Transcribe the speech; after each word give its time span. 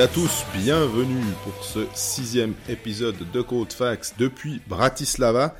À 0.00 0.08
tous, 0.08 0.44
bienvenue 0.52 1.22
pour 1.44 1.64
ce 1.64 1.86
sixième 1.94 2.54
épisode 2.68 3.14
de 3.32 3.42
Code 3.42 3.72
Fax 3.72 4.14
depuis 4.18 4.60
Bratislava. 4.66 5.54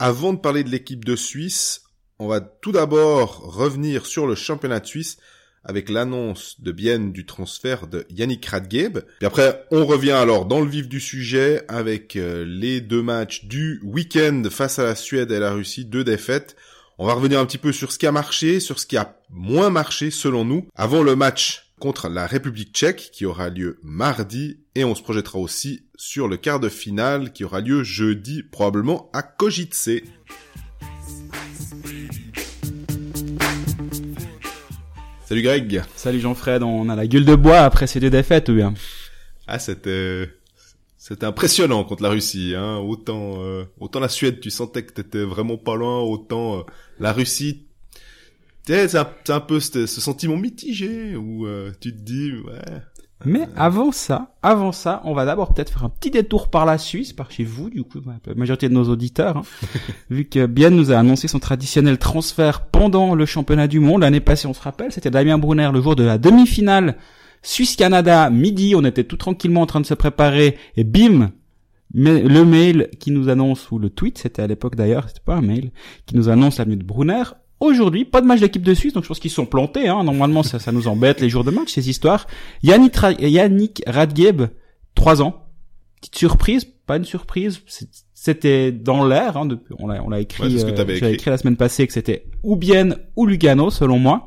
Avant 0.00 0.32
de 0.32 0.38
parler 0.38 0.64
de 0.64 0.68
l'équipe 0.68 1.04
de 1.04 1.14
Suisse, 1.14 1.84
on 2.18 2.26
va 2.26 2.40
tout 2.40 2.72
d'abord 2.72 3.38
revenir 3.54 4.04
sur 4.04 4.26
le 4.26 4.34
championnat 4.34 4.80
de 4.80 4.86
Suisse 4.86 5.18
avec 5.62 5.90
l'annonce 5.90 6.60
de 6.60 6.72
Bienne 6.72 7.12
du 7.12 7.24
transfert 7.24 7.86
de 7.86 8.04
Yannick 8.10 8.44
Radgeb. 8.46 8.98
Et 9.20 9.24
après, 9.24 9.64
on 9.70 9.86
revient 9.86 10.10
alors 10.10 10.46
dans 10.46 10.60
le 10.60 10.68
vif 10.68 10.88
du 10.88 10.98
sujet 10.98 11.62
avec 11.68 12.16
euh, 12.16 12.44
les 12.44 12.80
deux 12.80 13.02
matchs 13.02 13.44
du 13.44 13.80
week-end 13.84 14.42
face 14.50 14.80
à 14.80 14.84
la 14.84 14.96
Suède 14.96 15.30
et 15.30 15.38
la 15.38 15.52
Russie, 15.52 15.84
deux 15.84 16.04
défaites. 16.04 16.56
On 16.98 17.06
va 17.06 17.14
revenir 17.14 17.38
un 17.38 17.46
petit 17.46 17.58
peu 17.58 17.70
sur 17.70 17.92
ce 17.92 17.98
qui 17.98 18.08
a 18.08 18.12
marché, 18.12 18.58
sur 18.58 18.80
ce 18.80 18.86
qui 18.86 18.96
a 18.96 19.16
moins 19.30 19.70
marché 19.70 20.10
selon 20.10 20.44
nous, 20.44 20.66
avant 20.74 21.04
le 21.04 21.14
match 21.14 21.67
contre 21.78 22.08
la 22.08 22.26
République 22.26 22.72
tchèque 22.72 23.10
qui 23.12 23.24
aura 23.24 23.48
lieu 23.48 23.78
mardi 23.82 24.58
et 24.74 24.84
on 24.84 24.94
se 24.94 25.02
projettera 25.02 25.38
aussi 25.38 25.86
sur 25.96 26.28
le 26.28 26.36
quart 26.36 26.60
de 26.60 26.68
finale 26.68 27.32
qui 27.32 27.44
aura 27.44 27.60
lieu 27.60 27.82
jeudi 27.84 28.42
probablement 28.42 29.10
à 29.12 29.22
Kojice. 29.22 29.90
Salut 35.24 35.42
Greg. 35.42 35.82
Salut 35.94 36.20
Jean-Fred, 36.20 36.62
on 36.62 36.88
a 36.88 36.96
la 36.96 37.06
gueule 37.06 37.24
de 37.24 37.34
bois 37.34 37.60
après 37.60 37.86
ces 37.86 38.00
deux 38.00 38.10
défaites 38.10 38.48
ou 38.48 38.54
bien? 38.54 38.74
Ah 39.46 39.58
c'était 39.58 40.30
c'était 40.96 41.26
impressionnant 41.26 41.84
contre 41.84 42.02
la 42.02 42.10
Russie 42.10 42.54
hein. 42.56 42.78
autant 42.78 43.42
euh, 43.42 43.64
autant 43.78 44.00
la 44.00 44.08
Suède 44.08 44.40
tu 44.40 44.50
sentais 44.50 44.84
que 44.84 44.92
t'étais 44.92 45.22
vraiment 45.22 45.56
pas 45.56 45.76
loin 45.76 46.00
autant 46.00 46.58
euh, 46.58 46.62
la 46.98 47.12
Russie 47.12 47.67
c'est 48.68 48.96
un, 48.96 49.08
un, 49.28 49.40
peu 49.40 49.60
ce, 49.60 49.86
ce, 49.86 50.00
sentiment 50.00 50.36
mitigé 50.36 51.16
où 51.16 51.46
euh, 51.46 51.72
tu 51.80 51.92
te 51.92 52.00
dis 52.00 52.32
ouais. 52.32 52.80
Mais 53.24 53.48
avant 53.56 53.90
ça, 53.90 54.36
avant 54.42 54.70
ça, 54.70 55.02
on 55.04 55.12
va 55.12 55.24
d'abord 55.24 55.52
peut-être 55.52 55.72
faire 55.72 55.84
un 55.84 55.88
petit 55.88 56.10
détour 56.10 56.50
par 56.50 56.64
la 56.64 56.78
Suisse, 56.78 57.12
par 57.12 57.32
chez 57.32 57.42
vous, 57.42 57.68
du 57.68 57.82
coup, 57.82 57.98
la 58.26 58.34
majorité 58.34 58.68
de 58.68 58.74
nos 58.74 58.84
auditeurs, 58.84 59.38
hein, 59.38 59.42
vu 60.10 60.26
que 60.26 60.46
Bien 60.46 60.70
nous 60.70 60.92
a 60.92 60.98
annoncé 60.98 61.26
son 61.26 61.40
traditionnel 61.40 61.98
transfert 61.98 62.66
pendant 62.66 63.16
le 63.16 63.26
championnat 63.26 63.66
du 63.66 63.80
monde. 63.80 64.02
L'année 64.02 64.20
passée, 64.20 64.46
on 64.46 64.54
se 64.54 64.62
rappelle, 64.62 64.92
c'était 64.92 65.10
Damien 65.10 65.36
Brunner 65.36 65.70
le 65.72 65.80
jour 65.80 65.96
de 65.96 66.04
la 66.04 66.16
demi-finale 66.16 66.96
Suisse-Canada, 67.42 68.30
midi, 68.30 68.74
on 68.76 68.84
était 68.84 69.04
tout 69.04 69.16
tranquillement 69.16 69.62
en 69.62 69.66
train 69.66 69.80
de 69.80 69.86
se 69.86 69.94
préparer, 69.94 70.56
et 70.76 70.84
bim, 70.84 71.30
mais 71.94 72.22
le 72.22 72.44
mail 72.44 72.88
qui 72.98 73.10
nous 73.10 73.28
annonce, 73.28 73.70
ou 73.70 73.78
le 73.78 73.90
tweet, 73.90 74.18
c'était 74.18 74.42
à 74.42 74.46
l'époque 74.46 74.76
d'ailleurs, 74.76 75.08
c'était 75.08 75.20
pas 75.24 75.36
un 75.36 75.42
mail, 75.42 75.70
qui 76.06 76.16
nous 76.16 76.28
annonce 76.28 76.58
l'avenue 76.58 76.76
de 76.76 76.84
Brunner, 76.84 77.22
Aujourd'hui, 77.60 78.04
pas 78.04 78.20
de 78.20 78.26
match 78.26 78.40
d'équipe 78.40 78.62
de 78.62 78.74
Suisse, 78.74 78.92
donc 78.92 79.02
je 79.02 79.08
pense 79.08 79.18
qu'ils 79.18 79.32
sont 79.32 79.46
plantés. 79.46 79.88
Hein. 79.88 80.04
Normalement, 80.04 80.42
ça, 80.42 80.58
ça 80.58 80.70
nous 80.70 80.86
embête 80.86 81.20
les 81.20 81.28
jours 81.28 81.44
de 81.44 81.50
match, 81.50 81.72
ces 81.72 81.90
histoires. 81.90 82.26
Yannick, 82.62 82.96
Yannick 83.18 83.82
Radgeb, 83.86 84.42
3 84.94 85.22
ans. 85.22 85.44
Petite 86.00 86.16
surprise, 86.16 86.64
pas 86.86 86.96
une 86.96 87.04
surprise. 87.04 87.60
C'était 88.14 88.70
dans 88.70 89.04
l'air. 89.04 89.36
Hein, 89.36 89.46
depuis, 89.46 89.74
on 89.78 89.88
l'a, 89.88 90.20
écrit. 90.20 90.54
Ouais, 90.54 90.64
euh, 90.64 90.84
écrit. 90.94 91.14
écrit. 91.14 91.30
la 91.30 91.38
semaine 91.38 91.56
passée 91.56 91.86
que 91.86 91.92
c'était 91.92 92.26
ou 92.44 92.54
Bienne 92.54 92.96
ou 93.16 93.26
Lugano, 93.26 93.70
selon 93.70 93.98
moi. 93.98 94.26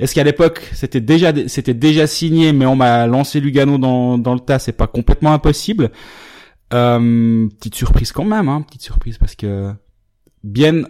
Est-ce 0.00 0.12
qu'à 0.14 0.24
l'époque 0.24 0.68
c'était 0.72 1.00
déjà 1.00 1.32
c'était 1.46 1.74
déjà 1.74 2.08
signé, 2.08 2.52
mais 2.52 2.66
on 2.66 2.74
m'a 2.74 3.06
lancé 3.06 3.38
Lugano 3.38 3.78
dans 3.78 4.18
dans 4.18 4.34
le 4.34 4.40
tas, 4.40 4.58
c'est 4.58 4.72
pas 4.72 4.88
complètement 4.88 5.32
impossible. 5.32 5.92
Euh, 6.72 7.46
petite 7.58 7.76
surprise 7.76 8.10
quand 8.10 8.24
même, 8.24 8.48
hein, 8.48 8.62
petite 8.62 8.82
surprise 8.82 9.18
parce 9.18 9.36
que 9.36 9.72
Bienne 10.42 10.88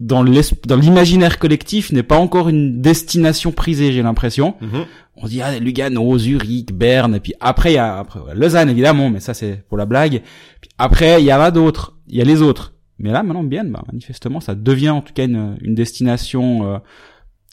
dans 0.00 0.22
l'imaginaire 0.22 1.38
collectif 1.38 1.92
n'est 1.92 2.02
pas 2.02 2.18
encore 2.18 2.48
une 2.48 2.80
destination 2.80 3.52
prisée, 3.52 3.92
j'ai 3.92 4.02
l'impression. 4.02 4.56
Mhm. 4.60 4.86
On 5.16 5.26
dit 5.28 5.40
ah 5.40 5.58
Lugano, 5.58 6.18
Zurich, 6.18 6.72
Berne, 6.72 7.14
et 7.14 7.20
puis 7.20 7.34
après 7.40 7.72
il 7.72 7.76
y 7.76 7.78
a 7.78 7.98
après, 7.98 8.20
Lausanne 8.34 8.68
évidemment, 8.68 9.10
mais 9.10 9.20
ça 9.20 9.34
c'est 9.34 9.64
pour 9.68 9.78
la 9.78 9.86
blague. 9.86 10.22
Puis 10.60 10.70
après 10.78 11.22
il 11.22 11.26
y 11.26 11.32
en 11.32 11.40
a 11.40 11.50
d'autres, 11.50 11.96
il 12.08 12.16
y 12.16 12.20
a 12.20 12.24
les 12.24 12.42
autres. 12.42 12.74
Mais 12.98 13.12
là 13.12 13.22
maintenant 13.22 13.44
bien, 13.44 13.64
bah, 13.64 13.84
manifestement 13.86 14.40
ça 14.40 14.54
devient 14.54 14.90
en 14.90 15.00
tout 15.00 15.12
cas 15.12 15.24
une, 15.26 15.56
une 15.60 15.74
destination 15.74 16.66
euh, 16.66 16.78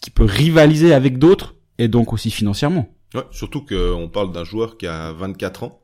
qui 0.01 0.09
peut 0.09 0.25
rivaliser 0.25 0.93
avec 0.93 1.19
d'autres 1.19 1.55
et 1.77 1.87
donc 1.87 2.13
aussi 2.13 2.31
financièrement. 2.31 2.87
Ouais, 3.13 3.23
surtout 3.31 3.63
qu'on 3.63 4.09
parle 4.09 4.31
d'un 4.31 4.45
joueur 4.45 4.77
qui 4.77 4.87
a 4.87 5.11
24 5.11 5.63
ans 5.63 5.80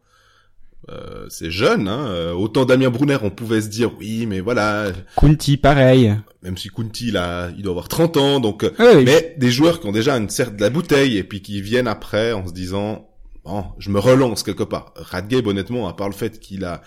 euh, 0.89 1.25
c'est 1.29 1.51
jeune, 1.51 1.87
hein. 1.87 2.07
Euh, 2.07 2.31
autant 2.31 2.63
Damien 2.63 2.89
Brunner, 2.89 3.17
on 3.21 3.29
pouvait 3.29 3.61
se 3.61 3.67
dire 3.67 3.91
oui, 3.99 4.25
mais 4.25 4.39
voilà. 4.39 4.91
Kunti, 5.17 5.57
pareil. 5.57 6.15
Même 6.43 6.57
si 6.57 6.69
Kunti, 6.69 7.11
là, 7.11 7.49
il 7.57 7.63
doit 7.63 7.71
avoir 7.71 7.89
30 7.89 8.17
ans, 8.17 8.39
donc. 8.39 8.63
Euh, 8.63 9.03
mais 9.03 9.35
des 9.37 9.51
joueurs 9.51 9.81
qui 9.81 9.87
ont 9.87 9.91
déjà 9.91 10.15
une 10.15 10.29
certaine 10.29 10.57
de 10.57 10.61
la 10.61 10.69
bouteille 10.69 11.17
et 11.17 11.23
puis 11.23 11.41
qui 11.41 11.61
viennent 11.61 11.87
après 11.87 12.31
en 12.31 12.47
se 12.47 12.53
disant 12.53 13.09
bon, 13.43 13.65
je 13.79 13.89
me 13.89 13.99
relance 13.99 14.43
quelque 14.43 14.63
part. 14.63 14.93
Radgeb, 14.95 15.47
honnêtement, 15.47 15.87
à 15.87 15.93
part 15.93 16.07
le 16.07 16.15
fait 16.15 16.39
qu'il 16.39 16.63
a 16.63 16.81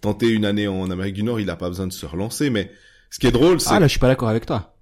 tenté 0.00 0.28
une 0.30 0.44
année 0.44 0.66
en 0.66 0.90
Amérique 0.90 1.14
du 1.14 1.22
Nord, 1.22 1.40
il 1.40 1.48
a 1.50 1.56
pas 1.56 1.68
besoin 1.68 1.86
de 1.86 1.92
se 1.92 2.06
relancer. 2.06 2.50
Mais 2.50 2.72
ce 3.10 3.18
qui 3.18 3.26
est 3.26 3.32
drôle, 3.32 3.60
c'est 3.60 3.70
ah 3.70 3.78
là, 3.78 3.86
je 3.86 3.92
suis 3.92 4.00
pas 4.00 4.08
d'accord 4.08 4.28
avec 4.28 4.46
toi. 4.46 4.74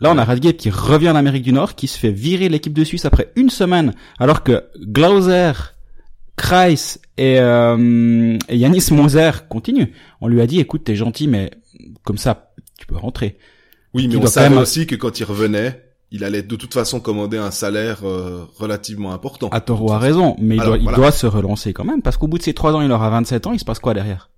Là, 0.00 0.10
on 0.12 0.18
a 0.18 0.24
Radgeb 0.24 0.56
qui 0.56 0.70
revient 0.70 1.10
en 1.10 1.16
Amérique 1.16 1.42
du 1.42 1.52
Nord, 1.52 1.74
qui 1.74 1.86
se 1.86 1.98
fait 1.98 2.10
virer 2.10 2.48
l'équipe 2.48 2.72
de 2.72 2.84
Suisse 2.84 3.04
après 3.04 3.32
une 3.36 3.50
semaine, 3.50 3.94
alors 4.18 4.42
que 4.42 4.64
Glauser 4.78 5.52
Kreis 6.40 6.98
et, 7.18 7.38
euh, 7.38 8.38
et 8.48 8.56
Yanis 8.56 8.86
Moser 8.92 9.30
continuent. 9.50 9.92
On 10.22 10.28
lui 10.28 10.40
a 10.40 10.46
dit, 10.46 10.58
écoute, 10.58 10.84
t'es 10.84 10.96
gentil, 10.96 11.28
mais 11.28 11.50
comme 12.02 12.16
ça, 12.16 12.52
tu 12.78 12.86
peux 12.86 12.96
rentrer. 12.96 13.36
Oui, 13.92 14.08
mais 14.08 14.16
on 14.16 14.26
savait 14.26 14.56
aussi 14.56 14.86
que 14.86 14.94
quand 14.94 15.20
il 15.20 15.24
revenait, 15.24 15.84
il 16.10 16.24
allait 16.24 16.42
de 16.42 16.56
toute 16.56 16.72
façon 16.72 16.98
commander 16.98 17.36
un 17.36 17.50
salaire 17.50 17.98
euh, 18.04 18.46
relativement 18.56 19.12
important. 19.12 19.50
À 19.50 19.60
tort 19.60 19.92
à 19.92 19.98
raison, 19.98 20.34
mais 20.40 20.56
il, 20.56 20.62
doit, 20.62 20.78
il 20.78 20.86
doit 20.86 21.12
se 21.12 21.26
relancer 21.26 21.74
quand 21.74 21.84
même, 21.84 22.00
parce 22.00 22.16
qu'au 22.16 22.26
bout 22.26 22.38
de 22.38 22.42
ces 22.42 22.54
trois 22.54 22.74
ans, 22.74 22.80
il 22.80 22.90
aura 22.90 23.10
27 23.10 23.46
ans, 23.46 23.52
il 23.52 23.58
se 23.58 23.64
passe 23.66 23.78
quoi 23.78 23.92
derrière? 23.92 24.30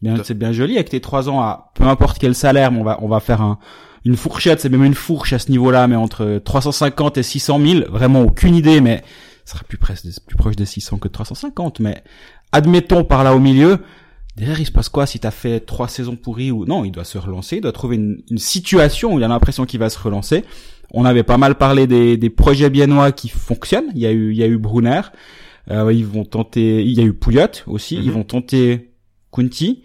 Bien, 0.00 0.16
C'est 0.24 0.38
bien 0.38 0.52
joli 0.52 0.76
avec 0.76 0.88
tes 0.88 1.00
trois 1.00 1.28
ans 1.28 1.40
à 1.40 1.72
peu 1.74 1.84
importe 1.84 2.18
quel 2.18 2.34
salaire, 2.34 2.72
mais 2.72 2.80
on 2.80 2.84
va 2.84 2.98
on 3.02 3.08
va 3.08 3.20
faire 3.20 3.42
un, 3.42 3.58
une 4.06 4.16
fourchette, 4.16 4.60
c'est 4.60 4.70
même 4.70 4.84
une 4.84 4.94
fourche 4.94 5.34
à 5.34 5.38
ce 5.38 5.50
niveau-là, 5.50 5.88
mais 5.88 5.96
entre 5.96 6.40
350 6.42 7.18
et 7.18 7.22
600 7.22 7.60
000, 7.60 7.80
vraiment 7.90 8.22
aucune 8.22 8.54
idée, 8.54 8.80
mais 8.80 9.02
sera 9.44 9.62
plus, 9.64 9.78
plus 9.78 10.36
proche 10.36 10.56
de 10.56 10.64
600 10.64 10.98
que 10.98 11.08
de 11.08 11.12
350, 11.12 11.80
mais 11.80 12.02
admettons 12.52 13.04
par 13.04 13.24
là 13.24 13.34
au 13.34 13.40
milieu, 13.40 13.78
derrière 14.36 14.60
il 14.60 14.66
se 14.66 14.72
passe 14.72 14.88
quoi 14.88 15.06
si 15.06 15.18
t'as 15.20 15.30
fait 15.30 15.60
trois 15.60 15.88
saisons 15.88 16.16
pourries 16.16 16.50
ou 16.50 16.64
non, 16.64 16.84
il 16.84 16.90
doit 16.92 17.04
se 17.04 17.18
relancer, 17.18 17.56
il 17.56 17.60
doit 17.62 17.72
trouver 17.72 17.96
une, 17.96 18.22
une 18.30 18.38
situation 18.38 19.14
où 19.14 19.18
il 19.18 19.24
a 19.24 19.28
l'impression 19.28 19.64
qu'il 19.66 19.80
va 19.80 19.90
se 19.90 19.98
relancer. 19.98 20.44
On 20.92 21.04
avait 21.04 21.22
pas 21.24 21.38
mal 21.38 21.56
parlé 21.56 21.86
des, 21.86 22.16
des 22.16 22.30
projets 22.30 22.70
biennois 22.70 23.10
qui 23.10 23.28
fonctionnent. 23.28 23.90
Il 23.94 24.00
y 24.00 24.06
a 24.06 24.12
eu, 24.12 24.30
il 24.32 24.36
y 24.36 24.42
a 24.42 24.46
eu 24.46 24.58
Brunner. 24.58 25.00
Euh, 25.70 25.92
ils 25.92 26.06
vont 26.06 26.24
tenter. 26.24 26.84
Il 26.84 26.92
y 26.92 27.00
a 27.00 27.04
eu 27.04 27.14
Pouliot 27.14 27.48
aussi. 27.66 27.96
Ils 27.96 28.06
Mhm. 28.08 28.12
vont 28.12 28.22
tenter 28.22 28.92
Kunti. 29.32 29.82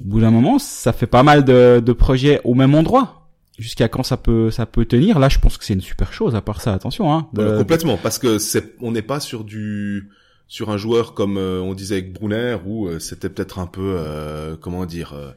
Au 0.00 0.04
bout 0.04 0.20
d'un 0.20 0.30
moment, 0.30 0.58
ça 0.58 0.92
fait 0.92 1.06
pas 1.06 1.22
mal 1.22 1.44
de, 1.44 1.80
de 1.84 1.92
projets 1.92 2.40
au 2.44 2.54
même 2.54 2.74
endroit. 2.74 3.17
Jusqu'à 3.58 3.88
quand 3.88 4.02
ça 4.04 4.16
peut, 4.16 4.50
ça 4.52 4.66
peut 4.66 4.84
tenir. 4.84 5.18
Là, 5.18 5.28
je 5.28 5.38
pense 5.40 5.58
que 5.58 5.64
c'est 5.64 5.74
une 5.74 5.80
super 5.80 6.12
chose. 6.12 6.34
À 6.36 6.40
part 6.40 6.60
ça, 6.60 6.72
attention. 6.74 7.12
Hein, 7.12 7.28
de- 7.32 7.42
Voilà, 7.42 7.58
complètement, 7.58 7.96
parce 7.96 8.18
que 8.18 8.38
c'est, 8.38 8.74
on 8.80 8.92
n'est 8.92 9.02
pas 9.02 9.18
sur 9.20 9.42
du, 9.44 10.08
sur 10.46 10.70
un 10.70 10.76
joueur 10.76 11.12
comme 11.14 11.36
euh, 11.38 11.60
on 11.60 11.74
disait 11.74 11.96
avec 11.96 12.12
Brunner 12.12 12.56
où 12.64 12.86
euh, 12.86 12.98
c'était 13.00 13.28
peut-être 13.28 13.58
un 13.58 13.66
peu, 13.66 13.96
euh, 13.98 14.56
comment 14.60 14.86
dire, 14.86 15.12
euh, 15.14 15.32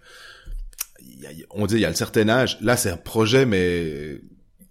il 1.01 1.21
y 1.21 1.25
a- 1.25 1.45
on 1.51 1.65
disait 1.65 1.79
il 1.79 1.81
y 1.81 1.85
a 1.85 1.89
un 1.89 1.93
certain 1.93 2.29
âge. 2.29 2.57
Là, 2.61 2.77
c'est 2.77 2.91
un 2.91 2.97
projet, 2.97 3.45
mais 3.45 4.21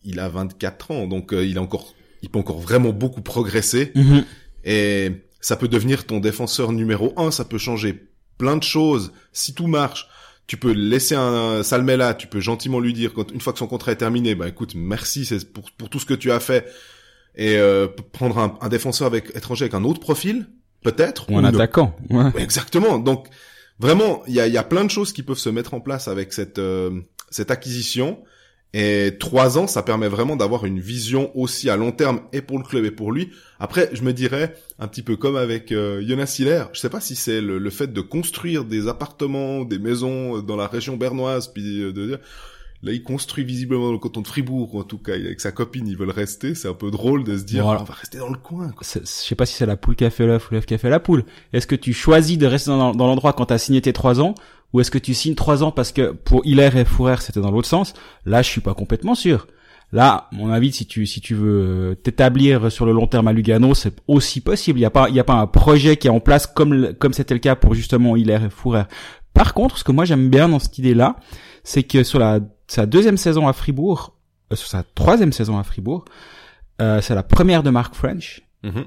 il 0.05 0.21
a 0.21 0.29
24 0.29 0.91
ans, 0.93 1.07
donc 1.07 1.33
euh, 1.33 1.45
il 1.45 1.59
a 1.59 1.63
encore, 1.63 1.95
il 2.23 2.31
peut 2.31 2.39
encore 2.39 2.61
vraiment 2.61 2.93
beaucoup 2.93 3.21
progresser. 3.23 3.93
Mhm. 3.95 4.25
Et 4.65 5.11
ça 5.41 5.57
peut 5.57 5.69
devenir 5.69 6.07
ton 6.07 6.21
défenseur 6.21 6.73
numéro 6.73 7.13
un, 7.17 7.31
ça 7.31 7.45
peut 7.45 7.59
changer 7.59 8.07
plein 8.39 8.57
de 8.57 8.63
choses. 8.63 9.13
Si 9.33 9.55
tout 9.55 9.67
marche, 9.67 10.07
tu 10.51 10.57
peux 10.57 10.73
laisser 10.73 11.15
un 11.15 11.63
Salmela, 11.63 12.13
tu 12.13 12.27
peux 12.27 12.41
gentiment 12.41 12.81
lui 12.81 12.93
dire, 12.93 13.13
quand, 13.15 13.31
une 13.31 13.41
fois 13.41 13.53
que 13.53 13.61
son 13.61 13.69
contrat 13.69 13.93
est 13.93 13.97
terminé, 13.99 14.35
bah 14.35 14.49
écoute, 14.49 14.73
merci 14.75 15.25
c'est 15.25 15.53
pour, 15.53 15.71
pour 15.71 15.89
tout 15.89 16.01
ce 16.01 16.07
que 16.07 16.13
tu 16.13 16.33
as 16.33 16.41
fait. 16.41 16.67
Et 17.37 17.55
euh, 17.57 17.87
prendre 17.87 18.37
un, 18.37 18.59
un 18.61 18.69
défenseur 18.69 19.07
avec 19.07 19.31
étranger 19.37 19.67
avec 19.67 19.75
un 19.75 19.85
autre 19.85 20.01
profil, 20.01 20.49
peut-être. 20.83 21.31
Ou 21.31 21.39
un 21.39 21.45
attaquant. 21.45 21.95
Ouais. 22.11 22.33
Exactement. 22.37 22.99
Donc 22.99 23.29
vraiment, 23.79 24.25
il 24.27 24.35
y 24.35 24.41
a, 24.41 24.49
il 24.49 24.53
y 24.53 24.59
a 24.59 24.65
plein 24.65 24.83
de 24.85 24.91
choses 24.91 25.13
qui 25.13 25.23
peuvent 25.23 25.39
se 25.39 25.51
mettre 25.51 25.73
en 25.73 25.81
place 25.81 26.09
avec 26.09 26.33
cette 26.33 26.59
euh, 26.59 27.01
cette 27.31 27.53
acquisition. 27.53 28.19
Et 28.73 29.17
trois 29.19 29.59
ans, 29.59 29.67
ça 29.67 29.83
permet 29.83 30.07
vraiment 30.07 30.37
d'avoir 30.37 30.65
une 30.65 30.79
vision 30.79 31.37
aussi 31.37 31.69
à 31.71 31.77
long 31.77 31.91
terme 31.91 32.21
et 32.33 32.41
pour 32.41 32.59
le 32.59 32.65
club 32.65 32.85
et 32.85 32.93
pour 32.93 33.11
lui. 33.11 33.31
Après, 33.59 33.91
je 33.93 34.03
me 34.03 34.13
dirais 34.13 34.55
un 34.79 34.87
petit 34.87 35.03
peu 35.03 35.17
comme 35.17 35.37
avec 35.37 35.73
euh, 35.73 36.01
Jonas 36.07 36.37
Hiller. 36.39 36.65
Je 36.73 36.79
sais 36.79 36.89
pas 36.89 37.01
si 37.01 37.17
c'est 37.17 37.41
le, 37.41 37.59
le 37.59 37.71
fait 37.71 37.93
de 37.93 38.01
construire 38.01 38.65
des 38.65 38.87
appartements, 38.87 39.65
des 39.65 39.81
maisons 39.81 40.39
euh, 40.39 40.43
dans 40.43 40.57
la 40.57 40.69
région 40.69 40.97
bernoise, 40.97 41.49
puis 41.49 41.83
euh, 41.83 41.93
de 41.93 42.07
dire 42.07 42.19
là 42.83 42.93
il 42.93 43.03
construit 43.03 43.45
visiblement 43.45 43.87
dans 43.87 43.93
le 43.93 43.99
canton 43.99 44.21
de 44.23 44.29
Fribourg, 44.29 44.75
ou 44.75 44.81
en 44.81 44.85
tout 44.85 44.99
cas 44.99 45.15
avec 45.15 45.41
sa 45.41 45.51
copine, 45.51 45.89
ils 45.89 45.97
veulent 45.97 46.11
rester. 46.11 46.55
C'est 46.55 46.69
un 46.69 46.75
peu 46.75 46.93
drôle 46.93 47.25
de 47.25 47.37
se 47.37 47.43
dire 47.43 47.65
Voilà. 47.65 47.81
On 47.83 47.85
va 47.85 47.95
rester 47.95 48.19
dans 48.19 48.31
le 48.31 48.39
coin. 48.39 48.71
Quoi. 48.71 48.87
Je 48.89 49.01
sais 49.05 49.35
pas 49.35 49.47
si 49.47 49.55
c'est 49.55 49.67
la 49.67 49.77
poule 49.77 49.97
qui 49.97 50.05
a 50.05 50.11
fait 50.11 50.27
l'œuf 50.27 50.49
ou 50.49 50.55
l'œuf 50.55 50.65
qui 50.65 50.75
a 50.75 50.79
fait 50.79 50.91
la 50.91 51.01
poule. 51.01 51.25
Est-ce 51.53 51.67
que 51.67 51.75
tu 51.75 51.93
choisis 51.93 52.39
de 52.39 52.47
rester 52.47 52.71
dans, 52.71 52.95
dans 52.95 53.07
l'endroit 53.09 53.33
quand 53.33 53.47
t'as 53.47 53.59
signé 53.59 53.83
tes 53.83 53.93
trois 53.93 54.21
ans, 54.21 54.37
ou 54.73 54.81
est-ce 54.81 54.91
que 54.91 54.99
tu 54.99 55.15
signes 55.15 55.35
trois 55.35 55.63
ans 55.63 55.73
parce 55.73 55.93
que 55.93 56.13
pour 56.13 56.47
Hilaire 56.47 56.77
et 56.77 56.85
Fourer 56.85 57.17
c'était 57.21 57.41
dans 57.41 57.51
l'autre 57.51 57.69
sens? 57.69 57.95
Là, 58.25 58.43
je 58.43 58.49
suis 58.49 58.61
pas 58.61 58.75
complètement 58.75 59.15
sûr. 59.15 59.47
Là, 59.93 60.29
mon 60.31 60.51
avis, 60.51 60.73
si 60.73 60.87
tu 60.87 61.05
si 61.07 61.21
tu 61.21 61.35
veux 61.35 61.99
t'établir 62.01 62.71
sur 62.71 62.87
le 62.87 62.93
long 62.93 63.09
terme 63.09 63.27
à 63.27 63.33
Lugano, 63.33 63.75
c'est 63.75 64.01
aussi 64.07 64.41
possible. 64.41 64.79
Il 64.79 64.83
y 64.83 64.87
a 64.87 64.91
pas 64.91 65.09
il 65.09 65.17
y 65.17 65.21
a 65.21 65.25
pas 65.25 65.35
un 65.35 65.49
projet 65.49 65.97
qui 65.97 66.07
est 66.07 66.11
en 66.11 66.21
place 66.21 66.47
comme 66.47 66.95
comme 66.95 67.13
c'était 67.13 67.35
le 67.35 67.41
cas 67.41 67.57
pour 67.57 67.75
justement 67.75 68.15
Hilaire 68.15 68.45
et 68.45 68.51
Fourer. 68.51 68.85
Par 69.35 69.53
contre, 69.53 69.79
ce 69.79 69.85
que 69.85 69.91
moi 69.91 70.05
j'aime 70.05 70.29
bien 70.29 70.49
dans 70.49 70.61
cette 70.61 70.79
idée-là, 70.79 71.17
c'est 71.65 71.83
que 71.83 72.05
sur 72.05 72.21
la 72.21 72.39
sa 72.69 72.87
deuxième 72.87 73.17
saison 73.17 73.49
à 73.49 73.53
Fribourg, 73.53 74.17
euh, 74.53 74.57
sur 74.57 74.69
sa 74.69 74.85
troisième 74.85 75.33
saison 75.33 75.59
à 75.59 75.65
Fribourg, 75.65 76.05
euh, 76.81 77.01
c'est 77.01 77.17
la 77.17 77.25
première 77.25 77.65
de 77.65 77.71
Mark 77.71 77.95
French. 77.95 78.43
Mhm. 78.63 78.85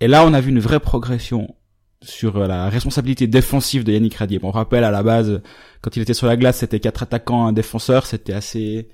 Et 0.00 0.08
là, 0.08 0.24
on 0.26 0.34
a 0.34 0.40
vu 0.40 0.50
une 0.50 0.60
vraie 0.60 0.80
progression 0.80 1.54
sur 2.02 2.36
euh, 2.36 2.46
la 2.46 2.68
responsabilité 2.68 3.26
défensive 3.26 3.84
de 3.84 3.92
Yannick 3.92 4.14
Radier. 4.14 4.40
On 4.42 4.50
rappelle 4.50 4.84
à 4.84 4.90
la 4.90 5.02
base, 5.02 5.42
quand 5.80 5.96
il 5.96 6.02
était 6.02 6.14
sur 6.14 6.26
la 6.26 6.36
glace, 6.36 6.58
c'était 6.58 6.80
quatre 6.80 7.02
attaquants, 7.02 7.46
un 7.46 7.52
défenseur. 7.52 8.06
C'était 8.06 8.32
assez, 8.32 8.88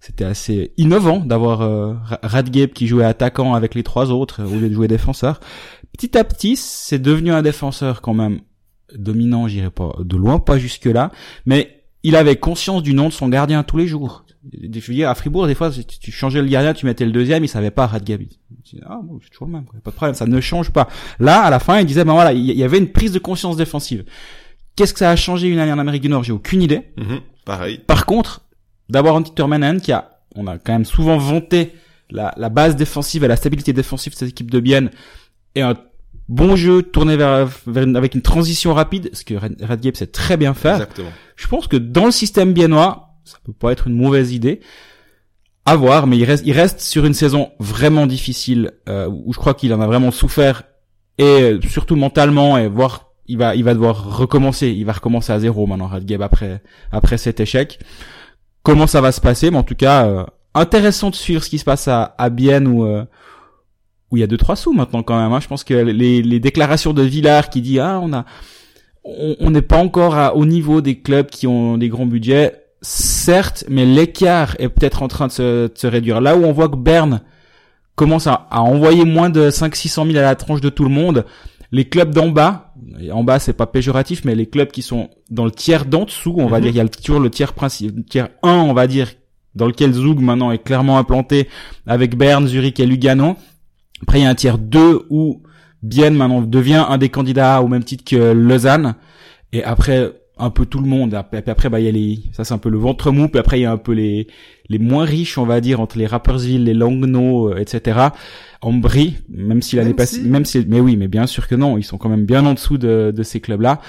c'était 0.00 0.24
assez 0.24 0.72
innovant 0.76 1.20
d'avoir 1.20 1.62
euh, 1.62 1.94
Radgeb 2.22 2.72
qui 2.72 2.86
jouait 2.86 3.04
attaquant 3.04 3.54
avec 3.54 3.74
les 3.74 3.82
trois 3.82 4.10
autres 4.10 4.42
au 4.44 4.58
lieu 4.58 4.68
de 4.68 4.74
jouer 4.74 4.88
défenseur. 4.88 5.40
Petit 5.92 6.18
à 6.18 6.24
petit, 6.24 6.56
c'est 6.56 6.98
devenu 6.98 7.32
un 7.32 7.42
défenseur 7.42 8.02
quand 8.02 8.14
même 8.14 8.40
dominant, 8.94 9.48
j'irai 9.48 9.70
pas 9.70 9.92
de 9.98 10.16
loin, 10.16 10.38
pas 10.38 10.58
jusque 10.58 10.84
là, 10.84 11.10
mais 11.44 11.84
il 12.02 12.14
avait 12.16 12.36
conscience 12.36 12.82
du 12.82 12.94
nom 12.94 13.08
de 13.08 13.12
son 13.12 13.28
gardien 13.28 13.62
tous 13.62 13.76
les 13.76 13.86
jours. 13.86 14.25
Je 14.52 14.86
veux 14.86 14.94
dire, 14.94 15.08
à 15.10 15.14
Fribourg, 15.14 15.46
des 15.46 15.54
fois, 15.54 15.70
tu, 15.70 15.84
tu 15.84 16.12
changeais 16.12 16.40
le 16.42 16.48
gardien, 16.48 16.72
tu 16.74 16.86
mettais 16.86 17.04
le 17.04 17.12
deuxième, 17.12 17.44
il 17.44 17.48
savait 17.48 17.70
pas 17.70 17.86
disait, 18.64 18.82
ah 18.86 19.00
bon, 19.02 19.18
c'est 19.22 19.30
toujours 19.30 19.46
le 19.48 19.52
même, 19.54 19.64
quoi. 19.64 19.78
pas 19.82 19.90
de 19.90 19.96
problème, 19.96 20.14
ça 20.14 20.26
ne 20.26 20.40
change 20.40 20.70
pas. 20.70 20.88
Là, 21.18 21.40
à 21.42 21.50
la 21.50 21.58
fin, 21.58 21.78
il 21.80 21.86
disait, 21.86 22.04
ben 22.04 22.12
voilà, 22.12 22.32
il 22.32 22.44
y 22.44 22.62
avait 22.64 22.78
une 22.78 22.90
prise 22.92 23.12
de 23.12 23.18
conscience 23.18 23.56
défensive. 23.56 24.04
Qu'est-ce 24.76 24.92
que 24.92 24.98
ça 25.00 25.10
a 25.10 25.16
changé 25.16 25.48
une 25.48 25.58
année 25.58 25.72
en 25.72 25.78
Amérique 25.78 26.02
du 26.02 26.08
Nord? 26.08 26.22
J'ai 26.24 26.32
aucune 26.32 26.62
idée. 26.62 26.82
Mhm. 26.96 27.20
Pareil. 27.44 27.78
Par 27.86 28.06
contre, 28.06 28.42
d'avoir 28.88 29.16
un 29.16 29.22
Turmanen 29.22 29.80
qui 29.80 29.92
a, 29.92 30.18
on 30.34 30.46
a 30.46 30.58
quand 30.58 30.72
même 30.72 30.84
souvent 30.84 31.16
vanté 31.16 31.72
la, 32.10 32.34
la 32.36 32.48
base 32.48 32.76
défensive 32.76 33.24
et 33.24 33.28
la 33.28 33.36
stabilité 33.36 33.72
défensive 33.72 34.12
de 34.12 34.18
cette 34.18 34.28
équipe 34.30 34.50
de 34.50 34.60
Bienne 34.60 34.90
et 35.54 35.62
un 35.62 35.74
bon 36.28 36.56
jeu 36.56 36.82
tourné 36.82 37.16
vers, 37.16 37.48
vers 37.66 37.84
une- 37.84 37.96
avec 37.96 38.14
une 38.14 38.22
transition 38.22 38.74
rapide, 38.74 39.10
ce 39.12 39.24
que 39.24 39.34
Radgeb 39.64 39.94
sait 39.96 40.06
très 40.08 40.36
bien 40.36 40.54
faire. 40.54 40.74
Exactement. 40.74 41.10
Je 41.36 41.46
pense 41.46 41.68
que 41.68 41.76
dans 41.76 42.04
le 42.04 42.10
système 42.10 42.52
biennois, 42.52 43.05
ça 43.26 43.38
peut 43.44 43.52
pas 43.52 43.72
être 43.72 43.86
une 43.88 43.96
mauvaise 43.96 44.32
idée. 44.32 44.60
À 45.68 45.74
voir, 45.74 46.06
mais 46.06 46.16
il 46.16 46.24
reste, 46.24 46.44
il 46.46 46.52
reste 46.52 46.80
sur 46.80 47.04
une 47.04 47.12
saison 47.14 47.50
vraiment 47.58 48.06
difficile 48.06 48.70
euh, 48.88 49.08
où 49.08 49.32
je 49.32 49.38
crois 49.38 49.52
qu'il 49.54 49.74
en 49.74 49.80
a 49.80 49.86
vraiment 49.88 50.12
souffert 50.12 50.62
et 51.18 51.24
euh, 51.24 51.60
surtout 51.62 51.96
mentalement 51.96 52.56
et 52.56 52.68
voir 52.68 53.10
il 53.26 53.36
va 53.38 53.56
il 53.56 53.64
va 53.64 53.74
devoir 53.74 54.16
recommencer, 54.16 54.68
il 54.68 54.84
va 54.84 54.92
recommencer 54.92 55.32
à 55.32 55.40
zéro 55.40 55.66
maintenant 55.66 55.88
Radgeb 55.88 56.22
après 56.22 56.62
après 56.92 57.18
cet 57.18 57.40
échec. 57.40 57.80
Comment 58.62 58.86
ça 58.86 59.00
va 59.00 59.10
se 59.10 59.20
passer? 59.20 59.50
Mais 59.50 59.56
en 59.58 59.64
tout 59.64 59.74
cas, 59.74 60.06
euh, 60.06 60.24
intéressant 60.54 61.10
de 61.10 61.16
suivre 61.16 61.42
ce 61.42 61.50
qui 61.50 61.58
se 61.58 61.64
passe 61.64 61.88
à, 61.88 62.14
à 62.16 62.30
Bienne 62.30 62.68
où 62.68 62.84
euh, 62.84 63.04
où 64.12 64.16
il 64.16 64.20
y 64.20 64.22
a 64.22 64.28
deux 64.28 64.36
trois 64.36 64.54
sous 64.54 64.72
maintenant 64.72 65.02
quand 65.02 65.20
même. 65.20 65.32
hein. 65.32 65.40
Je 65.40 65.48
pense 65.48 65.64
que 65.64 65.74
les, 65.74 66.22
les 66.22 66.38
déclarations 66.38 66.92
de 66.92 67.02
Villard 67.02 67.50
qui 67.50 67.60
dit 67.60 67.80
ah 67.80 67.98
on 68.00 68.12
a 68.12 68.24
on 69.04 69.50
n'est 69.50 69.62
pas 69.62 69.78
encore 69.78 70.14
à- 70.16 70.36
au 70.36 70.46
niveau 70.46 70.80
des 70.80 71.00
clubs 71.00 71.26
qui 71.28 71.48
ont 71.48 71.76
des 71.78 71.88
grands 71.88 72.06
budgets, 72.06 72.65
certes, 72.86 73.64
mais 73.68 73.84
l'écart 73.84 74.54
est 74.58 74.68
peut-être 74.68 75.02
en 75.02 75.08
train 75.08 75.26
de 75.26 75.32
se, 75.32 75.66
de 75.66 75.72
se 75.76 75.86
réduire. 75.86 76.20
Là 76.20 76.36
où 76.36 76.44
on 76.44 76.52
voit 76.52 76.68
que 76.68 76.76
Berne 76.76 77.20
commence 77.96 78.26
à, 78.26 78.46
à 78.50 78.60
envoyer 78.60 79.04
moins 79.04 79.28
de 79.30 79.50
500-600 79.50 80.06
000 80.12 80.18
à 80.18 80.22
la 80.22 80.34
tranche 80.36 80.60
de 80.60 80.68
tout 80.68 80.84
le 80.84 80.90
monde, 80.90 81.24
les 81.72 81.86
clubs 81.88 82.14
d'en 82.14 82.28
bas, 82.28 82.74
et 83.00 83.10
en 83.10 83.24
bas 83.24 83.38
c'est 83.40 83.52
pas 83.54 83.66
péjoratif, 83.66 84.24
mais 84.24 84.34
les 84.36 84.46
clubs 84.46 84.70
qui 84.70 84.82
sont 84.82 85.10
dans 85.30 85.44
le 85.44 85.50
tiers 85.50 85.84
d'en 85.84 86.04
dessous, 86.04 86.34
on 86.38 86.46
va 86.46 86.58
Mhm. 86.58 86.62
dire, 86.62 86.70
il 86.72 86.76
y 86.76 86.80
a 86.80 86.84
le- 86.84 86.88
toujours 86.90 87.18
le 87.20 87.30
tiers 87.30 87.52
principal, 87.54 87.96
le 87.96 88.04
tiers 88.04 88.28
1, 88.42 88.50
on 88.52 88.72
va 88.72 88.86
dire, 88.86 89.08
dans 89.54 89.66
lequel 89.66 89.92
Zug 89.92 90.20
maintenant 90.20 90.52
est 90.52 90.62
clairement 90.62 90.98
implanté 90.98 91.48
avec 91.86 92.16
Berne, 92.16 92.46
Zurich 92.46 92.78
et 92.78 92.86
Lugano. 92.86 93.36
Après 94.02 94.20
il 94.20 94.24
y 94.24 94.26
a 94.26 94.30
un 94.30 94.34
tiers 94.34 94.58
2 94.58 95.06
où 95.10 95.42
Bienne 95.82 96.14
maintenant 96.14 96.42
devient 96.42 96.84
un 96.88 96.98
des 96.98 97.08
candidats 97.08 97.62
au 97.62 97.68
même 97.68 97.82
titre 97.84 98.04
que 98.04 98.32
Lausanne. 98.32 98.94
Et 99.52 99.64
après, 99.64 100.12
un 100.38 100.50
peu 100.50 100.66
tout 100.66 100.80
le 100.80 100.86
monde. 100.86 101.14
Après, 101.14 101.42
puis 101.42 101.50
après 101.50 101.68
bah, 101.68 101.80
il 101.80 101.86
y 101.86 101.88
a 101.88 101.92
les, 101.92 102.20
ça 102.32 102.44
c'est 102.44 102.54
un 102.54 102.58
peu 102.58 102.68
le 102.68 102.78
ventre 102.78 103.10
mou. 103.10 103.28
Puis 103.28 103.38
après, 103.38 103.58
il 103.58 103.62
y 103.62 103.66
a 103.66 103.72
un 103.72 103.78
peu 103.78 103.92
les, 103.92 104.26
les 104.68 104.78
moins 104.78 105.04
riches, 105.04 105.38
on 105.38 105.46
va 105.46 105.60
dire, 105.60 105.80
entre 105.80 105.98
les 105.98 106.06
Rappersville, 106.06 106.64
les 106.64 106.74
Langnau, 106.74 107.50
euh, 107.52 107.58
etc. 107.58 108.08
Ambry, 108.60 109.16
même 109.28 109.62
si 109.62 109.76
l'année 109.76 109.88
Même 109.88 109.96
passée, 109.96 110.22
si. 110.22 110.28
même 110.28 110.44
si, 110.44 110.64
mais 110.68 110.80
oui, 110.80 110.96
mais 110.96 111.08
bien 111.08 111.26
sûr 111.26 111.48
que 111.48 111.54
non, 111.54 111.78
ils 111.78 111.84
sont 111.84 111.98
quand 111.98 112.08
même 112.08 112.26
bien 112.26 112.44
en 112.44 112.54
dessous 112.54 112.78
de, 112.78 113.12
de 113.14 113.22
ces 113.22 113.40
clubs-là. 113.40 113.80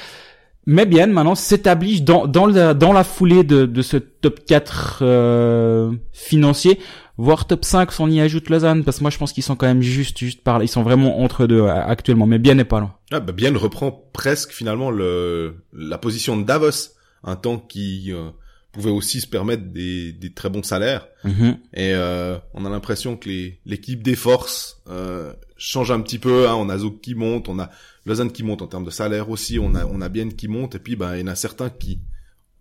Mais 0.69 0.85
bien, 0.85 1.07
maintenant, 1.07 1.35
s'établit 1.35 2.01
dans, 2.01 2.27
dans, 2.27 2.45
la, 2.45 2.73
dans 2.73 2.91
la 2.91 3.05
foulée 3.05 3.45
de, 3.45 3.65
de 3.65 3.81
ce 3.81 3.95
top 3.95 4.41
4 4.45 4.99
euh, 5.01 5.91
financier, 6.11 6.79
voire 7.18 7.48
top 7.48 7.66
5 7.66 7.92
si 7.92 8.02
on 8.02 8.08
y 8.08 8.22
ajoute 8.22 8.50
Lausanne, 8.50 8.84
parce 8.84 8.98
que 8.98 9.04
moi 9.04 9.12
je 9.12 9.18
pense 9.18 9.34
qu'ils 9.34 9.44
sont 9.44 9.56
quand 9.56 9.68
même 9.68 9.81
juste, 9.81 10.18
juste 10.19 10.44
par 10.44 10.60
là. 10.60 10.66
Ils 10.66 10.69
sont 10.69 10.84
vraiment 10.84 11.22
entre 11.22 11.48
deux 11.48 11.62
euh, 11.62 11.74
actuellement, 11.74 12.28
mais 12.28 12.40
bien 12.40 12.56
n'est 12.56 12.66
pas 12.66 12.80
loin. 12.80 12.96
Ah, 13.12 13.19
bah, 13.19 13.34
Bienne 13.34 13.58
reprend 13.58 13.92
presque 14.14 14.52
finalement 14.52 14.92
le 14.92 15.56
la 15.74 15.98
position 15.98 16.38
de 16.38 16.44
Davos, 16.44 16.94
un 17.24 17.36
temps 17.36 17.58
qui 17.58 18.14
euh, 18.14 18.30
pouvait 18.72 18.92
aussi 18.92 19.22
se 19.22 19.28
permettre 19.28 19.64
des, 19.64 20.14
des 20.14 20.31
très 20.31 20.50
bons 20.50 20.64
salaires. 20.64 21.08
Mhm. 21.24 21.58
Et 21.74 21.94
euh, 21.94 22.38
on 22.54 22.66
a 22.66 22.69
l'impression 22.69 23.18
que 23.18 23.30
les 23.30 23.60
l'équipe 23.66 24.04
des 24.04 24.16
forces 24.16 24.81
euh, 24.88 25.34
change 25.58 25.92
un 25.92 26.02
petit 26.02 26.19
peu. 26.19 26.48
Hein. 26.48 26.56
On 26.56 26.69
a 26.69 26.78
Zouk 26.78 27.02
qui 27.02 27.16
monte, 27.16 27.50
on 27.50 27.60
a 27.60 27.69
Lausanne 28.06 28.31
qui 28.31 28.44
monte 28.44 28.62
en 28.62 28.68
termes 28.68 28.86
de 28.86 28.92
salaire 28.92 29.30
aussi. 29.30 29.58
On 29.60 29.74
a 29.75 29.86
on 29.86 30.02
a 30.02 30.10
Bienne 30.10 30.34
qui 30.34 30.48
monte. 30.48 30.75
Et 30.75 30.80
puis 30.80 30.96
ben 30.96 31.16
il 31.16 31.22
y 31.22 31.24
en 31.24 31.28
a 31.28 31.36
certains 31.36 31.69
qui 31.69 32.00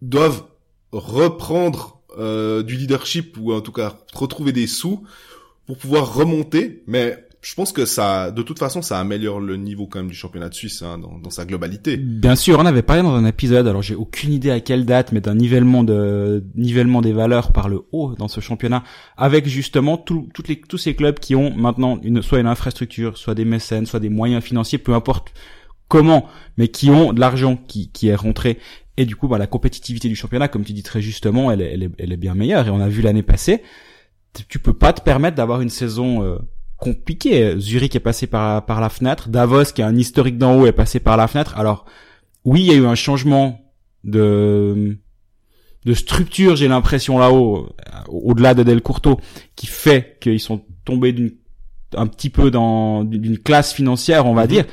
doivent 0.01 0.45
reprendre 0.93 2.01
euh, 2.19 2.63
du 2.63 2.77
leadership 2.77 3.37
ou 3.41 3.53
en 3.53 3.61
tout 3.61 3.73
cas 3.73 3.99
retrouver 4.15 4.53
des 4.53 4.67
sous 4.67 5.03
pour 5.67 5.79
pouvoir 5.79 6.15
remonter. 6.15 6.83
Mais 6.87 7.23
je 7.43 7.55
pense 7.55 7.71
que 7.71 7.85
ça, 7.85 8.33
de 8.33 8.43
toute 8.43 8.59
façon, 8.59 8.83
ça 8.83 8.99
améliore 8.99 9.39
le 9.39 9.57
niveau 9.57 9.87
quand 9.87 10.01
même 10.01 10.09
du 10.09 10.17
championnat 10.17 10.49
de 10.49 10.55
Suisse 10.55 10.83
hein, 10.83 10.99
dans, 10.99 11.19
dans 11.19 11.31
sa 11.31 11.45
globalité. 11.45 11.97
Bien 11.97 12.35
sûr, 12.35 12.59
on 12.59 12.67
avait 12.67 12.83
parlé 12.83 13.03
dans 13.03 13.15
un 13.15 13.25
épisode, 13.25 13.69
alors 13.69 13.83
j'ai 13.83 13.95
aucune 13.95 14.33
idée 14.33 14.51
à 14.51 14.59
quelle 14.59 14.85
date, 14.85 15.13
mais 15.13 15.21
d'un 15.21 15.37
nivellement 15.37 15.85
de 15.85 16.43
nivellement 16.57 17.03
des 17.03 17.13
valeurs 17.13 17.53
par 17.53 17.69
le 17.69 17.83
haut 17.93 18.15
dans 18.19 18.27
ce 18.27 18.41
championnat, 18.41 18.83
avec 19.17 19.47
justement 19.47 19.97
tout- 19.97 20.29
toutes 20.35 20.49
les, 20.49 20.61
tous 20.61 20.79
ces 20.79 20.97
clubs 20.97 21.21
qui 21.21 21.37
ont 21.37 21.55
maintenant 21.55 22.01
une, 22.03 22.21
soit 22.21 22.41
une 22.41 22.49
infrastructure, 22.49 23.17
soit 23.17 23.37
des 23.37 23.45
mécènes, 23.45 23.87
soit 23.87 24.01
des 24.01 24.09
moyens 24.11 24.43
financiers, 24.43 24.79
peu 24.79 24.95
importe 24.95 25.33
comment, 25.87 26.27
mais 26.57 26.67
qui 26.67 26.91
ont 26.91 27.13
de 27.13 27.21
l'argent 27.21 27.57
qui, 27.69 27.93
qui 27.93 28.09
est 28.09 28.17
rentré. 28.17 28.59
Et 28.97 29.05
du 29.05 29.15
coup, 29.17 29.29
bah, 29.29 29.39
la 29.39 29.47
compétitivité 29.47 30.09
du 30.09 30.17
championnat, 30.17 30.49
comme 30.49 30.65
tu 30.65 30.73
dis 30.73 30.83
très 30.83 31.03
justement, 31.03 31.51
elle 31.51 31.61
est, 31.61 31.73
elle 31.75 31.83
est, 31.83 31.91
elle 31.99 32.13
est 32.13 32.17
bien 32.17 32.35
meilleure. 32.35 32.67
Et 32.67 32.71
on 32.71 32.81
a 32.81 32.89
vu 32.89 33.03
l'année 33.03 33.23
passée, 33.23 33.63
tu 34.49 34.59
peux 34.59 34.73
pas 34.75 34.93
te 34.93 35.01
permettre 35.03 35.37
d'avoir 35.37 35.61
une 35.61 35.69
saison 35.71 36.23
euh, 36.23 36.39
compliquée. 36.77 37.55
Zurich 37.59 37.95
est 37.97 38.01
passé 38.01 38.27
par, 38.27 38.65
par 38.65 38.81
la 38.81 38.89
fenêtre, 38.89 39.29
Davos, 39.29 39.65
qui 39.75 39.83
a 39.83 39.87
un 39.87 39.97
historique 39.97 40.39
d'en 40.39 40.59
haut, 40.59 40.67
est 40.67 40.73
passé 40.73 41.01
par 41.01 41.17
la 41.17 41.29
fenêtre. 41.29 41.59
Alors, 41.59 41.85
oui, 42.45 42.61
il 42.63 42.67
y 42.67 42.71
a 42.71 42.75
eu 42.75 42.87
un 42.87 42.95
changement 42.95 43.61
de 44.05 44.99
de 45.85 45.95
structure, 45.95 46.57
j'ai 46.57 46.67
l'impression 46.67 47.17
là-haut, 47.17 47.67
euh, 47.69 47.99
au-delà 48.09 48.55
de 48.55 48.65
Del 48.65 48.83
Curto, 48.83 49.21
qui 49.55 49.69
fait 49.69 50.17
qu'ils 50.21 50.41
sont 50.41 50.65
tombés 50.85 51.13
d'une 51.13 51.33
un 51.97 52.09
petit 52.09 52.29
peu 52.29 52.51
dans 52.51 53.05
d'une 53.05 53.39
classe 53.39 53.73
financière, 53.73 54.27
on 54.27 54.35
va 54.35 54.43
Mhm. 54.43 54.49
dire. 54.49 54.65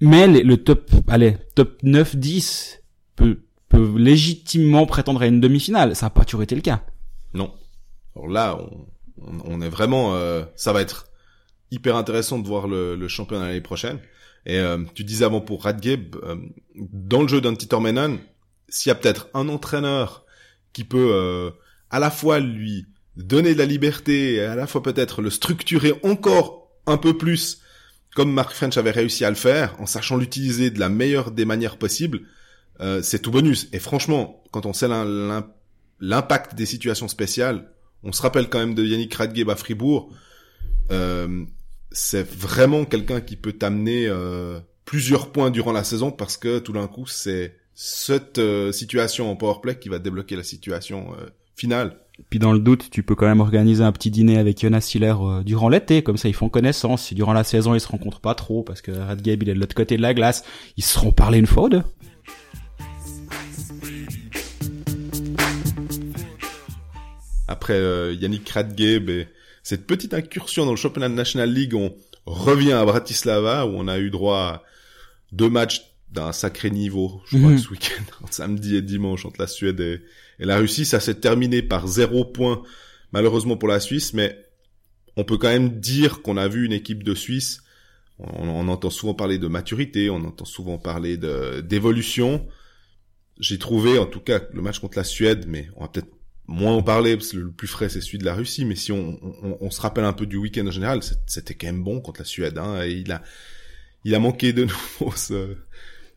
Mais 0.00 0.28
les- 0.28 0.44
le 0.44 0.56
top, 0.58 0.88
allez, 1.08 1.36
top 1.56 1.78
9, 1.82 2.14
10 2.14 2.80
peut, 3.16 3.40
peuvent 3.68 3.98
légitimement 3.98 4.86
prétendre 4.86 5.22
à 5.22 5.26
une 5.26 5.40
demi-finale. 5.40 5.96
Ça 5.96 6.06
n'a 6.06 6.10
pas 6.10 6.24
toujours 6.24 6.42
été 6.42 6.54
le 6.54 6.60
cas. 6.60 6.82
Non. 7.34 7.52
Alors 8.14 8.28
là, 8.28 8.58
on, 9.20 9.40
on, 9.44 9.60
est 9.60 9.68
vraiment, 9.68 10.14
euh, 10.14 10.44
ça 10.54 10.72
va 10.72 10.80
être 10.80 11.06
hyper 11.70 11.96
intéressant 11.96 12.38
de 12.38 12.46
voir 12.46 12.68
le, 12.68 12.96
le 12.96 13.08
championnat 13.08 13.46
l'année 13.46 13.60
prochaine. 13.60 13.98
Et 14.46 14.60
euh, 14.60 14.78
tu 14.94 15.04
disais 15.04 15.24
avant 15.24 15.40
pour 15.40 15.64
Radgeb, 15.64 16.14
euh, 16.22 16.36
dans 16.76 17.22
le 17.22 17.28
jeu 17.28 17.40
d'un 17.40 17.56
Menon, 17.80 18.18
s'il 18.68 18.90
y 18.90 18.92
a 18.92 18.94
peut-être 18.94 19.28
un 19.34 19.48
entraîneur 19.48 20.24
qui 20.72 20.84
peut 20.84 21.10
euh, 21.12 21.50
à 21.90 21.98
la 21.98 22.10
fois 22.10 22.38
lui 22.38 22.86
donner 23.16 23.54
de 23.54 23.58
la 23.58 23.66
liberté 23.66 24.34
et 24.34 24.42
à 24.42 24.54
la 24.54 24.66
fois 24.66 24.82
peut-être 24.82 25.20
le 25.20 25.30
structurer 25.30 25.94
encore 26.04 26.70
un 26.86 26.96
peu 26.96 27.16
plus, 27.16 27.60
comme 28.14 28.32
Mark 28.32 28.52
French 28.52 28.76
avait 28.76 28.92
réussi 28.92 29.24
à 29.24 29.30
le 29.30 29.36
faire, 29.36 29.74
en 29.80 29.86
sachant 29.86 30.16
l'utiliser 30.16 30.70
de 30.70 30.78
la 30.78 30.88
meilleure 30.88 31.32
des 31.32 31.44
manières 31.44 31.76
possibles, 31.76 32.20
euh, 32.80 33.00
c'est 33.02 33.20
tout 33.20 33.30
bonus. 33.30 33.68
Et 33.72 33.78
franchement, 33.78 34.42
quand 34.50 34.66
on 34.66 34.72
sait 34.72 34.88
l'im- 34.88 35.04
l'im- 35.04 35.46
l'impact 36.00 36.54
des 36.54 36.66
situations 36.66 37.08
spéciales, 37.08 37.70
on 38.02 38.12
se 38.12 38.22
rappelle 38.22 38.48
quand 38.48 38.58
même 38.58 38.74
de 38.74 38.84
Yannick 38.84 39.14
Radgeb 39.14 39.48
à 39.50 39.56
Fribourg, 39.56 40.10
euh, 40.90 41.44
c'est 41.90 42.28
vraiment 42.28 42.84
quelqu'un 42.84 43.20
qui 43.20 43.36
peut 43.36 43.52
t'amener 43.52 44.06
euh, 44.06 44.60
plusieurs 44.84 45.32
points 45.32 45.50
durant 45.50 45.72
la 45.72 45.84
saison 45.84 46.10
parce 46.10 46.36
que 46.36 46.58
tout 46.58 46.72
d'un 46.72 46.86
coup, 46.86 47.06
c'est 47.06 47.56
cette 47.74 48.38
euh, 48.38 48.72
situation 48.72 49.30
en 49.30 49.36
powerplay 49.36 49.78
qui 49.78 49.88
va 49.88 49.98
débloquer 49.98 50.36
la 50.36 50.42
situation 50.42 51.12
euh, 51.18 51.26
finale. 51.56 51.98
Puis 52.30 52.38
dans 52.38 52.52
le 52.52 52.58
doute, 52.58 52.88
tu 52.90 53.02
peux 53.02 53.14
quand 53.14 53.26
même 53.26 53.40
organiser 53.40 53.82
un 53.84 53.92
petit 53.92 54.10
dîner 54.10 54.38
avec 54.38 54.58
Jonas 54.60 54.80
Siller 54.82 55.14
euh, 55.20 55.42
durant 55.42 55.68
l'été, 55.68 56.02
comme 56.02 56.16
ça 56.16 56.28
ils 56.28 56.34
font 56.34 56.48
connaissance. 56.48 57.04
Si 57.04 57.14
durant 57.14 57.34
la 57.34 57.44
saison 57.44 57.74
ils 57.74 57.80
se 57.80 57.88
rencontrent 57.88 58.20
pas 58.20 58.34
trop, 58.34 58.62
parce 58.62 58.80
que 58.80 58.90
Radgeb 58.90 59.42
il 59.42 59.50
est 59.50 59.54
de 59.54 59.60
l'autre 59.60 59.74
côté 59.74 59.96
de 59.98 60.02
la 60.02 60.14
glace, 60.14 60.44
ils 60.78 60.84
se 60.84 60.94
seront 60.94 61.12
parlé 61.12 61.38
une 61.38 61.46
fois 61.46 61.64
ou 61.64 61.68
deux. 61.68 61.82
Après 67.48 67.74
euh, 67.74 68.12
Yannick 68.12 68.44
Kratgeb 68.44 69.10
et 69.10 69.28
cette 69.62 69.86
petite 69.86 70.14
incursion 70.14 70.64
dans 70.64 70.70
le 70.72 70.76
championnat 70.76 71.08
de 71.08 71.14
National 71.14 71.52
League, 71.52 71.74
on 71.74 71.94
revient 72.24 72.72
à 72.72 72.84
Bratislava 72.84 73.66
où 73.66 73.70
on 73.70 73.88
a 73.88 73.98
eu 73.98 74.10
droit 74.10 74.38
à 74.38 74.62
deux 75.32 75.50
matchs 75.50 75.82
d'un 76.10 76.32
sacré 76.32 76.70
niveau, 76.70 77.20
je 77.28 77.36
crois, 77.38 77.50
Mhm. 77.50 77.58
ce 77.58 77.68
week-end, 77.70 78.26
samedi 78.30 78.76
et 78.76 78.82
dimanche 78.82 79.26
entre 79.26 79.40
la 79.40 79.46
Suède 79.48 79.80
et, 79.80 80.00
et 80.38 80.44
la 80.44 80.56
Russie. 80.58 80.84
Ça 80.84 81.00
s'est 81.00 81.16
terminé 81.16 81.62
par 81.62 81.86
zéro 81.88 82.24
point, 82.24 82.62
malheureusement 83.12 83.56
pour 83.56 83.68
la 83.68 83.80
Suisse, 83.80 84.12
mais 84.14 84.38
on 85.16 85.24
peut 85.24 85.36
quand 85.36 85.48
même 85.48 85.80
dire 85.80 86.22
qu'on 86.22 86.36
a 86.36 86.46
vu 86.48 86.64
une 86.64 86.72
équipe 86.72 87.02
de 87.02 87.14
Suisse. 87.14 87.62
On, 88.18 88.48
on 88.48 88.68
entend 88.68 88.90
souvent 88.90 89.14
parler 89.14 89.38
de 89.38 89.48
maturité, 89.48 90.08
on 90.10 90.24
entend 90.24 90.44
souvent 90.44 90.78
parler 90.78 91.16
d'évolution. 91.62 92.46
J'ai 93.38 93.58
trouvé, 93.58 93.98
en 93.98 94.06
tout 94.06 94.20
cas, 94.20 94.40
le 94.52 94.62
match 94.62 94.78
contre 94.78 94.96
la 94.96 95.04
Suède, 95.04 95.44
mais 95.48 95.68
on 95.76 95.82
va 95.82 95.88
peut-être 95.88 96.08
moins 96.48 96.74
en 96.74 96.82
parler 96.82 97.16
parce 97.16 97.32
que 97.32 97.38
le 97.38 97.50
plus 97.50 97.66
frais 97.66 97.88
c'est 97.88 98.00
celui 98.00 98.18
de 98.18 98.24
la 98.24 98.34
Russie. 98.34 98.64
Mais 98.64 98.76
si 98.76 98.92
on, 98.92 99.18
on, 99.42 99.58
on 99.60 99.70
se 99.70 99.80
rappelle 99.80 100.04
un 100.04 100.12
peu 100.12 100.26
du 100.26 100.36
week-end 100.36 100.66
en 100.66 100.70
général, 100.70 101.00
c'était 101.26 101.54
quand 101.54 101.66
même 101.66 101.82
bon 101.82 102.00
contre 102.00 102.20
la 102.20 102.24
Suède. 102.26 102.58
Hein, 102.58 102.82
et 102.84 102.92
il 102.92 103.12
a, 103.12 103.22
il 104.04 104.14
a 104.14 104.18
manqué 104.18 104.52
de 104.52 104.64
nouveau 105.00 105.12
ce, 105.16 105.56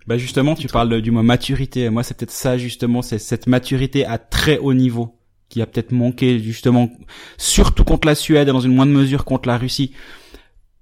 Bah 0.08 0.18
justement, 0.18 0.56
tu 0.56 0.68
parles 0.68 1.02
du 1.02 1.12
mot 1.12 1.24
maturité. 1.24 1.90
Moi, 1.90 2.04
c'est 2.04 2.16
peut-être 2.16 2.32
ça 2.32 2.58
justement, 2.58 3.02
c'est 3.02 3.20
cette 3.20 3.48
maturité 3.48 4.06
à 4.06 4.18
très 4.18 4.58
haut 4.58 4.74
niveau 4.74 5.16
qui 5.50 5.62
a 5.62 5.66
peut-être 5.66 5.92
manqué 5.92 6.40
justement, 6.40 6.92
surtout 7.38 7.84
contre 7.84 8.08
la 8.08 8.16
Suède 8.16 8.48
et 8.48 8.52
dans 8.52 8.60
une 8.60 8.76
moindre 8.76 8.92
mesure 8.92 9.26
contre 9.26 9.50
la 9.50 9.58
Russie. 9.58 9.94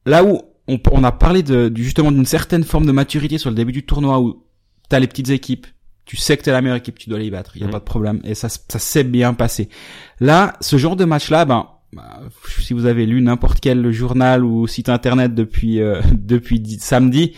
Là 0.06 0.24
où 0.24 0.42
on, 0.68 0.80
on 0.92 1.04
a 1.04 1.12
parlé 1.12 1.42
de, 1.42 1.72
justement 1.74 2.12
d'une 2.12 2.26
certaine 2.26 2.64
forme 2.64 2.86
de 2.86 2.92
maturité 2.92 3.38
sur 3.38 3.50
le 3.50 3.56
début 3.56 3.72
du 3.72 3.86
tournoi 3.86 4.20
où 4.20 4.46
t'as 4.90 5.00
les 5.00 5.08
petites 5.08 5.30
équipes, 5.30 5.68
tu 6.08 6.18
sais 6.18 6.36
que 6.38 6.42
t'es 6.42 6.52
la 6.52 6.62
meilleure 6.62 6.78
équipe, 6.78 6.98
tu 6.98 7.10
dois 7.10 7.20
les 7.20 7.30
battre, 7.30 7.52
il 7.56 7.62
y 7.62 7.64
a 7.64 7.68
Mhm. 7.68 7.72
pas 7.74 7.80
de 7.80 7.84
problème 7.84 8.20
et 8.24 8.34
ça, 8.34 8.50
ça 8.50 8.80
s'est 8.80 9.04
bien 9.04 9.34
passé. 9.36 9.70
Là, 10.20 10.54
ce 10.62 10.78
genre 10.78 10.96
de 10.96 11.06
match-là, 11.06 11.46
ben 11.46 11.68
bah, 11.94 12.22
si 12.60 12.74
vous 12.74 12.86
avez 12.86 13.06
lu 13.06 13.22
n'importe 13.22 13.60
quel 13.60 13.92
journal 13.92 14.44
ou 14.44 14.68
site 14.68 14.90
internet 14.90 15.36
depuis 15.36 15.80
euh, 15.82 16.02
depuis 16.18 16.60
di- 16.60 16.80
samedi, 16.80 17.34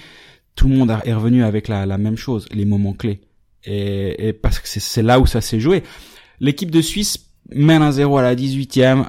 tout 0.56 0.68
le 0.70 0.76
monde 0.76 0.96
est 1.04 1.14
revenu 1.14 1.44
avec 1.44 1.68
la, 1.68 1.86
la 1.86 1.98
même 1.98 2.16
chose, 2.18 2.48
les 2.52 2.66
moments 2.66 2.94
clés. 2.94 3.22
Et, 3.66 4.28
et 4.30 4.34
parce 4.34 4.60
que 4.60 4.68
c'est- 4.68 5.02
là 5.02 5.20
où 5.20 5.26
ça 5.26 5.42
s'est 5.42 5.60
joué. 5.60 5.84
L'équipe 6.40 6.72
de 6.72 6.82
Suisse 6.82 7.26
mène 7.50 7.82
un 7.82 7.92
0 7.92 8.18
à 8.18 8.22
la 8.22 8.36
18e. 8.36 9.06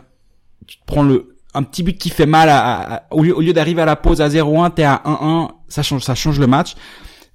Tu 0.67 0.79
te 0.79 0.85
prends 0.87 1.03
le 1.05 1.37
un 1.53 1.63
petit 1.65 1.83
but 1.83 1.99
qui 1.99 2.11
fait 2.11 2.27
mal 2.27 2.49
à- 2.49 3.07
au 3.11 3.23
lieu, 3.25 3.37
au 3.37 3.41
lieu 3.41 3.53
d'arriver 3.53 3.83
à 3.83 3.85
la 3.85 3.97
pause 3.97 4.21
à 4.21 4.29
0-1, 4.29 4.71
t'es 4.71 4.85
à 4.85 5.03
1-1, 5.05 5.51
ça 5.69 5.83
change 5.83 6.03
ça 6.05 6.15
change 6.15 6.39
le 6.39 6.47
match. 6.47 6.75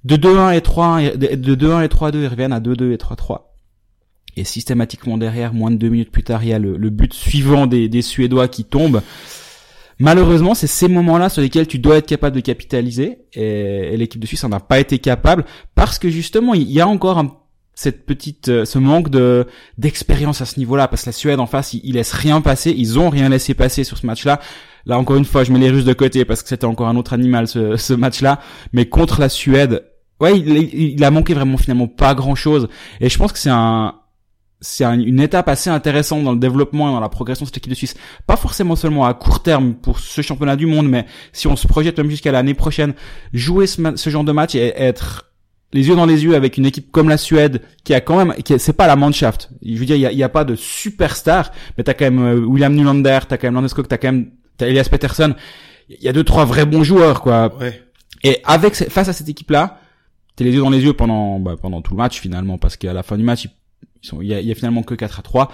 De 0.04 0.16
2-1 0.16 0.54
et 0.56 0.60
3 0.60 1.00
de 1.16 1.34
de 1.34 1.54
2-1 1.54 1.84
et 1.84 1.88
3-2, 1.88 2.22
ils 2.22 2.26
reviennent 2.28 2.52
à 2.52 2.60
2-2 2.60 2.92
et 2.92 2.96
3-3. 2.96 3.40
Et 4.36 4.44
systématiquement 4.44 5.16
derrière, 5.16 5.54
moins 5.54 5.70
de 5.70 5.76
deux 5.76 5.88
minutes 5.88 6.10
plus 6.12 6.22
tard, 6.22 6.44
il 6.44 6.50
y 6.50 6.52
a 6.52 6.58
le, 6.58 6.76
but 6.90 7.12
suivant 7.14 7.66
des, 7.66 8.02
Suédois 8.02 8.48
qui 8.48 8.64
tombe. 8.64 9.00
Malheureusement, 9.98 10.54
c'est 10.54 10.66
ces 10.66 10.88
moments-là 10.88 11.30
sur 11.30 11.40
lesquels 11.40 11.66
tu 11.66 11.78
dois 11.78 11.96
être 11.96 12.06
capable 12.06 12.36
de 12.36 12.40
capitaliser, 12.40 13.18
et, 13.32 13.94
et 13.94 13.96
l'équipe 13.96 14.20
de 14.20 14.26
Suisse 14.26 14.44
en 14.44 14.52
a 14.52 14.60
pas 14.60 14.78
été 14.78 14.98
capable 14.98 15.46
parce 15.74 15.98
que 15.98 16.10
justement, 16.10 16.52
il 16.52 16.70
y 16.70 16.80
a 16.80 16.86
encore 16.86 17.18
un- 17.18 17.34
cette 17.74 18.04
petite, 18.04 18.48
euh, 18.48 18.64
ce 18.66 18.78
manque 18.78 19.08
de 19.10 19.46
d'expérience 19.78 20.40
à 20.42 20.44
ce 20.44 20.58
niveau-là, 20.58 20.86
parce 20.88 21.02
que 21.04 21.08
la 21.08 21.12
Suède 21.12 21.40
en 21.40 21.46
face, 21.46 21.72
ils, 21.72 21.80
ils 21.84 21.94
laissent 21.94 22.12
rien 22.12 22.42
passer, 22.42 22.74
ils 22.76 22.98
ont 22.98 23.08
rien 23.08 23.30
laissé 23.30 23.54
passer 23.54 23.84
sur 23.84 23.96
ce 23.96 24.06
match-là. 24.06 24.40
Là, 24.86 24.98
encore 24.98 25.16
une 25.16 25.24
fois, 25.24 25.42
je 25.44 25.52
mets 25.52 25.58
les 25.58 25.68
Russes 25.70 25.84
de 25.84 25.92
côté 25.92 26.24
parce 26.24 26.42
que 26.42 26.48
c'était 26.48 26.64
encore 26.64 26.86
un 26.88 26.96
autre 26.96 27.12
animal 27.12 27.48
ce, 27.48 27.76
ce 27.76 27.92
match-là, 27.92 28.40
mais 28.72 28.86
contre 28.88 29.20
la 29.20 29.28
Suède, 29.28 29.84
ouais, 30.20 30.38
il, 30.38 30.48
il- 30.74 31.04
a 31.04 31.10
manqué 31.10 31.34
vraiment 31.34 31.56
finalement 31.58 31.88
pas 31.88 32.14
grand-chose, 32.14 32.68
et 33.00 33.08
je 33.08 33.18
pense 33.18 33.32
que 33.32 33.38
c'est 33.38 33.50
un 33.50 33.94
c'est 34.62 34.84
un- 34.84 34.98
une 34.98 35.20
étape 35.20 35.48
assez 35.50 35.68
intéressante 35.68 36.24
dans 36.24 36.32
le 36.32 36.38
développement 36.38 36.88
et 36.88 36.92
dans 36.92 37.00
la 37.00 37.10
progression 37.10 37.44
de 37.44 37.48
cette 37.48 37.58
équipe 37.58 37.70
de 37.70 37.76
Suisse. 37.76 37.94
Pas 38.26 38.36
forcément 38.36 38.74
seulement 38.74 39.04
à 39.04 39.12
court 39.12 39.42
terme 39.42 39.74
pour 39.74 39.98
ce 40.00 40.22
championnat 40.22 40.56
du 40.56 40.64
monde, 40.64 40.88
mais 40.88 41.04
si 41.32 41.46
on 41.46 41.56
se 41.56 41.66
projette 41.66 41.98
même 41.98 42.08
jusqu'à 42.08 42.32
l'année 42.32 42.54
prochaine, 42.54 42.94
jouer 43.34 43.66
ce, 43.66 43.82
ce 43.96 44.08
genre 44.08 44.24
de 44.24 44.32
match 44.32 44.54
et 44.54 44.72
être 44.80 45.30
les 45.74 45.88
yeux 45.88 45.94
dans 45.96 46.06
les 46.06 46.24
yeux 46.24 46.34
avec 46.36 46.56
une 46.56 46.64
équipe 46.64 46.90
comme 46.90 47.10
la 47.10 47.18
Suède 47.18 47.60
qui 47.84 47.92
a 47.92 48.00
quand 48.00 48.16
même, 48.16 48.32
qui 48.42 48.58
c'est 48.58 48.72
pas 48.72 48.86
la 48.86 48.96
Mannschaft. 48.96 49.50
Je 49.62 49.76
veux 49.76 49.84
dire, 49.84 49.96
il 49.96 50.02
y 50.02 50.06
a, 50.06 50.12
y 50.12 50.22
a 50.22 50.28
pas 50.30 50.44
de 50.44 50.54
superstar, 50.54 51.50
mais 51.76 51.84
t'as 51.84 51.92
quand 51.92 52.06
même 52.06 52.24
euh, 52.24 52.38
William 52.40 52.74
Nylander, 52.74 53.18
t'as 53.28 53.36
quand 53.36 53.48
même 53.48 53.54
Landeskog, 53.56 53.86
t'as 53.88 53.98
quand 53.98 54.12
même 54.12 54.30
t'as 54.56 54.66
Elias 54.68 54.88
Peterson. 54.90 55.34
Il 55.88 56.02
y 56.02 56.08
a 56.08 56.12
deux 56.12 56.24
trois 56.24 56.44
vrais 56.44 56.66
bons 56.66 56.82
joueurs 56.84 57.20
quoi. 57.20 57.56
ouais, 57.58 57.82
Et 58.24 58.40
avec 58.44 58.74
ce- 58.74 58.84
face 58.84 59.08
à 59.08 59.12
cette 59.12 59.28
équipe-là, 59.28 59.80
t'es 60.34 60.44
les 60.44 60.52
yeux 60.52 60.60
dans 60.60 60.70
les 60.70 60.82
yeux 60.84 60.92
pendant 60.94 61.38
bah, 61.38 61.56
pendant 61.60 61.80
tout 61.82 61.92
le 61.94 61.98
match 61.98 62.20
finalement, 62.20 62.58
parce 62.58 62.76
qu'à 62.76 62.92
la 62.92 63.02
fin 63.02 63.16
du 63.16 63.22
match, 63.24 63.44
ils, 63.44 64.06
sont, 64.06 64.20
il 64.20 64.28
y 64.28 64.34
a, 64.34 64.40
y 64.40 64.50
a 64.50 64.54
finalement 64.54 64.82
que 64.82 64.94
4 64.94 65.20
à 65.20 65.22
3. 65.22 65.52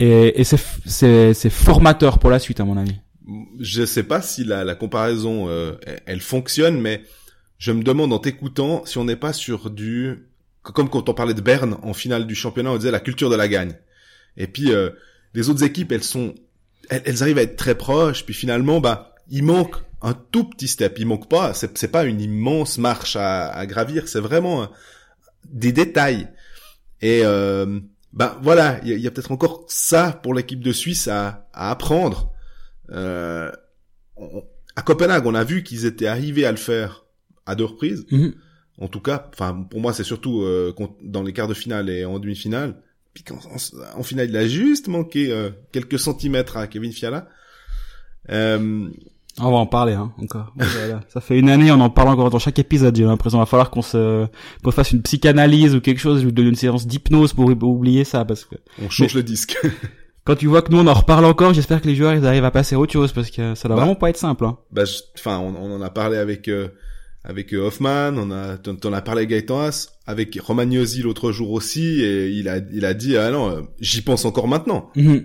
Et, 0.00 0.40
et 0.40 0.44
c'est 0.44 0.60
c'est 0.86 1.34
c'est 1.34 1.50
formateur 1.50 2.18
pour 2.18 2.30
la 2.30 2.38
suite 2.38 2.60
à 2.60 2.64
mon 2.64 2.76
avis. 2.76 2.96
je 3.60 3.84
sais 3.84 4.02
pas 4.02 4.20
si 4.22 4.44
la, 4.44 4.64
la 4.64 4.74
comparaison 4.74 5.48
euh, 5.48 5.72
elle- 5.86 6.00
elle 6.06 6.20
fonctionne, 6.20 6.80
mais 6.80 7.02
je 7.58 7.72
me 7.72 7.82
demande 7.82 8.12
en 8.12 8.18
t'écoutant 8.18 8.84
si 8.84 8.98
on 8.98 9.04
n'est 9.04 9.16
pas 9.16 9.32
sur 9.32 9.70
du 9.70 10.26
comme 10.62 10.88
quand 10.88 11.08
on 11.08 11.14
parlait 11.14 11.34
de 11.34 11.40
Berne 11.42 11.76
en 11.82 11.92
finale 11.94 12.26
du 12.26 12.34
championnat, 12.34 12.70
on 12.72 12.76
disait 12.76 12.90
la 12.90 13.00
culture 13.00 13.28
de 13.30 13.36
la 13.36 13.48
gagne. 13.48 13.74
Et 14.36 14.46
puis 14.46 14.72
euh, 14.72 14.90
les 15.34 15.48
autres 15.50 15.62
équipes, 15.62 15.92
elles 15.92 16.02
sont, 16.02 16.34
elles, 16.90 17.02
elles 17.04 17.22
arrivent 17.22 17.38
à 17.38 17.42
être 17.42 17.56
très 17.56 17.74
proches, 17.74 18.24
puis 18.24 18.34
finalement, 18.34 18.80
bah, 18.80 19.14
il 19.30 19.42
manque 19.44 19.76
un 20.02 20.12
tout 20.14 20.44
petit 20.44 20.68
step. 20.68 20.96
Il 20.98 21.06
manque 21.06 21.28
pas, 21.28 21.54
c'est 21.54 21.88
pas 21.90 22.04
une 22.04 22.20
immense 22.20 22.78
marche 22.78 23.16
à, 23.16 23.48
à 23.48 23.66
gravir, 23.66 24.06
c'est 24.08 24.20
vraiment 24.20 24.62
euh, 24.62 24.66
des 25.50 25.72
détails. 25.72 26.28
Et 27.00 27.22
euh, 27.24 27.80
ben 28.12 28.36
voilà, 28.42 28.80
il 28.84 28.98
y 28.98 29.06
a, 29.06 29.10
peut-être 29.10 29.32
encore 29.32 29.64
ça 29.68 30.18
pour 30.22 30.34
l'équipe 30.34 30.60
de 30.60 30.72
Suisse 30.72 31.08
à, 31.08 31.48
à 31.52 31.70
apprendre. 31.70 32.32
Euh, 32.90 33.50
on- 34.16 34.44
à 34.76 34.82
Copenhague, 34.82 35.24
on 35.26 35.34
a 35.34 35.44
vu 35.44 35.62
qu'ils 35.62 35.86
étaient 35.86 36.06
arrivés 36.08 36.44
à 36.46 36.50
le 36.50 36.56
faire 36.56 37.04
à 37.46 37.54
deux 37.54 37.64
reprises. 37.64 38.06
En 38.80 38.88
tout 38.88 39.00
cas, 39.00 39.28
enfin 39.32 39.66
pour 39.70 39.78
moi 39.80 39.92
c'est 39.92 40.02
surtout 40.02 40.42
euh, 40.42 40.74
dans 41.02 41.22
les 41.22 41.32
quarts 41.32 41.46
de 41.46 41.54
finale 41.54 41.88
et 41.88 42.04
en 42.04 42.18
demi-finale. 42.18 42.82
Puis 43.14 43.22
qu'en- 43.24 43.36
en, 43.36 43.98
en 44.00 44.02
finale, 44.02 44.28
il 44.28 44.36
a 44.36 44.46
juste 44.46 44.88
manqué 44.88 45.30
euh, 45.30 45.50
quelques 45.72 45.98
centimètres 45.98 46.56
à 46.56 46.66
Kevin 46.66 46.92
Fiala. 46.92 47.28
Euh, 48.30 48.88
On 49.40 49.50
va 49.50 49.56
en 49.56 49.66
parler 49.66 49.92
hein, 49.94 50.12
encore. 50.22 50.52
Voilà. 50.56 51.00
Ça 51.08 51.20
fait 51.20 51.38
une 51.38 51.48
année, 51.50 51.70
on 51.70 51.80
en 51.80 51.90
parle 51.90 52.08
encore 52.08 52.30
dans 52.30 52.38
chaque 52.38 52.58
épisode. 52.58 52.96
J'ai 52.96 53.04
l'impression 53.04 53.38
qu'il 53.38 53.42
va 53.42 53.46
falloir 53.46 53.70
qu'on 53.70 53.82
se 53.82 54.26
qu'on 54.62 54.70
fasse 54.70 54.92
une 54.92 55.02
psychanalyse 55.02 55.74
ou 55.74 55.80
quelque 55.80 55.98
chose, 56.00 56.20
je 56.20 56.24
vous 56.26 56.32
donne 56.32 56.46
une 56.48 56.54
séance 56.56 56.86
d'hypnose 56.86 57.32
pour 57.32 57.46
oublier 57.62 58.04
ça 58.04 58.24
parce 58.24 58.44
que 58.44 58.54
on 58.82 58.88
change 58.90 59.14
le 59.14 59.22
disque. 59.22 59.56
quand 60.24 60.36
tu 60.36 60.46
vois 60.46 60.62
que 60.62 60.70
nous 60.72 60.78
on 60.78 60.86
en 60.86 60.94
reparle 60.94 61.24
encore, 61.24 61.52
j'espère 61.52 61.80
que 61.82 61.86
les 61.88 61.94
joueurs 61.96 62.14
ils 62.14 62.26
arrivent 62.26 62.44
à 62.44 62.50
passer 62.50 62.74
à 62.76 62.78
autre 62.78 62.92
chose 62.92 63.12
parce 63.12 63.30
que 63.30 63.54
ça 63.54 63.68
doit 63.68 63.76
Bah. 63.76 63.82
vraiment 63.82 63.96
pas 63.96 64.08
être 64.10 64.16
simple. 64.16 64.44
Hein. 64.46 64.56
bah, 64.72 64.84
enfin, 65.18 65.38
on, 65.38 65.54
on 65.56 65.74
en 65.76 65.82
a 65.82 65.90
parlé 65.90 66.16
avec 66.16 66.48
euh, 66.48 66.68
avec 67.24 67.52
euh, 67.54 67.66
Hoffman, 67.66 68.14
on 68.16 68.30
a 68.30 68.58
t'en 68.58 68.92
as 68.92 69.02
parlé 69.02 69.20
avec 69.20 69.30
Gaëtan 69.30 69.60
Haas, 69.62 69.88
avec 70.06 70.38
Romagnosi 70.40 71.02
l'autre 71.02 71.32
jour 71.32 71.50
aussi, 71.52 72.02
et 72.02 72.28
il 72.28 72.48
a 72.48 72.58
il 72.72 72.84
a 72.84 72.94
dit 72.94 73.16
ah 73.16 73.30
non, 73.30 73.50
euh, 73.50 73.62
j'y 73.80 74.02
pense 74.02 74.24
encore 74.24 74.46
maintenant. 74.48 74.90
Mhm. 74.96 75.24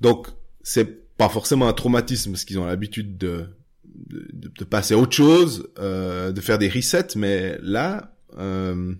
Donc 0.00 0.28
c'est 0.62 1.16
pas 1.16 1.28
forcément 1.28 1.68
un 1.68 1.72
traumatisme 1.72 2.30
parce 2.32 2.44
qu'ils 2.44 2.58
ont 2.58 2.64
l'habitude 2.66 3.18
de, 3.18 3.46
de 3.94 4.50
de 4.58 4.64
passer 4.64 4.94
à 4.94 4.98
autre 4.98 5.14
chose, 5.16 5.68
euh, 5.78 6.32
de 6.32 6.40
faire 6.40 6.58
des 6.58 6.68
resets, 6.68 7.16
mais 7.16 7.58
là, 7.62 8.14
euh, 8.38 8.94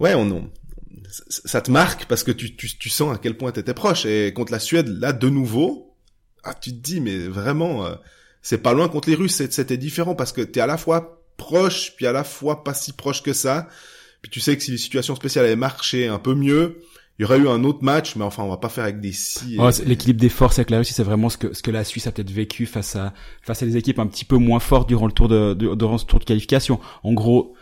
ouais, 0.00 0.14
on, 0.14 0.30
on- 0.30 0.50
ça, 1.28 1.60
te 1.60 1.70
marque 1.70 2.06
parce 2.06 2.24
que 2.24 2.32
tu, 2.32 2.56
tu, 2.56 2.68
tu 2.76 2.88
sens 2.90 3.14
à 3.14 3.18
quel 3.18 3.36
point 3.36 3.52
t'étais 3.52 3.74
proche. 3.74 4.06
Et 4.06 4.32
contre 4.32 4.50
la 4.52 4.58
Suède, 4.58 4.88
là, 4.88 5.12
de 5.12 5.28
nouveau, 5.28 5.94
ah, 6.42 6.54
tu 6.54 6.70
te 6.72 6.76
dis, 6.78 7.00
mais 7.00 7.28
vraiment, 7.28 7.86
euh, 7.86 7.94
c'est 8.42 8.58
pas 8.58 8.72
loin 8.72 8.88
contre 8.88 9.08
les 9.08 9.14
Russes, 9.14 9.42
c'était 9.50 9.76
différent 9.76 10.14
parce 10.14 10.32
que 10.32 10.40
t'es 10.40 10.60
à 10.60 10.66
la 10.66 10.76
fois 10.78 11.15
proche, 11.36 11.92
puis 11.96 12.06
à 12.06 12.12
la 12.12 12.24
fois 12.24 12.64
pas 12.64 12.74
si 12.74 12.92
proche 12.92 13.22
que 13.22 13.32
ça. 13.32 13.68
Puis 14.22 14.30
tu 14.30 14.40
sais 14.40 14.56
que 14.56 14.62
si 14.62 14.70
les 14.72 14.78
situations 14.78 15.14
spéciales 15.14 15.44
avaient 15.44 15.56
marché 15.56 16.08
un 16.08 16.18
peu 16.18 16.34
mieux, 16.34 16.78
il 17.18 17.22
y 17.22 17.24
aurait 17.24 17.38
eu 17.38 17.48
un 17.48 17.64
autre 17.64 17.78
match, 17.82 18.16
mais 18.16 18.24
enfin, 18.24 18.42
on 18.42 18.48
va 18.48 18.56
pas 18.58 18.68
faire 18.68 18.84
avec 18.84 19.00
des 19.00 19.12
si. 19.12 19.58
Ouais, 19.58 19.72
c'est- 19.72 19.84
L'équilibre 19.84 20.20
des 20.20 20.28
forces 20.28 20.58
avec 20.58 20.70
la 20.70 20.78
Russie, 20.78 20.92
c'est 20.92 21.02
vraiment 21.04 21.28
ce 21.30 21.38
que 21.38 21.54
ce 21.54 21.62
que 21.62 21.70
la 21.70 21.84
Suisse 21.84 22.06
a 22.06 22.12
peut-être 22.12 22.30
vécu 22.30 22.66
face 22.66 22.96
à 22.96 23.14
face 23.42 23.62
à 23.62 23.66
des 23.66 23.76
équipes 23.76 23.98
un 23.98 24.06
petit 24.06 24.24
peu 24.24 24.36
moins 24.36 24.60
fortes 24.60 24.88
durant 24.88 25.06
le 25.06 25.12
tour 25.12 25.28
de, 25.28 25.54
de- 25.54 25.74
durant 25.74 25.96
ce 25.98 26.04
tour 26.06 26.18
de 26.18 26.24
qualification. 26.24 26.78
En 27.04 27.12
gros, 27.14 27.54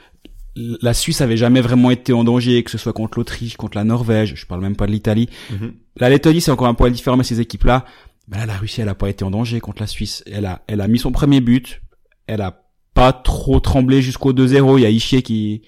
la 0.57 0.95
Suisse 0.95 1.21
avait 1.21 1.37
jamais 1.37 1.61
vraiment 1.61 1.91
été 1.91 2.13
en 2.13 2.25
danger, 2.25 2.63
que 2.63 2.71
ce 2.71 2.79
soit 2.79 2.93
contre 2.93 3.19
l'Autriche, 3.19 3.57
contre 3.57 3.77
la 3.77 3.85
Norvège. 3.85 4.35
Je 4.37 4.47
parle 4.47 4.61
même 4.61 4.77
pas 4.77 4.87
de 4.87 4.93
l'Italie. 4.93 5.29
Mhm. 5.51 5.75
La 5.97 6.09
Lettonie, 6.09 6.41
c'est 6.41 6.51
encore 6.53 6.69
un 6.69 6.75
poil 6.75 6.93
différent, 6.93 7.17
mais 7.17 7.25
ces 7.25 7.41
équipes-là, 7.41 7.85
ben 8.29 8.39
là, 8.39 8.47
la 8.47 8.57
Russie, 8.57 8.81
elle 8.81 8.89
a 8.89 8.95
pas 8.95 9.09
été 9.09 9.25
en 9.25 9.31
danger 9.31 9.61
contre 9.61 9.83
la 9.83 9.87
Suisse. 9.87 10.23
Elle 10.31 10.47
a, 10.47 10.63
elle 10.67 10.81
a 10.81 10.89
mis 10.89 10.99
son 10.99 11.13
premier 11.13 11.41
but. 11.41 11.81
Elle 12.27 12.41
a 12.41 12.64
pas 13.05 13.13
trop 13.13 13.61
tremblé 13.61 14.01
jusqu'au 14.03 14.33
2-0. 14.33 14.79
Il 14.79 14.83
y 14.83 14.87
a 14.87 14.91
Ischier 14.91 15.23
qui, 15.23 15.63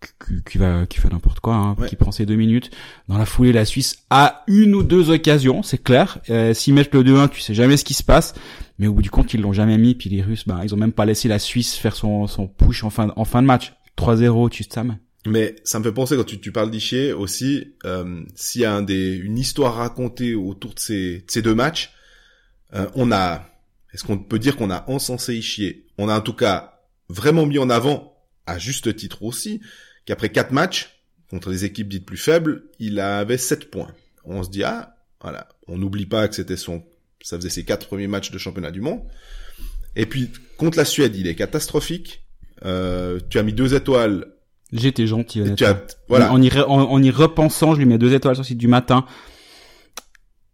qui, 0.00 0.42
qui 0.50 0.58
va, 0.58 0.86
qui 0.86 0.98
fait 1.00 1.08
n'importe 1.10 1.40
quoi, 1.40 1.54
hein, 1.54 1.76
Ouais. 1.78 1.88
qui 1.88 1.96
prend 1.96 2.12
ses 2.12 2.24
deux 2.26 2.36
minutes. 2.36 2.70
Dans 3.08 3.18
la 3.18 3.26
foulée, 3.26 3.52
la 3.52 3.64
Suisse 3.64 4.04
a 4.10 4.42
une 4.46 4.74
ou 4.74 4.82
deux 4.82 5.10
occasions, 5.10 5.62
c'est 5.62 5.82
clair. 5.82 6.18
Euh, 6.30 6.54
S'ils 6.54 6.72
mettent 6.74 6.94
le 6.94 7.02
2-1, 7.04 7.28
tu 7.28 7.40
sais 7.40 7.52
jamais 7.54 7.76
ce 7.76 7.84
qui 7.84 7.94
se 7.94 8.02
passe. 8.02 8.34
Mais 8.78 8.86
au 8.86 8.94
bout 8.94 9.02
du 9.02 9.10
compte, 9.10 9.34
ils 9.34 9.40
l'ont 9.40 9.52
jamais 9.52 9.76
mis. 9.76 9.94
Puis 9.94 10.08
les 10.08 10.22
Russes, 10.22 10.44
ben, 10.46 10.60
ils 10.64 10.72
ont 10.74 10.78
même 10.78 10.92
pas 10.92 11.04
laissé 11.04 11.28
la 11.28 11.38
Suisse 11.38 11.74
faire 11.74 11.94
son, 11.96 12.26
son 12.26 12.46
push 12.46 12.84
en 12.84 12.90
fin, 12.90 13.12
en 13.16 13.24
fin 13.24 13.42
de 13.42 13.46
match. 13.46 13.74
3-0, 13.96 14.48
tu 14.48 14.62
sais 14.64 14.80
mais- 15.26 15.56
ça 15.64 15.78
me 15.80 15.84
fait 15.84 15.92
penser 15.92 16.16
quand 16.16 16.24
tu, 16.24 16.38
tu 16.40 16.52
parles 16.52 16.70
d'Ishier 16.70 17.12
aussi, 17.12 17.74
euh, 17.84 18.22
s'il 18.34 18.60
y 18.62 18.64
a 18.64 18.72
un 18.72 18.82
des, 18.82 19.14
une 19.16 19.36
histoire 19.36 19.74
racontée 19.74 20.34
autour 20.34 20.72
de 20.74 20.78
ces, 20.78 21.18
de 21.18 21.24
ces 21.26 21.42
deux 21.42 21.54
matchs, 21.56 21.90
euh, 22.74 22.86
on 22.94 23.10
a, 23.12 23.44
est-ce 23.92 24.04
qu'on 24.04 24.16
peut 24.18 24.38
dire 24.38 24.56
qu'on 24.56 24.70
a 24.70 24.84
encensé 24.88 25.34
Ishier? 25.36 25.84
On 25.98 26.08
a 26.08 26.16
en 26.16 26.20
tout 26.22 26.32
cas 26.34 26.77
vraiment 27.08 27.46
mis 27.46 27.58
en 27.58 27.70
avant, 27.70 28.14
à 28.46 28.58
juste 28.58 28.94
titre 28.96 29.22
aussi, 29.22 29.60
qu'après 30.06 30.30
quatre 30.30 30.52
matchs 30.52 31.00
contre 31.30 31.50
les 31.50 31.64
équipes 31.64 31.88
dites 31.88 32.06
plus 32.06 32.16
faibles, 32.16 32.64
il 32.78 33.00
avait 33.00 33.38
sept 33.38 33.70
points. 33.70 33.92
On 34.24 34.42
se 34.42 34.50
dit 34.50 34.64
ah 34.64 34.96
voilà, 35.22 35.48
on 35.66 35.78
n'oublie 35.78 36.06
pas 36.06 36.28
que 36.28 36.34
c'était 36.34 36.56
son, 36.56 36.82
ça 37.22 37.36
faisait 37.36 37.50
ses 37.50 37.64
quatre 37.64 37.86
premiers 37.88 38.06
matchs 38.06 38.30
de 38.30 38.38
championnat 38.38 38.70
du 38.70 38.80
monde. 38.80 39.00
Et 39.96 40.06
puis 40.06 40.30
contre 40.56 40.78
la 40.78 40.84
Suède, 40.84 41.16
il 41.16 41.26
est 41.26 41.34
catastrophique. 41.34 42.24
Euh, 42.64 43.18
tu 43.30 43.38
as 43.38 43.42
mis 43.42 43.52
deux 43.52 43.74
étoiles 43.74 44.26
J'étais 44.72 45.06
gentil, 45.06 45.40
honnêtement. 45.40 45.56
tu 45.56 45.64
as, 45.64 45.82
voilà. 46.08 46.30
En, 46.32 46.40
y, 46.42 46.48
re- 46.48 46.64
en- 46.64 46.90
en 46.90 47.02
y 47.02 47.10
repensant, 47.10 47.72
je 47.74 47.78
lui 47.78 47.86
mets 47.86 47.96
deux 47.98 48.12
étoiles 48.12 48.34
sur 48.34 48.42
le 48.42 48.46
site 48.48 48.58
du 48.58 48.68
matin. 48.68 49.06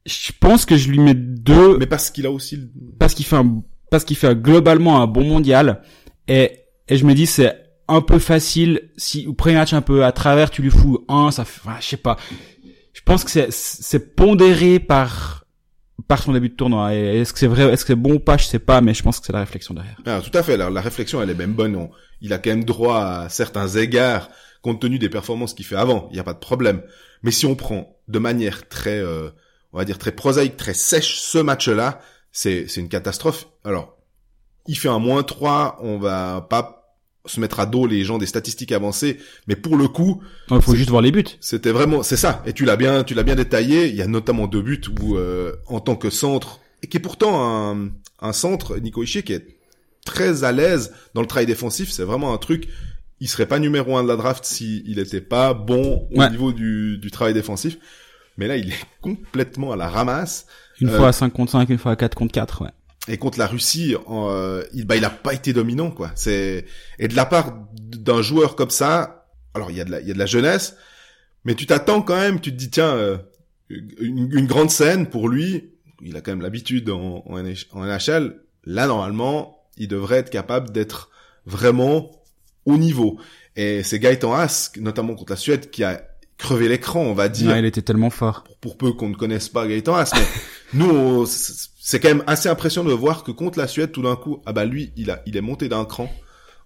Je 0.07 0.33
pense 0.39 0.67
que 0.67 0.77
je 0.77 0.89
lui 0.91 0.99
mets 0.99 1.15
deux 1.15 1.79
Mais 1.79 1.87
parce 1.87 2.11
qu'il 2.11 2.27
a 2.27 2.31
aussi 2.31 2.59
parce 2.99 3.15
qu'il 3.15 3.25
fait 3.25 3.37
un, 3.37 3.63
parce 3.91 4.05
qu'il 4.05 4.17
fait 4.17 4.37
globalement 4.37 5.03
un 5.03 5.07
bon 5.07 5.25
mondial 5.25 5.83
et, 6.29 6.61
et 6.89 6.97
je 6.97 7.05
me 7.05 7.15
dis 7.15 7.27
c'est 7.27 7.55
un 7.89 8.01
peu 8.01 8.19
facile 8.19 8.91
si 8.97 9.27
au 9.27 9.35
premier 9.35 9.57
match 9.57 9.73
un 9.75 9.83
peu 9.83 10.05
à 10.05 10.13
travers 10.13 10.51
tu 10.51 10.63
lui 10.63 10.71
fous 10.71 11.05
un 11.09 11.31
ça 11.31 11.45
fait, 11.45 11.61
enfin, 11.65 11.77
je 11.81 11.87
sais 11.87 11.97
pas. 11.97 12.17
Je 12.93 13.01
pense 13.05 13.25
que 13.25 13.31
c'est, 13.31 13.49
c'est 13.53 14.15
pondéré 14.15 14.79
par, 14.79 15.45
par 16.09 16.23
son 16.23 16.33
début 16.33 16.49
de 16.49 16.55
tournoi. 16.55 16.95
Est-ce 16.95 17.33
que 17.33 17.39
c'est 17.39 17.47
vrai, 17.49 17.65
est-ce 17.73 17.83
que 17.85 17.89
c'est 17.89 17.95
bon 17.97 18.15
ou 18.15 18.19
pas, 18.21 18.37
je 18.39 18.45
sais 18.45 18.59
pas, 18.61 18.81
mais 18.81 18.95
je 18.95 19.03
pense 19.03 19.21
que 19.21 19.27
c'est 19.27 19.33
la 19.33 19.41
réflexion 19.41 19.75
derrière. 19.75 19.99
Ah, 20.07 20.21
tout 20.23 20.37
à 20.37 20.43
fait. 20.43 20.57
La, 20.57 20.71
la 20.71 20.81
réflexion, 20.81 21.21
elle 21.21 21.29
est 21.31 21.35
même 21.35 21.53
bonne. 21.55 21.77
On- 21.77 21.91
il 22.21 22.33
a 22.33 22.39
quand 22.39 22.51
même 22.51 22.65
droit 22.65 23.01
à 23.05 23.29
certains 23.29 23.69
égards 23.69 24.31
compte 24.63 24.81
tenu 24.81 24.99
des 24.99 25.11
performances 25.11 25.53
qu'il 25.53 25.67
fait 25.67 25.77
avant. 25.77 26.07
Il 26.11 26.15
n'y 26.15 26.21
a 26.21 26.25
pas 26.25 26.33
de 26.33 26.39
problème. 26.39 26.83
Mais 27.23 27.31
si 27.33 27.45
on 27.45 27.55
prend 27.57 27.99
de 28.09 28.19
manière 28.19 28.67
très, 28.69 28.99
euh, 28.99 29.29
on 29.75 29.79
va 29.79 29.85
dire 29.85 29.99
très 29.99 30.13
prosaïque, 30.13 30.57
très 30.57 30.73
sèche, 30.73 31.17
ce 31.19 31.37
match-là, 31.39 32.01
c'est 32.33 32.67
c'est 32.69 32.81
une 32.81 32.89
catastrophe. 32.89 33.49
Alors, 33.65 33.99
il 34.67 34.77
fait 34.79 34.89
un 34.89 34.99
moins 34.99 35.23
3, 35.23 35.79
on 35.83 35.99
va 35.99 36.47
pas 36.49 36.81
se 37.27 37.41
mettre 37.41 37.59
à 37.61 37.65
dos 37.67 37.87
les 37.87 38.05
gens 38.05 38.19
des 38.19 38.27
statistiques 38.27 38.73
avancées, 38.73 39.19
mais 39.47 39.57
pour 39.57 39.77
le 39.77 39.89
coup, 39.89 40.23
Il 40.51 40.61
faut 40.61 40.75
juste 40.75 40.91
voir 40.91 41.01
les 41.03 41.11
buts. 41.11 41.25
c'était 41.41 41.71
vraiment, 41.73 42.03
c'est 42.03 42.17
ça. 42.19 42.43
Et 42.47 42.53
tu 42.53 42.65
l'as 42.67 42.77
bien, 42.77 43.03
tu 43.03 43.15
l'as 43.15 43.23
bien 43.23 43.35
détaillé. 43.35 43.89
Il 43.89 43.95
y 43.95 44.03
a 44.03 44.07
notamment 44.07 44.47
deux 44.47 44.61
buts 44.61 44.83
où, 45.01 45.17
euh, 45.17 45.55
en 45.67 45.81
tant 45.81 45.97
que 45.97 46.11
centre, 46.11 46.61
et 46.83 46.87
qui 46.87 46.99
est 46.99 47.01
pourtant 47.01 47.43
un, 47.73 47.89
un 48.21 48.33
centre, 48.35 48.77
Nico 48.79 49.03
Ishii, 49.03 49.23
qui 49.23 49.33
est 49.33 49.57
très 50.05 50.45
à 50.45 50.53
l'aise 50.53 50.93
dans 51.15 51.23
le 51.23 51.27
travail 51.27 51.47
défensif. 51.47 51.91
C'est 51.91 52.05
vraiment 52.05 52.35
un 52.35 52.39
truc. 52.39 52.69
Il 53.21 53.29
serait 53.29 53.47
pas 53.47 53.59
numéro 53.59 53.97
un 53.97 54.03
de 54.03 54.09
la 54.09 54.17
draft 54.17 54.45
s'il 54.45 54.83
il 54.87 54.99
était 54.99 55.23
pas 55.23 55.55
bon 55.55 56.07
au 56.15 56.21
Ouais. 56.21 56.29
niveau 56.29 56.53
du, 56.53 56.99
du 56.99 57.11
travail 57.11 57.33
défensif. 57.33 57.79
Mais 58.37 58.49
là, 58.49 58.59
il 58.59 58.69
est 58.69 58.85
complètement 59.01 59.73
à 59.73 59.77
la 59.77 59.89
ramasse. 59.89 60.45
Une 60.81 60.91
Euh, 60.91 60.97
fois 60.99 61.09
à 61.09 61.13
5 61.13 61.33
contre 61.33 61.53
5, 61.53 61.71
une 61.71 61.79
fois 61.79 61.93
à 61.93 61.97
4 61.97 62.15
contre 62.17 62.33
4, 62.33 62.63
ouais. 62.65 62.71
Et 63.09 63.19
contre 63.19 63.39
la 63.39 63.47
Russie, 63.47 63.95
euh, 64.11 64.65
il, 64.73 64.87
bah, 64.87 64.97
il 64.97 65.05
a 65.05 65.11
pas 65.11 65.35
été 65.35 65.53
dominant, 65.53 65.91
quoi. 65.91 66.11
C'est 66.15 66.65
et 66.99 67.09
de 67.09 67.15
la 67.15 67.27
part 67.27 67.55
d'un 67.79 68.23
joueur 68.23 68.57
comme 68.57 68.71
ça, 68.71 69.27
alors 69.53 69.71
il 69.71 69.77
y 69.77 69.81
a 69.81 69.85
de 69.85 69.91
la, 69.91 70.01
il 70.01 70.09
y 70.09 70.11
a 70.11 70.15
de 70.15 70.19
la 70.19 70.27
jeunesse, 70.27 70.77
mais 71.45 71.55
tu 71.55 71.67
t'attends 71.67 72.01
quand 72.01 72.17
même. 72.17 72.41
Tu 72.41 72.51
te 72.51 72.57
dis 72.57 72.71
tiens, 72.71 72.95
euh, 72.95 73.19
une, 73.69 74.33
une 74.33 74.47
grande 74.47 74.71
scène 74.71 75.07
pour 75.07 75.29
lui. 75.29 75.71
Il 76.03 76.17
a 76.17 76.21
quand 76.21 76.33
même 76.33 76.43
l'habitude 76.43 76.91
en, 76.91 77.23
en 77.27 77.39
NHL. 77.39 78.41
Là, 78.65 78.87
normalement, 78.87 79.63
il 79.77 79.89
devrait 79.89 80.19
être 80.19 80.31
capable 80.31 80.71
d'être 80.71 81.11
vraiment 81.47 82.11
au 82.65 82.77
niveau. 82.77 83.19
Et 83.57 83.83
c'est 83.83 83.99
Gaëtan 83.99 84.35
Haas, 84.35 84.73
notamment 84.79 85.15
contre 85.15 85.33
la 85.33 85.37
Suède, 85.37 85.71
qui 85.71 85.85
a 85.85 86.03
crevé 86.45 86.69
l'écran, 86.69 87.01
on 87.01 87.15
va 87.15 87.29
dire 87.29 87.51
Ouais, 87.51 87.59
il 87.59 87.65
était 87.65 87.83
tellement 87.83 88.11
fort. 88.11 88.45
pour, 88.45 88.59
pour 88.59 88.77
peu 88.77 88.93
qu'on 88.93 89.09
ne 89.09 89.15
connaisse 89.15 89.49
pas 89.49 89.67
Gaëtan 89.67 89.95
Haas, 89.95 90.13
mais 90.15 90.27
nous, 90.75 91.25
c'est 91.27 92.01
quand 92.01 92.09
même 92.09 92.25
assez 92.27 92.49
impressionnant 92.49 92.89
de 92.89 92.95
voir 92.95 93.25
que 93.25 93.31
contre 93.31 93.59
la 93.59 93.67
Suède, 93.67 93.93
tout 93.93 94.03
d'un 94.03 94.17
coup, 94.17 94.43
ah 94.45 94.53
bah 94.53 94.65
lui, 94.65 94.93
il 94.97 95.11
a, 95.11 95.23
il 95.27 95.37
est 95.37 95.41
monté 95.41 95.69
d'un 95.69 95.85
cran, 95.85 96.13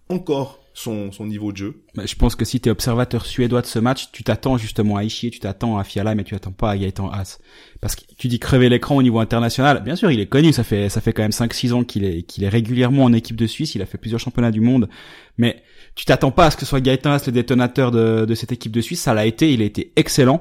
encore 0.09 0.61
son, 0.75 1.11
son 1.11 1.27
niveau 1.27 1.51
de 1.53 1.57
jeu. 1.57 1.83
Mais 1.97 2.07
je 2.07 2.14
pense 2.17 2.37
que 2.37 2.45
si 2.45 2.61
t'es 2.61 2.71
observateur 2.71 3.27
suédois 3.27 3.62
de 3.62 3.67
ce 3.67 3.79
match, 3.79 4.11
tu 4.12 4.23
t'attends 4.23 4.59
justement 4.59 4.97
à 4.97 5.05
Ishii, 5.05 5.31
tu 5.31 5.41
t'attends 5.41 5.77
à 5.79 5.85
Fiala, 5.85 6.14
mais 6.14 6.23
tu 6.25 6.35
t'attends 6.35 6.53
pas 6.53 6.71
à 6.71 6.77
Gaëtan 6.77 7.11
Haas. 7.11 7.38
Parce 7.81 7.97
que 7.97 8.03
tu 8.17 8.29
dis 8.29 8.38
crever 8.38 8.69
l'écran 8.69 8.97
au 8.97 9.03
niveau 9.03 9.19
international. 9.19 9.83
Bien 9.83 9.97
sûr, 9.97 10.11
il 10.11 10.21
est 10.21 10.27
connu, 10.27 10.53
ça 10.53 10.62
fait, 10.64 10.88
ça 10.88 11.01
fait 11.01 11.12
quand 11.12 11.23
même 11.23 11.33
5-6 11.33 11.73
ans 11.73 11.85
qu'il 11.85 12.05
est, 12.05 12.23
qu'il 12.23 12.45
est 12.45 12.49
régulièrement 12.49 13.05
en 13.05 13.12
équipe 13.12 13.37
de 13.37 13.47
Suisse, 13.47 13.75
il 13.75 13.83
a 13.83 13.87
fait 13.87 13.99
plusieurs 13.99 14.21
championnats 14.21 14.53
du 14.53 14.61
monde. 14.61 14.88
Mais 15.37 15.62
tu 15.99 16.05
t'attends 16.05 16.31
pas 16.31 16.47
à 16.47 16.51
ce 16.53 16.57
que 16.57 16.61
ce 16.61 16.67
soit 16.67 16.81
Gaëtan 16.81 17.11
Haas 17.11 17.25
le 17.27 17.33
détonateur 17.33 17.91
de, 17.91 18.25
de 18.25 18.35
cette 18.37 18.53
équipe 18.53 18.71
de 18.71 18.81
Suisse, 18.81 19.01
ça 19.01 19.15
l'a 19.15 19.27
été, 19.27 19.53
il 19.53 19.61
a 19.63 19.65
été 19.65 19.93
excellent. 19.97 20.41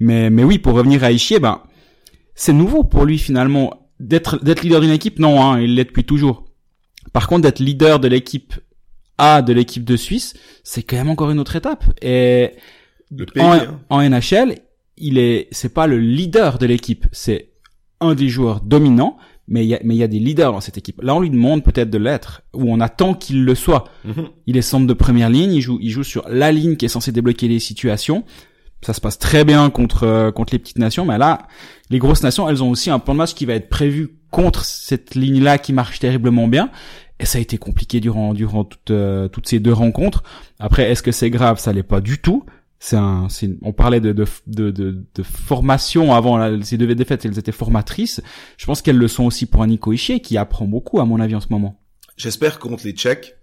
Mais, 0.00 0.28
mais 0.28 0.44
oui, 0.44 0.58
pour 0.58 0.74
revenir 0.74 1.02
à 1.02 1.10
Ishii, 1.10 1.38
eh 1.38 1.40
ben, 1.40 1.62
c'est 2.34 2.52
nouveau 2.52 2.84
pour 2.84 3.06
lui 3.06 3.16
finalement. 3.16 3.88
D'être, 4.00 4.44
d'être 4.44 4.62
leader 4.62 4.82
d'une 4.82 4.90
équipe, 4.90 5.18
non, 5.18 5.42
hein, 5.42 5.60
il 5.62 5.76
l'est 5.76 5.86
depuis 5.86 6.04
toujours. 6.04 6.44
Par 7.14 7.26
contre, 7.26 7.40
d'être 7.40 7.58
leader 7.58 8.00
de 8.00 8.06
l'équipe 8.06 8.52
A 9.16 9.40
de 9.40 9.54
l'équipe 9.54 9.82
de 9.82 9.96
Suisse, 9.96 10.34
c'est 10.62 10.82
quand 10.82 10.96
même 10.96 11.08
encore 11.08 11.30
une 11.30 11.40
autre 11.40 11.56
étape. 11.56 11.84
Et 12.02 12.52
Le 13.10 13.24
pays, 13.24 13.42
en, 13.42 13.54
hein. 13.54 13.80
en 13.88 14.02
NHL, 14.02 14.56
il 14.98 15.16
est, 15.16 15.48
c'est 15.52 15.72
pas 15.72 15.86
le 15.86 15.96
leader 15.96 16.58
de 16.58 16.66
l'équipe, 16.66 17.06
c'est 17.12 17.52
un 18.00 18.14
des 18.14 18.28
joueurs 18.28 18.60
dominants, 18.60 19.16
mais 19.48 19.64
il 19.64 19.68
y 19.68 19.74
a, 19.74 19.80
mais 19.82 19.94
il 19.94 19.98
y 19.98 20.02
a 20.02 20.08
des 20.08 20.18
leaders 20.18 20.52
dans 20.52 20.60
cette 20.60 20.78
équipe. 20.78 21.00
Là, 21.02 21.14
on 21.14 21.20
lui 21.20 21.30
demande 21.30 21.64
peut-être 21.64 21.90
de 21.90 21.98
l'être, 21.98 22.42
ou 22.54 22.72
on 22.72 22.80
attend 22.80 23.14
qu'il 23.14 23.44
le 23.44 23.54
soit. 23.54 23.84
Mhm. 24.04 24.28
Il 24.46 24.56
est 24.56 24.62
centre 24.62 24.86
de 24.86 24.92
première 24.92 25.30
ligne, 25.30 25.52
il 25.52 25.60
joue, 25.60 25.78
il 25.80 25.90
joue 25.90 26.04
sur 26.04 26.28
la 26.28 26.52
ligne 26.52 26.76
qui 26.76 26.84
est 26.84 26.88
censée 26.88 27.12
débloquer 27.12 27.48
les 27.48 27.58
situations. 27.58 28.24
Ça 28.82 28.92
se 28.92 29.00
passe 29.00 29.18
très 29.18 29.44
bien 29.44 29.70
contre 29.70 30.04
euh, 30.04 30.30
contre 30.30 30.52
les 30.52 30.58
petites 30.58 30.78
nations, 30.78 31.04
mais 31.04 31.18
là, 31.18 31.48
les 31.90 31.98
grosses 31.98 32.22
nations, 32.22 32.48
elles 32.48 32.62
ont 32.62 32.70
aussi 32.70 32.90
un 32.90 32.98
plan 32.98 33.14
de 33.14 33.18
match 33.18 33.34
qui 33.34 33.44
va 33.46 33.54
être 33.54 33.68
prévu 33.68 34.10
contre 34.30 34.64
cette 34.64 35.14
ligne-là 35.14 35.58
qui 35.58 35.72
marche 35.72 35.98
terriblement 35.98 36.46
bien. 36.46 36.70
Et 37.20 37.26
ça 37.26 37.38
a 37.38 37.40
été 37.40 37.58
compliqué 37.58 37.98
durant 37.98 38.34
durant 38.34 38.62
toutes 38.62 38.92
euh, 38.92 39.26
toutes 39.28 39.48
ces 39.48 39.58
deux 39.58 39.72
rencontres. 39.72 40.22
Après, 40.60 40.88
est-ce 40.90 41.02
que 41.02 41.10
c'est 41.10 41.30
grave? 41.30 41.58
Ça 41.58 41.72
l'est 41.72 41.82
pas 41.82 42.00
du 42.00 42.18
tout. 42.18 42.44
C'est 42.80 42.96
un, 42.96 43.26
on 43.62 43.72
parlait 43.72 44.00
de 44.00 44.12
de, 44.12 44.26
de 44.70 45.04
de 45.12 45.22
formation 45.22 46.14
avant 46.14 46.36
là, 46.36 46.56
ces 46.62 46.78
deux 46.78 46.94
défaites, 46.94 47.24
elles 47.24 47.38
étaient 47.38 47.50
formatrices. 47.50 48.20
Je 48.56 48.66
pense 48.66 48.82
qu'elles 48.82 48.98
le 48.98 49.08
sont 49.08 49.24
aussi 49.24 49.46
pour 49.46 49.62
un 49.62 49.66
Nico 49.66 49.92
Ishii 49.92 50.20
qui 50.20 50.38
apprend 50.38 50.66
beaucoup 50.66 51.00
à 51.00 51.04
mon 51.04 51.18
avis 51.18 51.34
en 51.34 51.40
ce 51.40 51.48
moment. 51.50 51.80
J'espère 52.16 52.58
contre 52.60 52.84
les 52.84 52.92
Tchèques, 52.92 53.38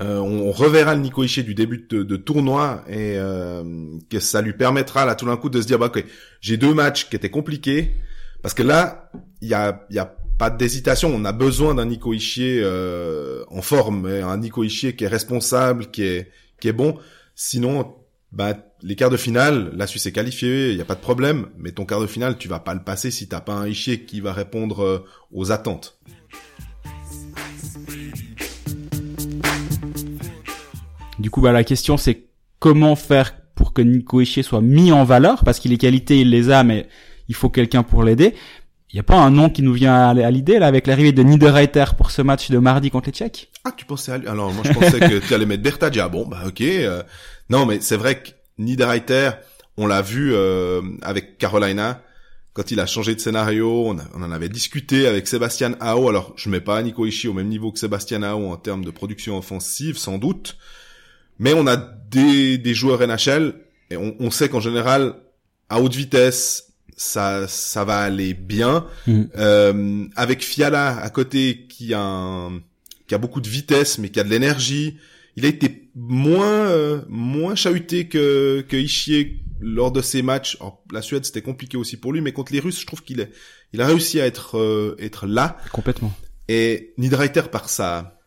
euh, 0.00 0.18
on, 0.18 0.50
reverra 0.52 0.94
le 0.94 1.02
Nico 1.02 1.22
Ishii 1.22 1.44
du 1.44 1.54
début 1.54 1.86
de, 1.88 2.02
de 2.02 2.16
tournoi 2.16 2.82
et 2.88 3.14
euh, 3.16 3.62
que 4.10 4.20
ça 4.20 4.40
lui 4.40 4.54
permettra 4.54 5.04
là 5.04 5.14
tout 5.14 5.26
d'un 5.26 5.36
coup 5.36 5.50
de 5.50 5.60
se 5.60 5.66
dire 5.66 5.78
bah 5.78 5.86
ok 5.86 6.04
j'ai 6.40 6.56
deux 6.56 6.74
matchs 6.74 7.08
qui 7.08 7.16
étaient 7.16 7.30
compliqués. 7.30 7.94
Parce 8.40 8.54
que 8.54 8.62
là 8.62 9.10
il 9.42 9.48
y 9.48 9.54
a 9.54 9.86
y 9.90 9.98
a 9.98 10.16
pas 10.38 10.50
d'hésitation. 10.50 11.12
On 11.14 11.24
a 11.24 11.32
besoin 11.32 11.74
d'un 11.74 11.84
Nico 11.84 12.14
Ishii 12.14 12.60
euh, 12.62 13.44
en 13.48 13.60
forme. 13.60 14.06
Un 14.06 14.38
Nico 14.38 14.64
Ishii 14.64 14.96
qui 14.96 15.04
est 15.04 15.08
responsable 15.08 15.88
qui 15.90 16.04
est 16.04 16.30
qui 16.58 16.68
est 16.68 16.72
bon. 16.72 16.96
Sinon 17.34 17.94
bah 18.32 18.56
les 18.82 18.96
quarts 18.96 19.10
de 19.10 19.16
finale 19.16 19.72
la 19.76 19.86
Suisse 19.86 20.06
est 20.06 20.12
qualifiée 20.12 20.70
il 20.70 20.78
y 20.78 20.80
a 20.80 20.84
pas 20.84 20.94
de 20.94 21.00
problème 21.00 21.48
mais 21.58 21.72
ton 21.72 21.84
quart 21.84 22.00
de 22.00 22.06
finale 22.06 22.38
tu 22.38 22.48
vas 22.48 22.60
pas 22.60 22.74
le 22.74 22.82
passer 22.82 23.10
si 23.10 23.28
t'as 23.28 23.40
pas 23.40 23.52
un 23.52 23.68
Ishii 23.68 24.06
qui 24.06 24.20
va 24.20 24.32
répondre 24.32 24.82
euh, 24.82 25.04
aux 25.32 25.52
attentes 25.52 25.98
Du 31.22 31.30
coup, 31.30 31.40
bah, 31.40 31.52
la 31.52 31.62
question 31.62 31.96
c'est 31.96 32.24
comment 32.58 32.96
faire 32.96 33.36
pour 33.54 33.72
que 33.72 33.80
Nico 33.80 34.20
Ishii 34.20 34.42
soit 34.42 34.60
mis 34.60 34.90
en 34.90 35.04
valeur? 35.04 35.44
Parce 35.44 35.60
qu'il 35.60 35.72
est 35.72 35.78
qualité, 35.78 36.20
il 36.20 36.30
les 36.30 36.50
a, 36.50 36.64
mais 36.64 36.88
il 37.28 37.36
faut 37.36 37.48
quelqu'un 37.48 37.84
pour 37.84 38.02
l'aider. 38.02 38.34
Il 38.92 38.96
n'y 38.96 39.00
a 39.00 39.04
pas 39.04 39.16
un 39.16 39.30
nom 39.30 39.48
qui 39.48 39.62
nous 39.62 39.72
vient 39.72 40.10
à 40.10 40.30
l'idée 40.30 40.58
là 40.58 40.66
avec 40.66 40.86
l'arrivée 40.86 41.12
de 41.12 41.22
Niederreiter 41.22 41.86
pour 41.96 42.10
ce 42.10 42.20
match 42.20 42.50
de 42.50 42.58
mardi 42.58 42.90
contre 42.90 43.06
les 43.08 43.12
Tchèques? 43.12 43.50
Ah, 43.64 43.72
tu 43.74 43.86
pensais 43.86 44.12
à 44.12 44.18
lui? 44.18 44.28
Alors, 44.28 44.52
moi, 44.52 44.62
je 44.66 44.72
pensais 44.72 45.00
que 45.00 45.26
tu 45.26 45.32
allais 45.32 45.46
mettre 45.46 45.62
Bertadja. 45.62 46.08
Bon, 46.10 46.26
bah, 46.26 46.42
ok. 46.46 46.60
euh, 46.60 47.02
non, 47.48 47.64
mais 47.64 47.80
c'est 47.80 47.96
vrai 47.96 48.22
que 48.22 48.28
Niederreiter, 48.58 49.30
on 49.78 49.86
l'a 49.86 50.02
vu 50.02 50.34
euh, 50.34 50.82
avec 51.00 51.38
Carolina, 51.38 52.02
quand 52.52 52.70
il 52.70 52.80
a 52.80 52.86
changé 52.86 53.14
de 53.14 53.20
scénario, 53.20 53.96
on 54.14 54.22
en 54.22 54.30
avait 54.30 54.50
discuté 54.50 55.06
avec 55.06 55.26
Sébastien 55.26 55.74
Ao. 55.80 56.10
Alors, 56.10 56.34
je 56.36 56.50
mets 56.50 56.60
pas 56.60 56.82
Nico 56.82 57.06
Ishii 57.06 57.30
au 57.30 57.32
même 57.32 57.48
niveau 57.48 57.72
que 57.72 57.78
Sébastien 57.78 58.22
Ao 58.22 58.46
en 58.46 58.56
termes 58.58 58.84
de 58.84 58.90
production 58.90 59.38
offensive, 59.38 59.96
sans 59.96 60.18
doute. 60.18 60.58
Mais 61.38 61.54
on 61.54 61.66
a 61.66 61.78
des, 61.78 62.58
des 62.58 62.74
joueurs 62.74 63.00
NHL, 63.00 63.54
et 63.88 63.96
on, 63.96 64.14
on 64.20 64.30
sait 64.30 64.50
qu'en 64.50 64.60
général, 64.60 65.14
à 65.70 65.80
haute 65.80 65.94
vitesse, 65.94 66.71
ça, 66.96 67.46
ça 67.48 67.84
va 67.84 67.98
aller 67.98 68.34
bien. 68.34 68.86
Mhm. 69.06 69.28
Euh, 69.36 70.04
avec 70.16 70.44
Fiala 70.44 70.98
à 70.98 71.10
côté, 71.10 71.66
qui 71.68 71.94
a 71.94 72.00
un, 72.00 72.60
qui 73.06 73.14
a 73.14 73.18
beaucoup 73.18 73.40
de 73.40 73.48
vitesse, 73.48 73.98
mais 73.98 74.10
qui 74.10 74.20
a 74.20 74.24
de 74.24 74.30
l'énergie. 74.30 74.96
Il 75.36 75.46
a 75.46 75.48
été 75.48 75.88
moins 75.94 76.66
euh, 76.68 77.02
moins 77.08 77.54
chahuté 77.54 78.08
que 78.08 78.64
que 78.68 78.76
Ishii 78.76 79.40
lors 79.60 79.92
de 79.92 80.02
ses 80.02 80.22
matchs. 80.22 80.56
Alors, 80.60 80.82
la 80.92 81.02
Suède 81.02 81.24
c'était 81.24 81.42
compliqué 81.42 81.76
aussi 81.76 81.96
pour 81.96 82.12
lui, 82.12 82.20
mais 82.20 82.32
contre 82.32 82.52
les 82.52 82.60
Russes, 82.60 82.80
je 82.80 82.86
trouve 82.86 83.02
qu'il 83.02 83.20
est 83.20 83.30
il 83.72 83.80
a 83.80 83.86
réussi 83.86 84.20
à 84.20 84.26
être 84.26 84.58
euh, 84.58 84.96
être 84.98 85.26
là. 85.26 85.56
Complètement. 85.72 86.12
Et 86.48 86.92
Niederreiter 86.98 87.42
par 87.50 87.68
sa 87.68 88.18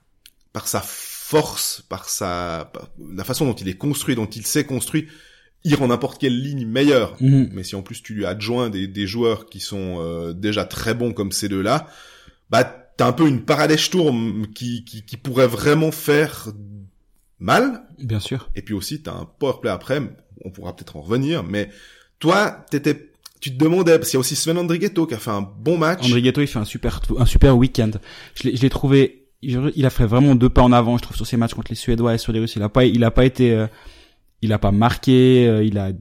par 0.51 0.67
sa 0.67 0.81
force, 1.25 1.83
par 1.89 2.07
sa, 2.07 2.69
par 2.71 2.89
la 3.13 3.23
façon 3.23 3.45
dont 3.45 3.55
il 3.55 3.67
est 3.67 3.77
construit, 3.77 4.15
dont 4.15 4.27
il 4.27 4.45
s'est 4.45 4.63
construit, 4.63 5.07
il 5.65 5.75
rend 5.75 5.87
n'importe 5.87 6.21
quelle 6.21 6.39
ligne 6.39 6.65
meilleure. 6.65 7.15
Mhm. 7.19 7.49
Mais 7.51 7.63
si 7.63 7.75
en 7.75 7.81
plus 7.81 8.01
tu 8.01 8.13
lui 8.13 8.25
adjoins 8.25 8.69
des, 8.69 8.87
des 8.87 9.07
joueurs 9.07 9.47
qui 9.47 9.59
sont 9.59 9.97
euh, 9.99 10.31
déjà 10.31 10.63
très 10.63 10.93
bons 10.93 11.11
comme 11.11 11.31
ces 11.31 11.49
deux-là, 11.49 11.87
bah 12.49 12.63
t'as 12.63 13.07
un 13.07 13.11
peu 13.11 13.27
une 13.27 13.43
Paradèche 13.43 13.89
Tourme 13.89 14.47
qui, 14.53 14.85
qui, 14.85 15.03
qui 15.03 15.17
pourrait 15.17 15.47
vraiment 15.47 15.91
faire 15.91 16.49
mal. 17.39 17.81
Bien 17.99 18.19
sûr. 18.19 18.49
Et 18.55 18.61
puis 18.61 18.73
aussi 18.73 19.01
t'as 19.01 19.13
un 19.13 19.25
powerplay 19.25 19.71
après, 19.71 20.01
on 20.45 20.51
pourra 20.51 20.75
peut-être 20.75 20.95
en 20.95 21.01
revenir, 21.01 21.43
mais 21.43 21.69
toi, 22.19 22.65
t'étais, 22.69 23.11
tu 23.41 23.51
te 23.51 23.57
demandais, 23.61 23.97
parce 23.97 24.09
qu'il 24.09 24.17
y 24.17 24.19
a 24.19 24.21
aussi 24.21 24.35
Sven 24.35 24.57
Andrighetto 24.57 25.05
qui 25.05 25.15
a 25.15 25.17
fait 25.17 25.31
un 25.31 25.41
bon 25.41 25.77
match. 25.77 26.05
André 26.05 26.21
Ghetto, 26.21 26.41
il 26.41 26.47
fait 26.47 26.59
un 26.59 26.65
super, 26.65 27.01
un 27.17 27.25
super 27.25 27.57
week-end. 27.57 27.91
Je 28.35 28.49
l'ai, 28.49 28.69
trouvé, 28.69 29.27
il 29.41 29.71
il 29.75 29.85
a 29.85 29.89
fait 29.89 30.05
vraiment 30.05 30.35
deux 30.35 30.49
pas 30.49 30.61
en 30.61 30.71
avant, 30.71 30.97
je 30.97 31.03
trouve, 31.03 31.17
sur 31.17 31.27
ses 31.27 31.37
matchs 31.37 31.53
contre 31.53 31.71
les 31.71 31.75
Suédois 31.75 32.13
et 32.13 32.17
sur 32.17 32.31
les 32.31 32.39
Russes. 32.39 32.55
Il 32.55 32.63
a 32.63 32.69
pas, 32.69 32.85
il 32.85 33.03
a 33.03 33.11
pas 33.11 33.25
été, 33.25 33.51
euh, 33.51 33.67
il 34.45 34.53
a 34.53 34.59
pas 34.59 34.71
marqué, 34.71 35.47
euh, 35.47 35.63
il 35.63 35.77
a 35.77 35.91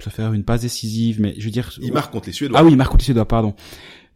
se 0.00 0.10
faire 0.10 0.32
une 0.32 0.44
passe 0.44 0.62
décisive, 0.62 1.20
mais 1.20 1.34
je 1.38 1.44
veux 1.44 1.50
dire. 1.50 1.70
Il 1.82 1.92
marque 1.92 2.10
contre 2.12 2.26
les 2.26 2.32
Suédois. 2.32 2.58
Ah 2.58 2.64
oui, 2.64 2.72
il 2.72 2.76
marque 2.76 2.90
contre 2.90 3.02
les 3.02 3.06
Suédois, 3.06 3.26
pardon. 3.28 3.54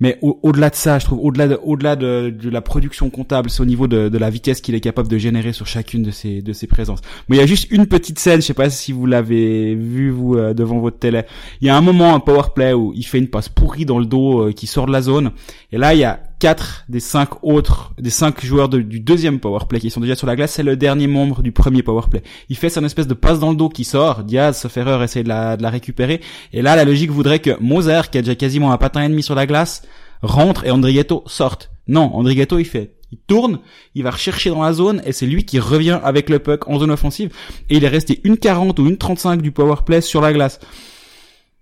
Mais 0.00 0.18
au- 0.22 0.40
au-delà 0.42 0.70
de 0.70 0.74
ça, 0.74 0.98
je 0.98 1.04
trouve, 1.04 1.20
au-delà 1.22 1.46
de, 1.46 1.58
au-delà 1.62 1.94
de, 1.94 2.28
de 2.30 2.50
la 2.50 2.60
production 2.60 3.10
comptable, 3.10 3.48
c'est 3.48 3.60
au 3.60 3.64
niveau 3.64 3.86
de, 3.86 4.08
de 4.08 4.18
la 4.18 4.28
vitesse 4.28 4.60
qu'il 4.60 4.74
est 4.74 4.80
capable 4.80 5.08
de 5.08 5.16
générer 5.18 5.52
sur 5.52 5.68
chacune 5.68 6.02
de 6.02 6.10
ses, 6.10 6.42
de 6.42 6.52
ses 6.52 6.66
présences. 6.66 6.98
Mais 7.28 7.36
il 7.36 7.38
y 7.38 7.42
a 7.42 7.46
juste 7.46 7.70
une 7.70 7.86
petite 7.86 8.18
scène, 8.18 8.40
je 8.40 8.46
sais 8.46 8.54
pas 8.54 8.70
si 8.70 8.90
vous 8.90 9.06
l'avez 9.06 9.76
vu, 9.76 10.10
vous, 10.10 10.34
euh, 10.34 10.52
devant 10.52 10.78
votre 10.80 10.98
télé. 10.98 11.22
Il 11.60 11.68
y 11.68 11.70
a 11.70 11.76
un 11.76 11.80
moment, 11.80 12.12
un 12.14 12.20
power 12.20 12.42
play 12.54 12.72
où 12.72 12.92
il 12.96 13.04
fait 13.04 13.18
une 13.18 13.28
passe 13.28 13.48
pourrie 13.48 13.84
dans 13.84 14.00
le 14.00 14.06
dos, 14.06 14.48
euh, 14.48 14.52
qui 14.52 14.66
sort 14.66 14.86
de 14.86 14.92
la 14.92 15.00
zone. 15.00 15.30
Et 15.70 15.78
là, 15.78 15.94
il 15.94 16.00
y 16.00 16.04
a 16.04 16.18
quatre 16.38 16.84
des 16.88 17.00
cinq 17.00 17.42
autres, 17.42 17.92
des 17.98 18.10
cinq 18.10 18.44
joueurs 18.44 18.68
du 18.68 19.00
deuxième 19.00 19.40
power 19.40 19.60
play 19.68 19.80
qui 19.80 19.90
sont 19.90 20.00
déjà 20.00 20.14
sur 20.14 20.26
la 20.26 20.36
glace. 20.36 20.52
C'est 20.52 20.62
le 20.62 20.76
dernier 20.76 21.06
membre 21.06 21.42
du 21.42 21.52
premier 21.52 21.82
power 21.82 22.02
play. 22.10 22.22
Il 22.48 22.56
fait 22.56 22.68
son 22.68 22.84
espèce 22.84 23.06
de 23.06 23.14
passe 23.14 23.38
dans 23.38 23.50
le 23.50 23.56
dos 23.56 23.68
qui 23.68 23.84
sort. 23.84 24.24
Diaz, 24.24 24.58
sauf 24.58 24.76
erreur, 24.76 25.02
essaie 25.02 25.22
de 25.22 25.28
la, 25.28 25.56
de 25.56 25.62
la 25.62 25.70
récupérer. 25.70 26.20
Et 26.52 26.62
là, 26.62 26.76
la 26.76 26.84
logique 26.84 27.10
voudrait 27.10 27.38
que 27.38 27.58
Moser, 27.60 28.02
qui 28.10 28.18
a 28.18 28.22
déjà 28.22 28.34
quasiment 28.34 28.72
un 28.72 28.78
patin 28.78 29.02
et 29.02 29.08
demi 29.08 29.22
sur 29.22 29.34
la 29.34 29.46
glace, 29.46 29.82
rentre 30.22 30.64
et 30.64 30.70
Andrigetto 30.70 31.22
sorte. 31.26 31.70
Non, 31.86 32.14
Andrigetto, 32.14 32.58
il 32.58 32.64
fait, 32.64 32.94
il 33.12 33.18
tourne, 33.18 33.60
il 33.94 34.02
va 34.02 34.10
rechercher 34.10 34.50
dans 34.50 34.62
la 34.62 34.72
zone 34.72 35.02
et 35.04 35.12
c'est 35.12 35.26
lui 35.26 35.44
qui 35.44 35.58
revient 35.58 36.00
avec 36.02 36.30
le 36.30 36.38
puck 36.38 36.68
en 36.68 36.78
zone 36.78 36.90
offensive 36.90 37.30
et 37.70 37.76
il 37.76 37.84
est 37.84 37.88
resté 37.88 38.20
une 38.24 38.38
40 38.38 38.78
ou 38.78 38.86
une 38.86 38.96
35 38.96 39.42
du 39.42 39.52
power 39.52 39.76
play 39.84 40.00
sur 40.00 40.20
la 40.20 40.32
glace. 40.32 40.58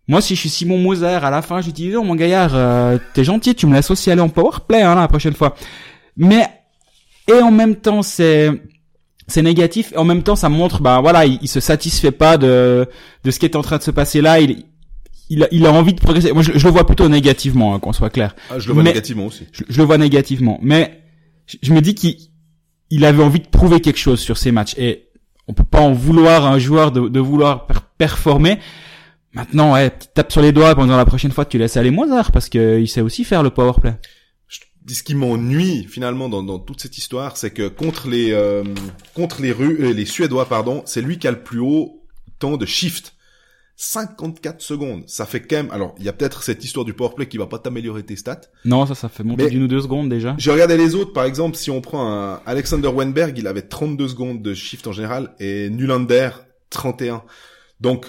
Moi, 0.08 0.20
si 0.20 0.34
je 0.34 0.40
suis 0.40 0.48
Simon 0.48 0.78
Moser, 0.78 1.06
à 1.06 1.30
la 1.30 1.42
fin, 1.42 1.60
je 1.60 1.70
dis, 1.70 1.88
non, 1.88 2.04
mon 2.04 2.16
gaillard, 2.16 2.50
euh, 2.54 2.98
t'es 3.14 3.22
gentil, 3.24 3.54
tu 3.54 3.66
me 3.66 3.74
laisses 3.74 3.90
aussi 3.90 4.10
aller 4.10 4.20
en 4.20 4.28
power 4.28 4.58
play, 4.66 4.82
hein, 4.82 4.96
la 4.96 5.06
prochaine 5.08 5.34
fois. 5.34 5.54
Mais, 6.16 6.46
et 7.28 7.40
en 7.40 7.52
même 7.52 7.76
temps, 7.76 8.02
c'est, 8.02 8.50
c'est 9.28 9.42
négatif, 9.42 9.92
et 9.92 9.96
en 9.96 10.04
même 10.04 10.22
temps, 10.24 10.34
ça 10.36 10.48
montre, 10.48 10.82
bah, 10.82 11.00
voilà, 11.00 11.24
il, 11.24 11.38
il 11.40 11.48
se 11.48 11.60
satisfait 11.60 12.10
pas 12.10 12.36
de, 12.36 12.88
de 13.22 13.30
ce 13.30 13.38
qui 13.38 13.46
est 13.46 13.54
en 13.56 13.62
train 13.62 13.78
de 13.78 13.82
se 13.82 13.92
passer 13.92 14.20
là, 14.20 14.40
il, 14.40 14.64
il 15.30 15.44
a, 15.44 15.48
il 15.52 15.64
a 15.66 15.72
envie 15.72 15.94
de 15.94 16.00
progresser. 16.00 16.32
Moi, 16.32 16.42
je, 16.42 16.52
je 16.58 16.64
le 16.66 16.72
vois 16.72 16.84
plutôt 16.84 17.08
négativement, 17.08 17.74
hein, 17.74 17.78
qu'on 17.78 17.92
soit 17.92 18.10
clair. 18.10 18.34
Ah, 18.50 18.58
je 18.58 18.66
le 18.66 18.74
vois 18.74 18.82
Mais- 18.82 18.90
négativement 18.90 19.26
aussi. 19.26 19.46
Je, 19.52 19.62
je 19.68 19.78
le 19.78 19.84
vois 19.84 19.98
négativement. 19.98 20.58
Mais, 20.62 21.00
je, 21.46 21.58
je 21.62 21.72
me 21.72 21.80
dis 21.80 21.94
qu'il, 21.94 22.16
il 22.90 23.04
avait 23.04 23.22
envie 23.22 23.38
de 23.40 23.46
prouver 23.48 23.80
quelque 23.80 23.98
chose 24.00 24.18
sur 24.20 24.36
ces 24.36 24.50
matchs, 24.50 24.74
et 24.76 25.08
on 25.46 25.54
peut 25.54 25.64
pas 25.64 25.80
en 25.80 25.92
vouloir 25.92 26.44
à 26.44 26.50
un 26.50 26.58
joueur 26.58 26.90
de, 26.90 27.08
de 27.08 27.20
vouloir 27.20 27.66
per- 27.66 27.74
performer. 27.98 28.58
Maintenant, 29.34 29.72
ouais, 29.74 29.90
tu 29.90 30.06
tapes 30.14 30.30
sur 30.32 30.42
les 30.42 30.52
doigts 30.52 30.74
pendant 30.74 30.96
la 30.96 31.04
prochaine 31.06 31.30
fois, 31.32 31.44
tu 31.44 31.58
laisses 31.58 31.76
aller 31.76 31.90
Mozart 31.90 32.32
parce 32.32 32.48
que 32.48 32.78
il 32.80 32.88
sait 32.88 33.00
aussi 33.00 33.24
faire 33.24 33.42
le 33.42 33.50
power 33.50 33.72
play. 33.80 33.94
Je- 34.48 34.60
ce 34.94 35.02
qui 35.02 35.14
m'ennuie 35.14 35.84
finalement 35.88 36.28
dans, 36.28 36.42
dans 36.42 36.58
toute 36.58 36.80
cette 36.80 36.98
histoire, 36.98 37.36
c'est 37.36 37.50
que 37.50 37.68
contre 37.68 38.08
les 38.08 38.32
euh, 38.32 38.62
contre 39.14 39.40
les 39.40 39.52
Ru- 39.52 39.78
euh, 39.80 39.92
les 39.92 40.04
Suédois 40.04 40.46
pardon, 40.46 40.82
c'est 40.86 41.00
lui 41.00 41.18
qui 41.18 41.26
a 41.28 41.30
le 41.30 41.42
plus 41.42 41.60
haut 41.60 42.02
temps 42.38 42.56
de 42.56 42.66
shift. 42.66 43.14
54 43.76 44.60
secondes. 44.60 45.02
Ça 45.08 45.26
fait 45.26 45.40
quand 45.40 45.56
même. 45.56 45.70
Alors, 45.72 45.94
il 45.98 46.04
y 46.04 46.08
a 46.08 46.12
peut-être 46.12 46.42
cette 46.42 46.62
histoire 46.64 46.84
du 46.84 46.92
powerplay 46.94 47.26
qui 47.26 47.36
va 47.38 47.46
pas 47.46 47.58
t'améliorer 47.58 48.02
tes 48.04 48.14
stats. 48.16 48.42
Non, 48.64 48.86
ça, 48.86 48.94
ça 48.94 49.08
fait 49.08 49.24
monter 49.24 49.48
d'une 49.50 49.62
ou 49.64 49.66
deux 49.68 49.80
secondes 49.80 50.08
déjà. 50.08 50.36
J'ai 50.38 50.52
regardé 50.52 50.76
les 50.76 50.94
autres. 50.94 51.12
Par 51.12 51.24
exemple, 51.24 51.56
si 51.56 51.70
on 51.70 51.80
prend 51.80 52.06
un 52.12 52.40
Alexander 52.46 52.88
Wenberg, 52.88 53.36
il 53.38 53.46
avait 53.46 53.62
32 53.62 54.08
secondes 54.08 54.42
de 54.42 54.54
shift 54.54 54.86
en 54.86 54.92
général 54.92 55.34
et 55.40 55.68
Nulander 55.70 56.30
31. 56.70 57.22
Donc 57.80 58.06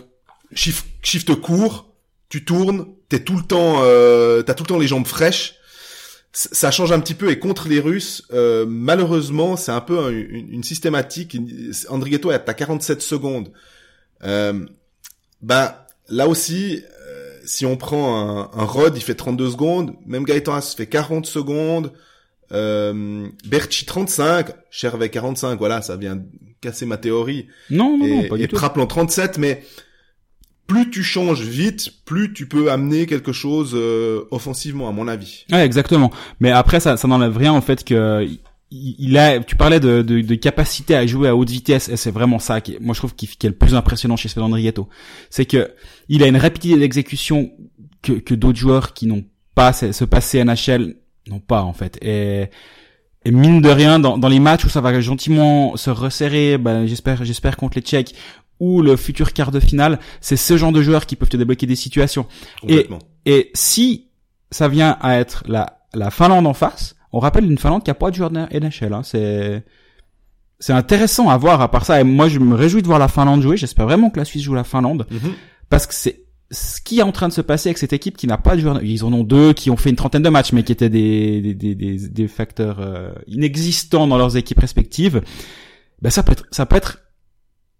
shift, 0.55 0.85
shift 1.01 1.33
court, 1.35 1.93
tu 2.29 2.43
tournes, 2.45 2.87
t'es 3.09 3.19
tout 3.19 3.35
le 3.37 3.43
temps, 3.43 3.81
euh, 3.83 4.41
t'as 4.41 4.53
tout 4.53 4.63
le 4.63 4.67
temps 4.67 4.79
les 4.79 4.87
jambes 4.87 5.05
fraîches. 5.07 5.55
C- 6.31 6.49
Ça 6.51 6.71
change 6.71 6.91
un 6.91 6.99
petit 6.99 7.13
peu 7.13 7.29
et 7.31 7.37
contre 7.39 7.67
les 7.67 7.79
Russes, 7.79 8.23
euh, 8.33 8.65
malheureusement, 8.67 9.55
c'est 9.55 9.71
un 9.71 9.81
peu 9.81 9.99
un- 9.99 10.09
une, 10.09 10.51
une 10.51 10.63
systématique. 10.63 11.37
Andrigetto 11.89 12.31
est 12.31 12.35
à 12.49 12.53
47 12.53 13.01
secondes. 13.01 13.51
Euh, 14.23 14.65
bah 15.41 15.87
là 16.09 16.27
aussi, 16.27 16.81
euh, 17.07 17.37
si 17.45 17.65
on 17.65 17.77
prend 17.77 18.17
un, 18.55 18.59
un 18.59 18.63
Rod, 18.65 18.95
il 18.97 19.01
fait 19.03 19.15
32 19.15 19.51
secondes. 19.51 19.93
Même 20.05 20.23
Gaëtan 20.23 20.53
Haas 20.55 20.73
fait 20.75 20.87
40 20.87 21.25
secondes. 21.25 21.91
Euh, 22.51 23.27
Berchi 23.45 23.85
35, 23.85 24.49
Chervet 24.69 25.09
45. 25.09 25.57
Voilà, 25.59 25.81
ça 25.81 25.97
vient 25.97 26.19
casser 26.61 26.85
ma 26.85 26.97
théorie. 26.97 27.47
Non, 27.69 27.97
non, 27.97 28.07
non, 28.07 28.27
pas 28.29 28.37
du 28.37 28.43
et 28.43 28.47
tout. 28.47 28.55
Praplan 28.55 28.85
37, 28.87 29.37
mais 29.37 29.63
plus 30.67 30.89
tu 30.89 31.03
changes 31.03 31.41
vite, 31.41 31.91
plus 32.05 32.33
tu 32.33 32.47
peux 32.47 32.71
amener 32.71 33.05
quelque 33.05 33.31
chose 33.31 33.73
euh, 33.75 34.23
offensivement, 34.31 34.87
à 34.87 34.91
mon 34.91 35.07
avis. 35.07 35.45
Ouais, 35.51 35.65
exactement. 35.65 36.11
Mais 36.39 36.51
après, 36.51 36.79
ça, 36.79 36.97
ça 36.97 37.07
n'enlève 37.07 37.37
rien 37.37 37.55
au 37.55 37.61
fait 37.61 37.83
que 37.83 38.27
il, 38.71 39.17
a. 39.17 39.39
Tu 39.39 39.55
parlais 39.55 39.79
de, 39.79 40.01
de, 40.01 40.21
de 40.21 40.35
capacité 40.35 40.95
à 40.95 41.05
jouer 41.05 41.27
à 41.27 41.35
haute 41.35 41.49
vitesse, 41.49 41.89
et 41.89 41.97
c'est 41.97 42.11
vraiment 42.11 42.39
ça 42.39 42.61
qui, 42.61 42.77
moi, 42.81 42.93
je 42.93 42.99
trouve 42.99 43.13
qui, 43.13 43.27
qui 43.27 43.45
est 43.45 43.49
le 43.49 43.55
plus 43.55 43.75
impressionnant 43.75 44.15
chez 44.15 44.29
Andrigetto. 44.39 44.89
C'est 45.29 45.45
que 45.45 45.71
il 46.09 46.23
a 46.23 46.27
une 46.27 46.37
rapidité 46.37 46.79
d'exécution 46.79 47.51
que, 48.01 48.13
que 48.13 48.33
d'autres 48.33 48.57
joueurs 48.57 48.93
qui 48.93 49.05
n'ont 49.05 49.23
pas 49.55 49.73
ce, 49.73 49.91
ce 49.91 50.05
passé 50.05 50.43
NHL 50.43 50.95
n'ont 51.27 51.39
pas 51.39 51.61
en 51.61 51.73
fait. 51.73 51.97
Et, 52.01 52.49
et 53.25 53.31
mine 53.31 53.61
de 53.61 53.69
rien, 53.69 53.99
dans, 53.99 54.17
dans 54.17 54.27
les 54.27 54.39
matchs 54.39 54.65
où 54.65 54.69
ça 54.69 54.81
va 54.81 54.99
gentiment 54.99 55.77
se 55.77 55.89
resserrer, 55.89 56.57
ben, 56.57 56.85
j'espère, 56.85 57.23
j'espère 57.23 57.55
contre 57.57 57.77
les 57.77 57.81
Tchèques 57.81 58.15
ou 58.63 58.81
le 58.81 58.95
futur 58.95 59.33
quart 59.33 59.51
de 59.51 59.59
finale, 59.59 59.99
c'est 60.21 60.37
ce 60.37 60.55
genre 60.57 60.71
de 60.71 60.81
joueurs 60.81 61.05
qui 61.05 61.15
peuvent 61.17 61.29
te 61.29 61.37
débloquer 61.37 61.65
des 61.67 61.75
situations. 61.75 62.25
Complètement. 62.61 62.99
Et 63.25 63.51
si 63.53 64.07
ça 64.51 64.67
vient 64.67 64.97
à 65.01 65.17
être 65.19 65.43
la, 65.47 65.79
la 65.93 66.09
Finlande 66.11 66.47
en 66.47 66.53
face, 66.53 66.95
on 67.11 67.19
rappelle 67.19 67.45
une 67.45 67.57
Finlande 67.57 67.83
qui 67.83 67.91
a 67.91 67.93
pas 67.95 68.09
de 68.09 68.15
joueur 68.15 68.29
de 68.31 68.39
NHL. 68.39 68.93
Hein, 68.93 69.01
c'est 69.03 69.63
c'est 70.59 70.73
intéressant 70.73 71.27
à 71.29 71.37
voir 71.37 71.59
à 71.59 71.69
part 71.69 71.85
ça. 71.85 71.99
Et 71.99 72.03
moi, 72.05 72.29
je 72.29 72.39
me 72.39 72.55
réjouis 72.55 72.81
de 72.81 72.87
voir 72.87 72.99
la 72.99 73.09
Finlande 73.09 73.41
jouer. 73.41 73.57
J'espère 73.57 73.85
vraiment 73.85 74.09
que 74.09 74.17
la 74.19 74.25
Suisse 74.25 74.43
joue 74.43 74.53
la 74.53 74.63
Finlande 74.63 75.05
Mhm. 75.11 75.33
parce 75.69 75.85
que 75.87 75.93
c'est 75.93 76.21
ce 76.51 76.79
qui 76.81 76.99
est 76.99 77.03
en 77.03 77.11
train 77.11 77.27
de 77.27 77.33
se 77.33 77.41
passer 77.41 77.69
avec 77.69 77.79
cette 77.79 77.93
équipe 77.93 78.15
qui 78.15 78.27
n'a 78.27 78.37
pas 78.37 78.55
de 78.55 78.61
joueurs. 78.61 78.81
Ils 78.83 79.03
en 79.03 79.11
ont 79.11 79.23
deux 79.23 79.53
qui 79.53 79.69
ont 79.71 79.75
fait 79.77 79.89
une 79.89 79.95
trentaine 79.97 80.21
de 80.23 80.29
matchs, 80.29 80.53
mais 80.53 80.63
qui 80.63 80.71
étaient 80.71 80.89
des 80.89 81.41
des 81.41 81.53
des, 81.55 81.75
des, 81.75 82.07
des 82.09 82.27
facteurs 82.27 82.77
euh, 82.79 83.11
inexistants 83.27 84.07
dans 84.07 84.17
leurs 84.17 84.37
équipes 84.37 84.59
respectives. 84.59 85.21
Ben 86.01 86.09
ça 86.11 86.21
peut 86.23 86.31
être 86.33 86.45
ça 86.51 86.65
peut 86.65 86.75
être 86.75 86.99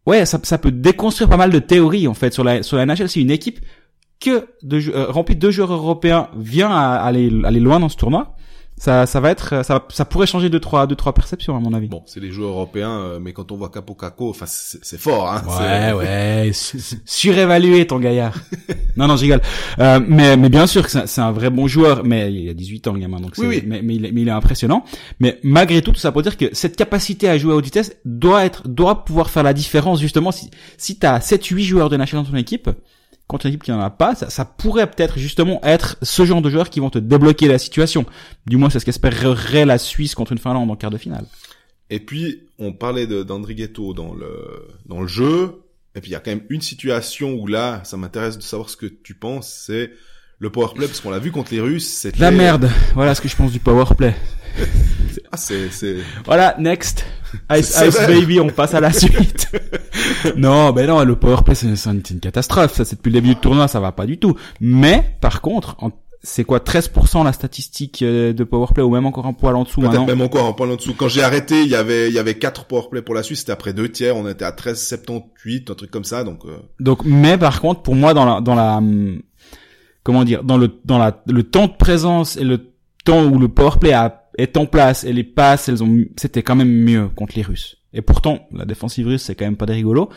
ouais 0.05 0.25
ça 0.25 0.39
ça 0.43 0.57
peut 0.57 0.71
déconstruire 0.71 1.29
pas 1.29 1.37
mal 1.37 1.51
de 1.51 1.59
théories 1.59 2.07
en 2.07 2.13
fait 2.13 2.33
sur 2.33 2.43
la 2.43 2.63
sur 2.63 2.77
la 2.77 2.85
NHL. 2.85 3.09
C'est 3.09 3.21
une 3.21 3.31
équipe 3.31 3.59
que 4.19 4.47
de 4.61 4.79
euh, 4.89 5.07
remplie 5.09 5.35
de 5.35 5.51
joueurs 5.51 5.73
européens 5.73 6.29
vient 6.37 6.71
à 6.71 6.95
aller 6.95 7.31
aller 7.43 7.59
loin 7.59 7.79
dans 7.79 7.89
ce 7.89 7.97
tournoi. 7.97 8.35
Ça 8.77 9.05
ça 9.05 9.19
va 9.21 9.29
être 9.31 9.63
ça 9.63 9.85
ça 9.89 10.03
pourrait 10.03 10.27
changer 10.27 10.49
deux 10.49 10.59
trois 10.59 10.87
deux 10.87 10.95
trois 10.95 11.13
perceptions 11.13 11.55
à 11.55 11.59
mon 11.59 11.73
avis. 11.73 11.87
Bon, 11.87 12.03
c'est 12.05 12.19
les 12.19 12.31
joueurs 12.31 12.49
européens, 12.49 12.99
euh, 12.99 13.19
mais 13.21 13.31
quand 13.31 13.51
on 13.51 13.55
voit 13.55 13.69
Capo 13.69 13.93
Caco, 13.93 14.29
enfin, 14.29 14.45
c'est 14.47 14.99
fort, 14.99 15.31
hein. 15.31 15.41
Ouais, 15.47 15.93
ouais, 15.93 16.51
su- 16.53 16.79
su- 16.79 17.01
surévalué 17.05 17.87
ton 17.87 17.99
gaillard. 17.99 18.35
non, 18.97 19.07
non, 19.07 19.15
je 19.15 19.21
rigole. 19.21 19.41
Euh, 19.79 19.99
mais, 20.05 20.35
mais 20.35 20.49
bien 20.49 20.67
sûr 20.67 20.85
que 20.85 20.89
c'est 21.07 21.21
un 21.21 21.31
vrai 21.31 21.49
bon 21.49 21.67
joueur, 21.67 22.03
mais 22.03 22.33
il 22.33 22.49
a 22.49 22.53
18 22.53 22.87
ans, 22.87 22.93
le 22.93 22.99
gamin, 22.99 23.19
donc 23.21 23.33
Oui, 23.37 23.45
oui. 23.47 23.63
Mais, 23.65 23.81
mais, 23.81 23.95
il 23.95 24.05
est, 24.05 24.11
mais 24.11 24.21
il 24.21 24.27
est 24.27 24.31
impressionnant. 24.31 24.83
Mais 25.19 25.39
malgré 25.43 25.81
tout, 25.81 25.91
tout 25.91 25.99
ça 25.99 26.11
pour 26.11 26.21
dire 26.23 26.35
que 26.35 26.45
cette 26.53 26.75
capacité 26.75 27.29
à 27.29 27.37
jouer 27.37 27.53
à 27.53 27.55
haute 27.55 27.65
vitesse 27.65 27.95
doit 28.05 28.43
être, 28.43 28.67
doit 28.67 29.05
pouvoir 29.05 29.29
faire 29.29 29.43
la 29.43 29.53
différence, 29.53 30.01
justement, 30.01 30.31
si, 30.31 30.49
si 30.77 30.97
t'as 30.97 31.21
7, 31.21 31.45
8 31.45 31.63
joueurs 31.63 31.89
de 31.89 31.95
national 31.95 32.25
dans 32.25 32.31
ton 32.31 32.37
équipe, 32.37 32.69
contre 33.33 33.47
une 33.47 33.53
équipe 33.53 33.63
qui 33.63 33.71
n'en 33.71 33.79
a 33.79 33.89
pas, 33.89 34.13
ça, 34.13 34.29
ça 34.29 34.45
pourrait 34.45 34.85
peut-être 34.85 35.17
justement 35.17 35.59
être 35.63 35.97
ce 36.03 36.23
genre 36.23 36.43
de 36.43 36.51
joueurs 36.51 36.69
qui 36.69 36.79
vont 36.79 36.91
te 36.91 36.99
débloquer 36.99 37.47
la 37.47 37.57
situation. 37.57 38.05
Du 38.45 38.57
moins, 38.57 38.69
c'est 38.69 38.77
ce 38.77 38.85
qu'espérerait 38.85 39.65
la 39.65 39.79
Suisse 39.79 40.13
contre 40.13 40.33
une 40.33 40.37
Finlande 40.37 40.69
en 40.69 40.75
quart 40.75 40.91
de 40.91 40.99
finale. 40.99 41.25
Et 41.89 41.99
puis, 41.99 42.43
on 42.59 42.73
parlait 42.73 43.07
d'Andrighetto 43.07 43.95
dans 43.95 44.13
le, 44.13 44.67
dans 44.85 45.01
le 45.01 45.07
jeu. 45.07 45.63
Et 45.95 46.01
puis, 46.01 46.11
il 46.11 46.13
y 46.13 46.15
a 46.15 46.19
quand 46.19 46.29
même 46.29 46.43
une 46.51 46.61
situation 46.61 47.33
où 47.33 47.47
là, 47.47 47.81
ça 47.85 47.97
m'intéresse 47.97 48.37
de 48.37 48.43
savoir 48.43 48.69
ce 48.69 48.77
que 48.77 48.85
tu 48.85 49.15
penses, 49.15 49.51
c'est 49.65 49.89
le 50.37 50.51
powerplay, 50.51 50.85
parce 50.85 51.01
qu'on 51.01 51.09
l'a 51.09 51.17
vu 51.17 51.31
contre 51.31 51.55
les 51.55 51.61
Russes, 51.61 51.87
c'était... 51.87 52.19
La 52.19 52.29
merde. 52.29 52.69
Voilà 52.93 53.15
ce 53.15 53.21
que 53.21 53.27
je 53.27 53.35
pense 53.35 53.51
du 53.51 53.59
power 53.59 53.85
play. 53.97 54.13
Ah, 54.59 54.61
c'est, 55.35 55.69
c'est... 55.69 55.97
Voilà, 56.25 56.55
next. 56.59 57.05
Ice, 57.51 57.81
Ice. 57.85 57.97
Baby, 58.07 58.39
on 58.39 58.49
passe 58.49 58.73
à 58.73 58.79
la 58.79 58.91
suite. 58.93 59.51
non, 60.35 60.71
ben 60.71 60.87
non, 60.87 61.03
le 61.03 61.15
powerplay, 61.15 61.55
c'est 61.55 61.75
c'est 61.75 61.89
une, 61.89 62.19
catastrophe. 62.19 62.73
Ça, 62.73 62.85
c'est 62.85 62.97
depuis 62.97 63.09
le 63.09 63.21
début 63.21 63.29
du 63.29 63.35
tournoi, 63.35 63.67
ça 63.67 63.79
va 63.79 63.91
pas 63.91 64.05
du 64.05 64.19
tout. 64.19 64.35
Mais, 64.59 65.17
par 65.21 65.41
contre, 65.41 65.75
c'est 66.21 66.45
quoi, 66.45 66.59
13% 66.59 67.25
la 67.25 67.33
statistique 67.33 68.01
euh, 68.01 68.33
de 68.33 68.43
powerplay, 68.43 68.81
ou 68.81 68.89
même 68.89 69.05
encore 69.05 69.25
un 69.25 69.33
poil 69.33 69.55
en 69.55 69.63
dessous 69.63 69.81
Peut-être 69.81 69.93
maintenant? 69.93 70.05
même 70.07 70.21
encore 70.21 70.45
un 70.45 70.53
point 70.53 70.69
en 70.69 70.75
dessous. 70.75 70.93
Quand 70.97 71.09
j'ai 71.09 71.23
arrêté, 71.23 71.61
il 71.63 71.67
y 71.67 71.75
avait, 71.75 72.07
il 72.07 72.13
y 72.13 72.19
avait 72.19 72.35
quatre 72.35 72.65
powerplay 72.65 73.01
pour 73.01 73.13
la 73.13 73.23
Suisse. 73.23 73.39
C'était 73.39 73.51
après 73.51 73.73
deux 73.73 73.89
tiers. 73.89 74.15
On 74.15 74.27
était 74.27 74.45
à 74.45 74.51
13,78, 74.51 75.71
un 75.71 75.75
truc 75.75 75.91
comme 75.91 76.05
ça. 76.05 76.23
Donc, 76.23 76.45
euh, 76.45 76.57
Donc, 76.79 77.03
mais 77.03 77.37
par 77.37 77.59
contre, 77.59 77.81
pour 77.81 77.95
moi, 77.95 78.13
dans 78.13 78.25
la, 78.25 78.39
dans 78.39 78.55
la, 78.55 78.77
hum, 78.77 79.21
comment 80.03 80.23
dire, 80.23 80.43
dans 80.43 80.57
le, 80.57 80.71
dans 80.85 80.97
la, 80.97 81.21
le 81.27 81.43
temps 81.43 81.67
de 81.67 81.73
présence 81.73 82.37
et 82.37 82.43
le 82.43 82.71
temps 83.03 83.25
où 83.25 83.37
le 83.37 83.49
powerplay 83.49 83.91
a, 83.91 84.22
est 84.37 84.57
en 84.57 84.65
place 84.65 85.03
et 85.03 85.13
les 85.13 85.23
passes, 85.23 85.69
elles 85.69 85.83
ont, 85.83 86.05
c'était 86.17 86.43
quand 86.43 86.55
même 86.55 86.71
mieux 86.71 87.07
contre 87.15 87.33
les 87.35 87.41
Russes. 87.43 87.77
Et 87.93 88.01
pourtant, 88.01 88.47
la 88.51 88.65
défensive 88.65 89.05
russe, 89.07 89.21
c'est 89.23 89.35
quand 89.35 89.45
même 89.45 89.57
pas 89.57 89.65
des 89.67 89.73
rigolos. 89.73 90.09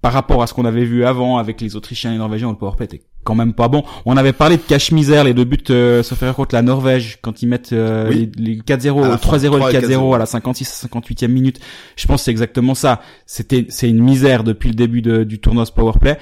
Par 0.00 0.12
rapport 0.12 0.42
à 0.42 0.46
ce 0.46 0.54
qu'on 0.54 0.64
avait 0.64 0.84
vu 0.84 1.04
avant 1.04 1.38
avec 1.38 1.60
les 1.60 1.74
Autrichiens 1.74 2.10
et 2.10 2.12
les 2.12 2.18
Norvégiens, 2.18 2.48
le 2.50 2.54
powerplay 2.56 2.84
était 2.84 3.02
quand 3.24 3.34
même 3.34 3.54
pas 3.54 3.66
bon. 3.66 3.82
On 4.04 4.16
avait 4.16 4.32
parlé 4.32 4.56
de 4.56 4.62
cache-misère, 4.62 5.24
les 5.24 5.34
deux 5.34 5.42
buts, 5.44 5.58
euh, 5.70 6.04
sauf 6.04 6.22
erreur 6.22 6.36
contre 6.36 6.54
la 6.54 6.62
Norvège, 6.62 7.18
quand 7.22 7.42
ils 7.42 7.48
mettent 7.48 7.72
euh, 7.72 8.08
Oui. 8.08 8.30
les, 8.36 8.54
les 8.54 8.60
4-0, 8.60 8.98
À 9.02 9.08
la 9.08 9.14
le 9.14 9.16
3-0 9.16 9.46
et 9.46 9.48
3 9.58 9.70
et 9.70 9.72
le 9.72 9.80
4-0 9.80 9.88
4-0. 9.88 10.14
à 10.14 10.18
la 10.18 10.26
56 10.26 10.84
à 10.84 10.86
58e 10.86 11.26
minute. 11.26 11.58
Je 11.96 12.06
pense 12.06 12.20
que 12.20 12.24
c'est 12.26 12.30
exactement 12.30 12.76
ça. 12.76 13.00
C'était, 13.24 13.66
c'est 13.68 13.88
une 13.90 13.98
misère 14.00 14.44
depuis 14.44 14.68
le 14.68 14.76
début 14.76 15.02
de- 15.02 15.24
du 15.24 15.40
tournoi 15.40 15.66
ce 15.66 15.72
powerplay. 15.72 16.18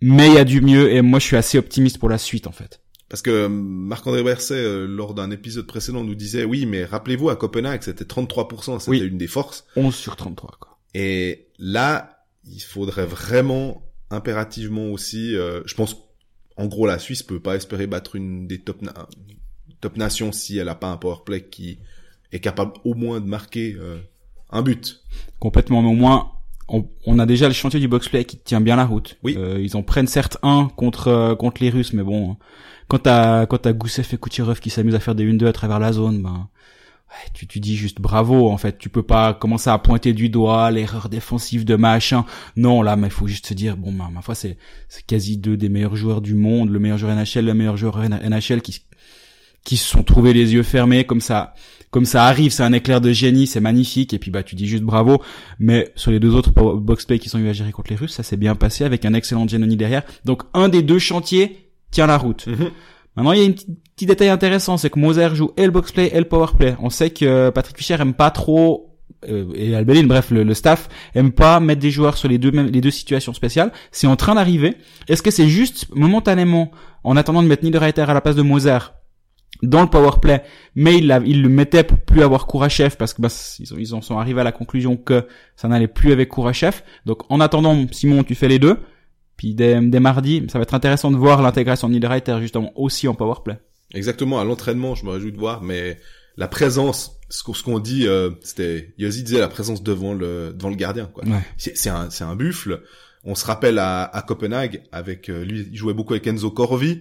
Mais 0.00 0.28
il 0.28 0.34
y 0.34 0.38
a 0.38 0.44
du 0.44 0.62
mieux 0.62 0.90
et 0.92 1.02
moi 1.02 1.18
je 1.18 1.24
suis 1.26 1.36
assez 1.36 1.58
optimiste 1.58 1.98
pour 1.98 2.08
la 2.08 2.18
suite 2.18 2.46
en 2.46 2.52
fait. 2.52 2.80
Parce 3.08 3.22
que 3.22 3.30
euh, 3.30 3.48
Marc-André 3.48 4.22
Berset, 4.22 4.54
euh, 4.54 4.86
lors 4.86 5.14
d'un 5.14 5.30
épisode 5.30 5.66
précédent, 5.66 6.02
nous 6.04 6.14
disait, 6.14 6.44
oui, 6.44 6.66
mais 6.66 6.84
rappelez-vous, 6.84 7.28
à 7.30 7.36
Copenhague, 7.36 7.82
c'était 7.82 8.04
33%. 8.04 8.78
C'était 8.80 8.90
Oui. 8.90 9.00
une 9.00 9.18
des 9.18 9.26
forces. 9.28 9.64
11 9.76 9.94
sur 9.94 10.16
33 10.16 10.56
quoi. 10.60 10.78
Et 10.94 11.46
là, 11.58 12.24
il 12.44 12.60
faudrait 12.60 13.06
vraiment 13.06 13.82
impérativement 14.10 14.86
aussi, 14.92 15.36
euh, 15.36 15.62
je 15.66 15.74
pense, 15.74 15.96
en 16.56 16.66
gros, 16.66 16.86
la 16.86 16.98
Suisse 16.98 17.22
peut 17.22 17.40
pas 17.40 17.56
espérer 17.56 17.86
battre 17.86 18.16
une 18.16 18.46
des 18.46 18.58
top, 18.58 18.80
na- 18.82 18.94
top 19.80 19.96
nations 19.96 20.32
si 20.32 20.56
elle 20.58 20.68
a 20.68 20.74
pas 20.74 20.88
un 20.88 20.96
powerplay 20.96 21.42
qui 21.44 21.78
est 22.32 22.40
capable 22.40 22.72
au 22.84 22.94
moins 22.94 23.20
de 23.20 23.26
marquer 23.26 23.76
euh, 23.78 23.98
un 24.50 24.62
but. 24.62 25.02
Complètement, 25.38 25.82
mais 25.82 25.88
au 25.90 25.94
moins 25.94 26.30
on, 26.68 26.88
on 27.04 27.18
a 27.18 27.26
déjà 27.26 27.46
le 27.46 27.54
chantier 27.54 27.78
du 27.78 27.86
boxplay 27.88 28.24
qui 28.24 28.38
tient 28.38 28.60
bien 28.60 28.76
la 28.76 28.86
route. 28.86 29.16
Oui. 29.22 29.36
Euh, 29.38 29.60
ils 29.60 29.76
en 29.76 29.82
prennent 29.82 30.06
certes 30.08 30.38
un 30.42 30.68
contre 30.76 31.08
euh, 31.08 31.34
contre 31.36 31.62
les 31.62 31.70
Russes, 31.70 31.92
mais 31.92 32.02
bon, 32.02 32.36
quand 32.88 33.00
t'as 33.00 33.46
quand 33.46 33.58
t'as 33.58 33.72
Goussev 33.72 34.06
et 34.12 34.18
Kucherov 34.18 34.60
qui 34.60 34.70
s'amusent 34.70 34.94
à 34.94 35.00
faire 35.00 35.14
des 35.14 35.30
1-2 35.30 35.46
à 35.46 35.52
travers 35.52 35.78
la 35.78 35.92
zone, 35.92 36.22
ben 36.22 36.48
ouais, 37.10 37.30
tu 37.34 37.46
tu 37.46 37.60
dis 37.60 37.76
juste 37.76 38.00
bravo 38.00 38.48
en 38.48 38.56
fait. 38.56 38.78
Tu 38.78 38.88
peux 38.88 39.02
pas 39.02 39.34
commencer 39.34 39.70
à 39.70 39.78
pointer 39.78 40.12
du 40.12 40.28
doigt 40.28 40.70
l'erreur 40.70 41.08
défensive 41.08 41.64
de 41.64 41.76
machin. 41.76 42.24
Non, 42.56 42.82
là, 42.82 42.96
mais 42.96 43.08
il 43.08 43.12
faut 43.12 43.26
juste 43.26 43.46
se 43.46 43.54
dire 43.54 43.76
bon, 43.76 43.92
ben, 43.92 44.10
ma 44.12 44.22
foi, 44.22 44.34
c'est 44.34 44.56
c'est 44.88 45.04
quasi 45.04 45.36
deux 45.36 45.56
des 45.56 45.68
meilleurs 45.68 45.96
joueurs 45.96 46.20
du 46.20 46.34
monde, 46.34 46.70
le 46.70 46.78
meilleur 46.78 46.98
joueur 46.98 47.16
NHL, 47.16 47.46
le 47.46 47.54
meilleur 47.54 47.76
joueur 47.76 47.98
NHL 47.98 48.62
qui 48.62 48.82
qui 49.64 49.76
se 49.76 49.88
sont 49.88 50.04
trouvés 50.04 50.32
les 50.32 50.54
yeux 50.54 50.62
fermés 50.62 51.04
comme 51.04 51.20
ça 51.20 51.52
comme 51.90 52.04
ça 52.04 52.24
arrive 52.24 52.52
c'est 52.52 52.62
un 52.62 52.72
éclair 52.72 53.00
de 53.00 53.12
génie 53.12 53.48
c'est 53.48 53.60
magnifique 53.60 54.14
et 54.14 54.18
puis 54.18 54.30
bah 54.30 54.44
tu 54.44 54.54
dis 54.54 54.66
juste 54.66 54.84
bravo 54.84 55.20
mais 55.58 55.92
sur 55.96 56.12
les 56.12 56.20
deux 56.20 56.34
autres 56.34 56.52
box-play 56.52 57.18
qui 57.18 57.28
sont 57.28 57.40
eu 57.40 57.48
à 57.48 57.52
gérer 57.52 57.72
contre 57.72 57.90
les 57.90 57.96
Russes 57.96 58.12
ça 58.12 58.22
s'est 58.22 58.36
bien 58.36 58.54
passé 58.54 58.84
avec 58.84 59.04
un 59.04 59.12
excellent 59.12 59.46
Giannoni 59.46 59.76
derrière 59.76 60.04
donc 60.24 60.44
un 60.54 60.68
des 60.68 60.82
deux 60.82 61.00
chantiers 61.00 61.65
tient 61.96 62.06
la 62.06 62.18
route 62.18 62.46
Maintenant, 63.16 63.32
il 63.32 63.40
y 63.40 63.46
a 63.46 63.48
un 63.48 63.52
petit, 63.52 64.04
détail 64.04 64.28
intéressant, 64.28 64.76
c'est 64.76 64.90
que 64.90 64.98
Moser 64.98 65.34
joue 65.34 65.52
et 65.56 65.64
le 65.64 65.70
box-play 65.70 66.10
et 66.12 66.18
le 66.18 66.26
power-play. 66.26 66.76
On 66.82 66.90
sait 66.90 67.08
que 67.08 67.24
euh, 67.24 67.50
Patrick 67.50 67.78
Fischer 67.78 67.96
aime 67.98 68.12
pas 68.12 68.30
trop, 68.30 68.98
euh, 69.26 69.50
et 69.54 69.74
Albelin, 69.74 70.04
bref, 70.04 70.30
le, 70.30 70.42
le 70.42 70.52
staff 70.52 70.90
aime 71.14 71.32
pas 71.32 71.58
mettre 71.58 71.80
des 71.80 71.90
joueurs 71.90 72.18
sur 72.18 72.28
les 72.28 72.36
deux 72.36 72.50
mêmes, 72.50 72.66
les 72.66 72.82
deux 72.82 72.90
situations 72.90 73.32
spéciales. 73.32 73.72
C'est 73.90 74.06
en 74.06 74.16
train 74.16 74.34
d'arriver. 74.34 74.74
Est-ce 75.08 75.22
que 75.22 75.30
c'est 75.30 75.48
juste 75.48 75.86
momentanément, 75.94 76.70
en 77.04 77.16
attendant 77.16 77.42
de 77.42 77.48
mettre 77.48 77.64
Niederreiter 77.64 78.02
à 78.02 78.12
la 78.12 78.20
place 78.20 78.36
de 78.36 78.42
Moser 78.42 78.78
dans 79.62 79.80
le 79.80 79.88
power 79.88 80.20
play, 80.20 80.42
mais 80.74 80.98
il, 80.98 81.18
il 81.24 81.40
le 81.40 81.48
mettait 81.48 81.84
pour 81.84 81.98
plus 81.98 82.22
avoir 82.22 82.46
Kourachev 82.46 82.96
parce 82.98 83.14
que 83.14 83.22
bah, 83.22 83.28
ils 83.78 83.94
en 83.94 84.02
sont 84.02 84.18
arrivés 84.18 84.42
à 84.42 84.44
la 84.44 84.52
conclusion 84.52 84.98
que 84.98 85.26
ça 85.56 85.68
n'allait 85.68 85.88
plus 85.88 86.12
avec 86.12 86.28
Kourachev. 86.28 86.82
Donc 87.06 87.22
en 87.30 87.40
attendant, 87.40 87.86
Simon, 87.90 88.22
tu 88.22 88.34
fais 88.34 88.48
les 88.48 88.58
deux. 88.58 88.78
Puis 89.36 89.54
dès, 89.54 89.80
dès 89.80 90.00
mardi, 90.00 90.46
ça 90.50 90.58
va 90.58 90.62
être 90.62 90.74
intéressant 90.74 91.10
de 91.10 91.16
voir 91.16 91.42
l'intégration 91.42 91.88
de 91.88 91.94
Niederreiter 91.94 92.38
justement 92.40 92.72
aussi 92.74 93.06
en 93.08 93.14
power 93.14 93.36
play. 93.44 93.58
Exactement, 93.94 94.40
à 94.40 94.44
l'entraînement, 94.44 94.94
je 94.94 95.04
me 95.04 95.10
réjouis 95.10 95.32
de 95.32 95.38
voir, 95.38 95.62
mais 95.62 95.98
la 96.36 96.48
présence, 96.48 97.18
ce 97.28 97.42
qu'on 97.42 97.78
dit, 97.78 98.06
euh, 98.06 98.30
c'était, 98.42 98.94
Yossi 98.98 99.22
disait 99.22 99.40
la 99.40 99.48
présence 99.48 99.82
devant 99.82 100.12
le 100.12 100.52
devant 100.52 100.68
le 100.68 100.76
gardien, 100.76 101.06
quoi. 101.06 101.24
Ouais. 101.24 101.40
C'est 101.56 101.88
un 101.88 102.10
c'est 102.10 102.24
un 102.24 102.36
buffle. 102.36 102.82
On 103.24 103.34
se 103.34 103.44
rappelle 103.44 103.78
à, 103.78 104.04
à 104.04 104.22
Copenhague 104.22 104.82
avec 104.92 105.28
euh, 105.28 105.44
lui, 105.44 105.66
il 105.70 105.76
jouait 105.76 105.94
beaucoup 105.94 106.12
avec 106.12 106.26
Enzo 106.28 106.50
Corvi 106.50 107.00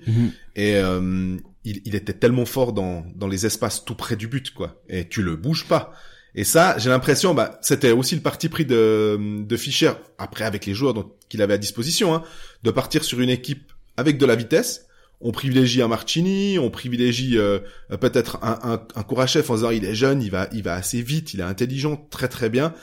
et 0.56 0.76
euh, 0.78 1.38
il, 1.64 1.82
il 1.86 1.96
était 1.96 2.14
tellement 2.14 2.46
fort 2.46 2.74
dans 2.74 3.06
dans 3.16 3.28
les 3.28 3.46
espaces 3.46 3.86
tout 3.86 3.96
près 3.96 4.16
du 4.16 4.28
but, 4.28 4.52
quoi. 4.52 4.82
Et 4.90 5.08
tu 5.08 5.22
le 5.22 5.36
bouges 5.36 5.68
pas. 5.68 5.92
Et 6.36 6.44
ça, 6.44 6.78
j'ai 6.78 6.90
l'impression, 6.90 7.34
bah, 7.34 7.58
c'était 7.62 7.92
aussi 7.92 8.14
le 8.14 8.22
parti 8.22 8.50
pris 8.50 8.66
de, 8.66 9.18
de 9.42 9.58
Fischer, 9.58 9.94
après 10.18 10.44
avec 10.44 10.66
les 10.66 10.74
joueurs 10.74 10.94
qu'il 11.30 11.42
avait 11.42 11.54
à 11.54 11.58
disposition, 11.58 12.14
hein, 12.14 12.24
de 12.64 12.72
partir 12.72 13.06
sur 13.06 13.22
une 13.22 13.30
équipe 13.30 13.72
avec 13.96 14.18
de 14.18 14.26
la 14.26 14.36
vitesse. 14.36 14.86
On 15.22 15.32
privilégie 15.32 15.82
un 15.82 15.88
Marchini, 15.88 16.60
on 16.60 16.70
privilégie 16.70 17.38
euh, 17.38 17.60
peut-être 18.02 18.38
un, 18.44 18.60
un, 18.64 18.88
un 18.96 19.04
Kourachev 19.04 19.50
en 19.50 19.56
disant 19.56 19.70
il 19.70 19.86
est 19.86 19.96
jeune, 19.96 20.22
il 20.22 20.30
va, 20.30 20.50
il 20.52 20.62
va 20.62 20.74
assez 20.74 21.02
vite, 21.02 21.34
il 21.34 21.40
est 21.40 21.44
intelligent, 21.44 21.96
très 22.10 22.28
très 22.28 22.50
bien. 22.50 22.74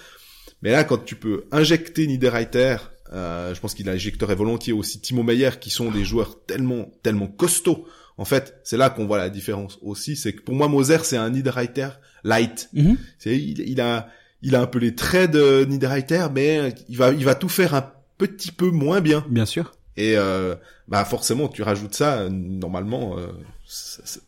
Mais 0.62 0.70
là, 0.72 0.82
quand 0.84 1.04
tu 1.04 1.14
peux 1.14 1.44
injecter 1.52 2.06
Niederreiter, 2.06 2.76
euh, 3.12 3.54
je 3.54 3.60
pense 3.60 3.74
qu'il 3.74 3.88
injecterait 3.90 4.34
volontiers 4.34 4.72
aussi 4.72 4.98
Timo 4.98 5.22
Meyer, 5.22 5.50
qui 5.60 5.68
sont 5.68 5.90
des 5.90 6.04
joueurs 6.04 6.42
tellement, 6.46 6.90
tellement 7.02 7.26
costauds. 7.26 7.86
En 8.18 8.24
fait, 8.24 8.60
c'est 8.64 8.76
là 8.76 8.90
qu'on 8.90 9.06
voit 9.06 9.18
la 9.18 9.30
différence 9.30 9.78
aussi. 9.82 10.16
C'est 10.16 10.32
que 10.32 10.42
pour 10.42 10.54
moi, 10.54 10.68
Moser, 10.68 10.98
c'est 11.02 11.16
un 11.16 11.30
Niederreiter 11.30 11.88
light. 12.24 12.68
Mhm. 12.72 12.96
C'est, 13.18 13.36
il, 13.36 13.60
il 13.60 13.80
a, 13.80 14.08
il 14.42 14.54
a 14.54 14.60
un 14.60 14.66
peu 14.66 14.78
les 14.78 14.94
traits 14.94 15.30
de 15.30 15.64
Niederreiter, 15.64 16.26
mais 16.32 16.74
il 16.88 16.96
va, 16.96 17.12
il 17.12 17.24
va 17.24 17.34
tout 17.34 17.48
faire 17.48 17.74
un 17.74 17.90
petit 18.18 18.52
peu 18.52 18.70
moins 18.70 19.00
bien. 19.00 19.24
Bien 19.28 19.46
sûr. 19.46 19.72
Et 19.96 20.16
euh, 20.16 20.54
bah 20.88 21.04
forcément, 21.04 21.48
tu 21.48 21.62
rajoutes 21.62 21.94
ça, 21.94 22.20
euh, 22.20 22.28
normalement, 22.30 23.18
euh, 23.18 23.28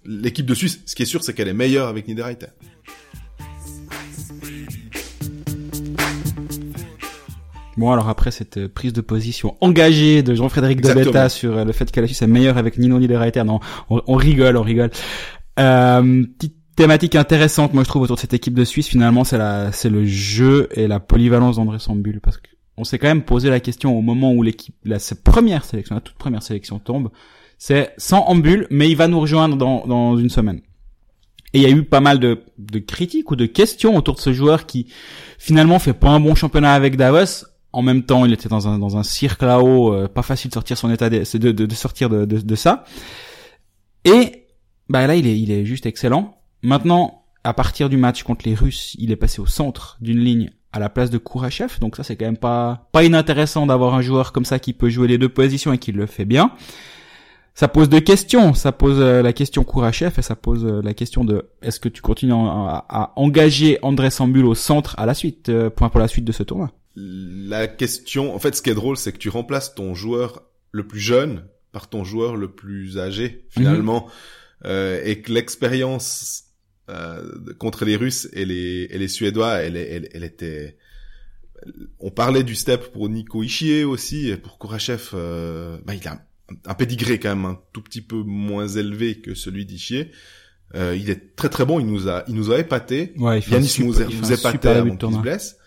l'équipe 0.05 0.47
de 0.47 0.55
Suisse, 0.55 0.81
ce 0.85 0.94
qui 0.94 1.03
est 1.03 1.07
sûr, 1.07 1.25
c'est 1.25 1.33
qu'elle 1.33 1.49
est 1.49 1.55
meilleure 1.55 1.88
avec 1.88 2.07
Niederreiter. 2.07 2.49
Bon, 7.76 7.90
alors 7.90 8.08
après 8.08 8.30
cette 8.30 8.56
euh, 8.56 8.68
prise 8.68 8.92
de 8.92 9.00
position 9.00 9.56
engagée 9.60 10.22
de 10.22 10.34
Jean-Frédéric. 10.34 10.80
Dobetta 10.80 11.28
sur 11.28 11.56
euh, 11.56 11.64
le 11.64 11.72
fait 11.72 11.90
que 11.90 12.00
la 12.00 12.06
Suisse 12.06 12.22
est 12.22 12.26
meilleure 12.26 12.56
avec 12.56 12.78
Nino 12.78 12.98
Niederreiter, 12.98 13.42
non, 13.44 13.60
on, 13.90 14.00
on 14.06 14.14
rigole, 14.14 14.56
on 14.56 14.62
rigole. 14.62 14.90
Euh, 15.58 16.24
petite 16.38 16.56
thématique 16.76 17.14
intéressante, 17.14 17.74
moi 17.74 17.82
je 17.84 17.88
trouve 17.88 18.02
autour 18.02 18.16
de 18.16 18.20
cette 18.20 18.34
équipe 18.34 18.54
de 18.54 18.64
Suisse, 18.64 18.88
finalement, 18.88 19.24
c'est 19.24 19.38
la, 19.38 19.72
c'est 19.72 19.90
le 19.90 20.04
jeu 20.04 20.68
et 20.72 20.87
la 20.87 21.00
polyvalence 21.00 21.56
d'André 21.56 21.78
Sambul, 21.78 22.20
parce 22.20 22.38
que 22.38 22.48
on 22.76 22.84
s'est 22.84 22.98
quand 22.98 23.06
même 23.06 23.22
posé 23.22 23.50
la 23.50 23.60
question 23.60 23.96
au 23.96 24.02
moment 24.02 24.32
où 24.32 24.42
l'équipe, 24.42 24.74
la 24.84 24.98
première 25.22 25.64
sélection, 25.64 25.94
la 25.94 26.00
toute 26.00 26.16
première 26.16 26.42
sélection 26.42 26.80
tombe, 26.80 27.10
c'est 27.56 27.92
sans 27.98 28.24
Ambul, 28.24 28.66
mais 28.70 28.90
il 28.90 28.96
va 28.96 29.06
nous 29.06 29.20
rejoindre 29.20 29.56
dans, 29.56 29.87
dans 29.87 30.16
une 30.16 30.28
semaine. 30.28 30.60
Et 31.52 31.58
il 31.58 31.62
y 31.62 31.66
a 31.66 31.70
eu 31.70 31.84
pas 31.84 32.00
mal 32.00 32.18
de, 32.18 32.42
de 32.58 32.80
critiques 32.80 33.30
ou 33.30 33.37
de 33.37 33.46
questions 33.46 33.96
autour 33.96 34.16
de 34.16 34.20
ce 34.20 34.32
joueur 34.32 34.66
qui 34.66 34.88
finalement 35.38 35.78
fait 35.78 35.92
pas 35.92 36.08
un 36.08 36.18
bon 36.18 36.34
championnat 36.34 36.72
avec 36.72 36.96
Davos. 36.96 37.46
En 37.74 37.82
même 37.82 38.04
temps, 38.04 38.24
il 38.24 38.32
était 38.32 38.48
dans 38.48 38.68
un 38.68 38.78
dans 38.78 38.96
un 38.96 39.02
cirque 39.02 39.42
là-haut, 39.42 39.92
euh, 39.92 40.08
pas 40.08 40.22
facile 40.22 40.48
de 40.48 40.54
sortir 40.54 40.78
son 40.78 40.90
état 40.90 41.10
de, 41.10 41.18
de, 41.50 41.74
sortir 41.74 42.08
de, 42.08 42.24
de, 42.24 42.54
ça. 42.54 42.84
Et 44.04 44.46
bah 44.88 45.06
là, 45.06 45.16
il 45.16 45.26
est 45.26 45.38
il 45.38 45.50
est 45.50 45.64
juste 45.64 45.84
excellent. 45.87 46.37
Maintenant, 46.62 47.24
à 47.42 47.52
partir 47.52 47.88
du 47.88 47.96
match 47.96 48.22
contre 48.22 48.46
les 48.48 48.54
Russes, 48.54 48.94
il 48.98 49.10
est 49.10 49.16
passé 49.16 49.40
au 49.40 49.46
centre 49.46 49.98
d'une 50.00 50.18
ligne 50.20 50.50
à 50.72 50.78
la 50.78 50.88
place 50.88 51.10
de 51.10 51.18
Kourachev. 51.18 51.78
Donc 51.80 51.96
ça, 51.96 52.02
c'est 52.04 52.16
quand 52.16 52.24
même 52.24 52.37
pas 52.37 52.88
pas 52.92 53.04
inintéressant 53.04 53.66
d'avoir 53.66 53.94
un 53.94 54.02
joueur 54.02 54.32
comme 54.32 54.44
ça 54.44 54.58
qui 54.58 54.72
peut 54.72 54.88
jouer 54.88 55.08
les 55.08 55.18
deux 55.18 55.28
positions 55.28 55.72
et 55.72 55.78
qui 55.78 55.92
le 55.92 56.06
fait 56.06 56.24
bien. 56.24 56.52
Ça 57.56 57.68
pose 57.68 57.88
deux 57.88 58.00
questions. 58.00 58.54
Ça 58.54 58.72
pose 58.72 58.98
euh, 59.00 59.22
la 59.22 59.32
question 59.32 59.62
Kourachev 59.64 60.14
et 60.18 60.22
ça 60.22 60.37
pose 60.37 60.64
euh, 60.64 60.80
la 60.82 60.94
question 60.94 61.24
de 61.24 61.50
est-ce 61.62 61.78
que 61.80 61.88
tu 61.88 62.02
continues 62.02 62.32
à, 62.32 62.84
à- 62.88 63.12
engager 63.16 63.78
André 63.82 64.10
Sambul 64.10 64.44
au 64.46 64.54
centre 64.54 64.94
à 64.98 65.06
la 65.06 65.14
suite, 65.14 65.50
point 65.76 65.88
pour 65.88 66.00
la 66.00 66.08
suite 66.08 66.24
de 66.24 66.32
ce 66.32 66.42
tournoi? 66.42 66.70
La 66.96 67.66
question, 67.66 68.35
en 68.35 68.38
fait, 68.38 68.54
ce 68.54 68.62
qui 68.62 68.70
est 68.70 68.74
drôle, 68.74 68.96
c'est 68.96 69.12
que 69.12 69.18
tu 69.18 69.28
remplaces 69.28 69.74
ton 69.74 69.94
joueur 69.94 70.42
le 70.70 70.87
plus 70.87 71.00
jeune 71.00 71.44
par 71.72 71.88
ton 71.88 72.04
joueur 72.04 72.37
le 72.37 72.52
plus 72.52 72.98
âgé, 72.98 73.46
finalement, 73.50 74.09
euh, 74.64 75.00
et 75.04 75.20
que 75.20 75.33
l'expérience 75.33 76.44
euh, 76.88 77.33
contre 77.59 77.85
les 77.85 77.96
Russes 77.96 78.28
et 78.33 78.44
les, 78.44 78.87
et 78.90 78.98
les 78.98 79.09
Suédois, 79.09 79.54
elle, 79.57 79.76
elle, 79.76 80.09
elle 80.12 80.24
était... 80.24 80.76
On 81.98 82.11
parlait 82.11 82.44
du 82.44 82.54
step 82.54 82.92
pour 82.92 83.09
Nico 83.09 83.42
Ishier 83.42 83.85
aussi, 83.85 84.28
et 84.28 84.37
pour 84.37 84.59
Kourachev, 84.59 85.02
euh, 85.14 85.78
bah, 85.85 85.94
il 85.94 86.07
a 86.07 86.24
un 86.66 86.74
pédigré 86.74 87.18
quand 87.18 87.35
même 87.35 87.46
un 87.46 87.59
tout 87.72 87.80
petit 87.80 88.02
peu 88.02 88.22
moins 88.22 88.68
élevé 88.68 89.20
que 89.20 89.35
celui 89.35 89.64
d'Ishier. 89.64 90.11
Euh, 90.74 90.94
il 90.94 91.09
est 91.11 91.37
très 91.37 91.48
très 91.48 91.64
bon, 91.64 91.80
il 91.80 91.87
nous 91.87 92.09
a, 92.09 92.24
il 92.28 92.35
nous 92.35 92.52
a 92.52 92.59
épaté. 92.59 93.14
Ouais, 93.16 93.38
il 93.38 93.42
fait 93.42 93.57
super- 93.62 93.87
nous, 93.87 93.94
début 94.52 94.68
avant 94.68 94.96
qu'il 94.96 95.16
se 95.16 95.22
blesse. 95.22 95.59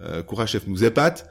Euh, 0.00 0.22
Kourachev 0.22 0.64
nous 0.66 0.84
épate. 0.84 1.28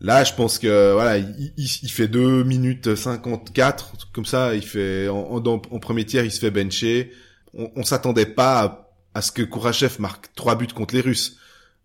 Là, 0.00 0.24
je 0.24 0.34
pense 0.34 0.58
que 0.58 0.92
voilà, 0.92 1.16
il, 1.18 1.52
il- 1.56 1.78
il 1.82 1.90
fait 1.90 2.08
2 2.08 2.44
minutes 2.44 2.94
54, 2.94 3.90
un 3.94 3.96
truc 3.96 4.12
comme 4.12 4.26
ça. 4.26 4.54
Il 4.54 4.62
fait 4.64 5.08
en, 5.08 5.16
en, 5.16 5.46
en 5.46 5.60
premier 5.78 6.04
tiers, 6.04 6.24
il 6.24 6.30
se 6.32 6.38
fait 6.40 6.50
bencher. 6.50 7.12
On, 7.54 7.70
on 7.76 7.82
s'attendait 7.82 8.26
pas 8.26 8.60
à, 8.62 8.90
à 9.14 9.22
ce 9.22 9.32
que 9.32 9.42
Kourachev 9.42 9.96
marque 10.00 10.34
trois 10.34 10.56
buts 10.56 10.66
contre 10.66 10.94
les 10.94 11.00
Russes. 11.00 11.38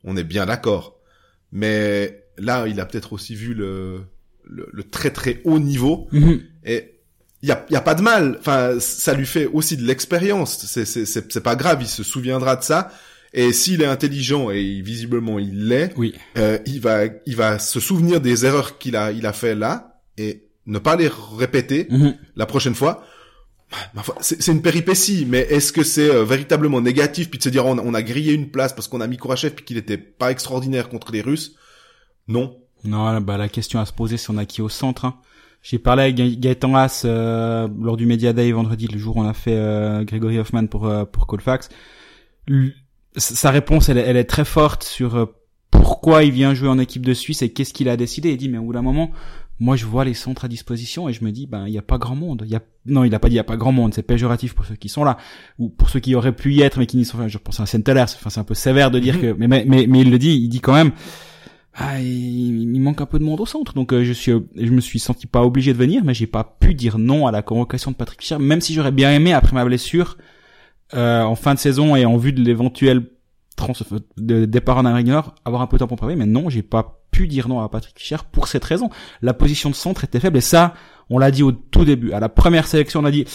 On 0.04 0.18
est 0.18 0.24
bien 0.26 0.46
d'accord. 0.46 0.98
Mais 1.52 2.26
là, 2.38 2.68
il 2.68 2.80
a 2.80 2.86
peut-être 2.86 3.14
aussi 3.14 3.36
vu 3.36 3.54
le, 3.54 4.02
le, 4.46 4.68
le 4.72 4.84
très 4.84 5.12
très 5.12 5.42
haut 5.46 5.60
niveau. 5.60 6.08
Mhm. 6.12 6.42
Et 6.66 7.00
il 7.44 7.50
y 7.50 7.52
a, 7.52 7.66
y 7.70 7.76
a 7.76 7.82
pas 7.82 7.96
de 7.96 8.02
mal. 8.02 8.38
Enfin, 8.40 8.78
ça 8.80 9.14
lui 9.14 9.26
fait 9.26 9.46
aussi 9.48 9.78
de 9.78 9.84
l'expérience. 9.86 10.58
C'est 10.68 10.86
c'est 10.86 11.06
c'est 11.06 11.32
c'est 11.32 11.42
pas 11.42 11.56
grave. 11.56 11.80
Il 11.82 11.88
se 11.88 12.04
souviendra 12.04 12.56
de 12.58 12.64
ça. 12.64 12.92
Et 13.34 13.54
s'il 13.54 13.82
est 13.82 13.86
intelligent 13.86 14.50
et 14.52 14.82
visiblement 14.82 15.40
il 15.40 15.68
l'est, 15.68 15.94
Oui. 15.98 16.14
euh, 16.38 16.58
il 16.66 16.82
va 16.82 17.04
il 17.26 17.36
va 17.36 17.60
se 17.60 17.80
souvenir 17.80 18.20
des 18.20 18.46
erreurs 18.46 18.78
qu'il 18.78 18.96
a 18.98 19.12
il 19.12 19.26
a 19.26 19.32
fait 19.34 19.56
là 19.56 20.02
et 20.18 20.44
ne 20.66 20.80
pas 20.80 20.96
les 20.98 21.10
répéter 21.38 21.88
Mhm. 21.90 22.16
la 22.36 22.46
prochaine 22.46 22.76
fois. 22.76 23.04
C'est 24.20 24.52
une 24.52 24.62
péripétie, 24.62 25.26
mais 25.26 25.40
est-ce 25.50 25.72
que 25.72 25.82
c'est 25.84 26.10
euh, 26.10 26.26
véritablement 26.26 26.82
négatif 26.82 27.30
puis 27.30 27.40
de 27.40 27.44
se 27.44 27.48
dire 27.50 27.66
on, 27.66 27.80
on 27.80 27.94
a 27.94 28.02
grillé 28.02 28.34
une 28.34 28.52
place 28.52 28.74
parce 28.74 28.90
qu'on 28.90 29.00
a 29.00 29.08
mis 29.08 29.16
Kourachev 29.16 29.54
puis 29.56 29.64
qu'il 29.64 29.78
était 29.78 29.98
pas 29.98 30.30
extraordinaire 30.30 30.90
contre 30.90 31.14
les 31.14 31.22
Russes? 31.22 31.56
Non. 32.28 32.58
Non, 32.84 33.22
bah, 33.22 33.38
la 33.38 33.48
question 33.48 33.80
à 33.80 33.86
se 33.86 33.94
poser, 33.94 34.18
c'est 34.18 34.30
on 34.30 34.38
a 34.38 34.46
qui 34.46 34.62
au 34.62 34.68
centre. 34.68 35.06
Hein. 35.06 35.16
J'ai 35.64 35.80
parlé 35.80 36.04
avec 36.04 36.16
Ga- 36.16 36.36
Gaëtan 36.36 36.76
Haas 36.76 37.04
euh, 37.06 37.70
lors 37.80 37.96
du 37.96 38.06
Media 38.06 38.34
Day 38.34 38.52
vendredi, 38.52 38.88
le 38.88 38.98
jour 39.00 39.16
où 39.16 39.22
on 39.22 39.28
a 39.30 39.34
fait 39.34 39.56
euh, 39.56 40.04
Grégory 40.04 40.38
Hoffman 40.40 40.66
pour 40.68 40.88
euh, 40.88 41.06
pour 41.06 41.26
Colfax. 41.28 41.70
Sa 43.18 43.52
réponse, 43.52 43.90
elle, 43.90 43.98
est- 43.98 44.02
elle 44.08 44.18
est 44.18 44.24
très 44.26 44.46
forte 44.46 44.84
sur 44.84 45.16
euh, 45.16 45.26
pourquoi 45.70 46.24
il 46.24 46.32
vient 46.32 46.54
jouer 46.54 46.70
en 46.70 46.80
équipe 46.80 47.06
de 47.06 47.14
Suisse 47.14 47.42
et 47.42 47.50
qu'est-ce 47.50 47.74
qu'il 47.74 47.90
a 47.90 47.98
décidé. 47.98 48.32
Il 48.32 48.38
dit, 48.38 48.50
mais 48.50 48.58
au 48.58 48.64
bout 48.64 48.74
d'un 48.74 48.82
moment, 48.82 49.12
moi 49.60 49.76
je 49.76 49.86
vois 49.86 50.06
les 50.06 50.14
centres 50.14 50.46
à 50.46 50.48
disposition 50.48 51.08
et 51.10 51.14
je 51.14 51.24
me 51.24 51.32
dis, 51.32 51.46
ben 51.46 51.68
il 51.68 51.74
y 51.74 51.78
a 51.78 51.82
pas 51.82 51.98
grand 51.98 52.16
monde. 52.16 52.44
Il 52.46 52.52
y 52.52 52.56
a 52.56 52.62
non, 52.86 53.04
il 53.04 53.14
a 53.14 53.20
pas 53.20 53.28
dit 53.30 53.36
il 53.36 53.38
y 53.38 53.40
a 53.40 53.44
pas 53.44 53.58
grand 53.58 53.72
monde. 53.72 53.94
C'est 53.94 54.02
péjoratif 54.04 54.54
pour 54.56 54.66
ceux 54.66 54.76
qui 54.76 54.90
sont 54.90 55.04
là 55.04 55.18
ou 55.60 55.70
pour 55.70 55.90
ceux 55.90 56.00
qui 56.00 56.16
auraient 56.16 56.36
pu 56.36 56.54
y 56.54 56.62
être 56.62 56.80
mais 56.80 56.86
qui 56.88 56.98
n'y 56.98 57.06
sont 57.06 57.18
pas. 57.18 57.28
Je 57.28 57.38
pense 57.38 57.60
à 57.60 57.66
Saint-Hilaire. 57.66 58.06
Enfin, 58.16 58.30
c'est 58.30 58.40
un 58.40 58.44
peu 58.46 58.54
sévère 58.56 58.92
de 58.92 59.00
dire 59.00 59.16
Mhm. 59.16 59.22
que, 59.22 59.36
mais, 59.38 59.48
mais 59.48 59.66
mais 59.68 59.88
mais 59.88 60.02
il 60.02 60.10
le 60.10 60.18
dit. 60.20 60.32
Il 60.32 60.50
dit 60.50 60.62
quand 60.62 60.74
même. 60.74 60.92
Ah, 61.74 62.02
il, 62.02 62.74
il 62.76 62.82
manque 62.82 63.00
un 63.02 63.06
peu 63.06 63.18
de 63.18 63.24
monde 63.24 63.40
au 63.40 63.46
centre, 63.46 63.74
donc 63.74 63.94
euh, 63.94 64.04
je 64.04 64.12
suis, 64.12 64.34
je 64.58 64.72
me 64.72 64.82
suis 64.82 65.00
senti 65.00 65.26
pas 65.26 65.42
obligé 65.44 65.72
de 65.72 65.78
venir, 65.78 66.04
mais 66.04 66.14
j'ai 66.14 66.28
pas 66.28 66.44
pu 66.60 66.74
dire 66.74 66.98
non 66.98 67.28
à 67.28 67.32
la 67.32 67.42
convocation 67.42 67.92
de 67.92 67.96
Patrick 67.96 68.20
Fischer, 68.22 68.40
même 68.40 68.60
si 68.60 68.74
j'aurais 68.74 68.92
bien 68.92 69.10
aimé 69.14 69.32
après 69.32 69.54
ma 69.54 69.64
blessure 69.64 70.18
euh, 70.94 71.22
en 71.24 71.36
fin 71.36 71.54
de 71.54 71.60
saison 71.60 71.96
et 71.96 72.06
en 72.06 72.18
vue 72.18 72.34
de 72.34 72.42
l'éventuel 72.42 73.10
trans 73.56 73.74
de 74.18 74.46
départ 74.46 74.78
en 74.78 74.84
Nord, 74.84 75.36
avoir 75.46 75.62
un 75.62 75.68
peu 75.68 75.78
de 75.78 75.80
temps 75.80 75.88
pour 75.88 75.98
préparer. 75.98 76.16
Mais 76.16 76.26
non, 76.26 76.50
j'ai 76.50 76.64
pas 76.64 77.02
pu 77.12 77.28
dire 77.28 77.48
non 77.48 77.60
à 77.60 77.70
Patrick 77.70 77.98
Fischer 78.00 78.18
pour 78.32 78.48
cette 78.48 78.64
raison. 78.66 78.90
La 79.22 79.34
position 79.34 79.70
de 79.70 79.76
centre 79.76 80.04
était 80.04 80.20
faible 80.20 80.38
et 80.38 80.42
ça, 80.42 80.74
on 81.10 81.20
l'a 81.20 81.32
dit 81.32 81.44
au 81.44 81.52
tout 81.52 81.86
début. 81.86 82.12
À 82.14 82.20
la 82.20 82.30
première 82.30 82.68
sélection, 82.68 83.02
on 83.02 83.06
a 83.06 83.12
dit 83.12 83.26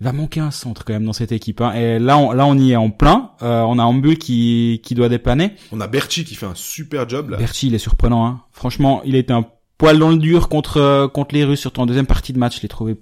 il 0.00 0.04
va 0.04 0.12
manquer 0.12 0.38
un 0.40 0.52
centre 0.52 0.84
quand 0.84 0.92
même 0.92 1.04
dans 1.04 1.12
cette 1.12 1.32
équipe. 1.32 1.60
hein. 1.60 1.72
Et 1.72 1.98
là, 1.98 2.18
on, 2.18 2.30
là, 2.30 2.46
on 2.46 2.56
y 2.56 2.70
est 2.72 2.76
en 2.76 2.90
plein. 2.90 3.32
Euh, 3.42 3.62
on 3.62 3.78
a 3.80 3.82
Ambul 3.82 4.16
qui 4.18 4.80
qui 4.84 4.94
doit 4.94 5.08
dépanner. 5.08 5.54
On 5.72 5.80
a 5.80 5.88
Berchi 5.88 6.24
qui 6.24 6.34
fait 6.36 6.46
un 6.46 6.54
super 6.54 7.08
job 7.08 7.30
là. 7.30 7.36
Berchi, 7.36 7.66
il 7.68 7.74
est 7.74 7.78
surprenant. 7.78 8.26
Hein. 8.26 8.42
Franchement, 8.52 9.02
il 9.04 9.16
était 9.16 9.32
un 9.32 9.44
poil 9.76 9.98
dans 9.98 10.10
le 10.10 10.18
dur 10.18 10.48
contre 10.48 11.06
contre 11.12 11.34
les 11.34 11.44
Russes, 11.44 11.60
surtout 11.60 11.80
en 11.80 11.86
deuxième 11.86 12.06
partie 12.06 12.32
de 12.32 12.38
match. 12.38 12.56
Je 12.58 12.62
l'ai 12.62 12.68
trouvé 12.68 12.96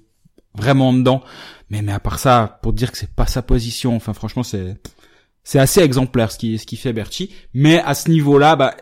vraiment 0.57 0.93
dedans. 0.93 1.23
Mais 1.71 1.83
mais 1.83 1.93
à 1.93 2.01
part 2.01 2.19
ça, 2.19 2.59
pour 2.63 2.73
dire 2.73 2.93
que 2.93 2.99
c'est 2.99 3.11
pas 3.15 3.27
sa 3.27 3.43
position, 3.43 3.95
enfin 3.97 4.13
franchement, 4.13 4.43
c'est 4.43 4.77
c'est 5.45 5.59
assez 5.59 5.81
exemplaire 5.81 6.33
ce 6.33 6.39
qui 6.39 6.59
ce 6.59 6.67
qui 6.67 6.77
fait 6.77 6.93
Berchi. 6.93 7.31
Mais 7.55 7.81
à 7.81 7.95
ce 7.95 8.11
niveau-là, 8.11 8.57
bah 8.57 8.75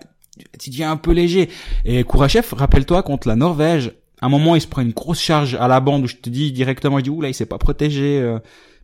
tu 0.58 0.70
deviens 0.70 0.90
un 0.90 0.96
peu 0.96 1.12
léger. 1.12 1.48
Et 1.84 2.02
Kourachev, 2.04 2.48
rappelle-toi 2.52 3.02
contre 3.02 3.28
la 3.28 3.36
Norvège, 3.36 3.92
à 4.20 4.26
un 4.26 4.28
moment 4.28 4.54
il 4.54 4.60
se 4.60 4.66
prend 4.66 4.82
une 4.82 4.92
grosse 4.92 5.20
charge 5.20 5.54
à 5.54 5.68
la 5.68 5.80
bande 5.80 6.04
où 6.04 6.08
je 6.08 6.16
te 6.16 6.30
dis 6.30 6.52
directement, 6.52 6.98
je 6.98 7.04
dis 7.04 7.10
oula, 7.10 7.28
il 7.28 7.34
s'est 7.34 7.46
pas 7.46 7.58
protégé. 7.58 8.20
euh, 8.20 8.38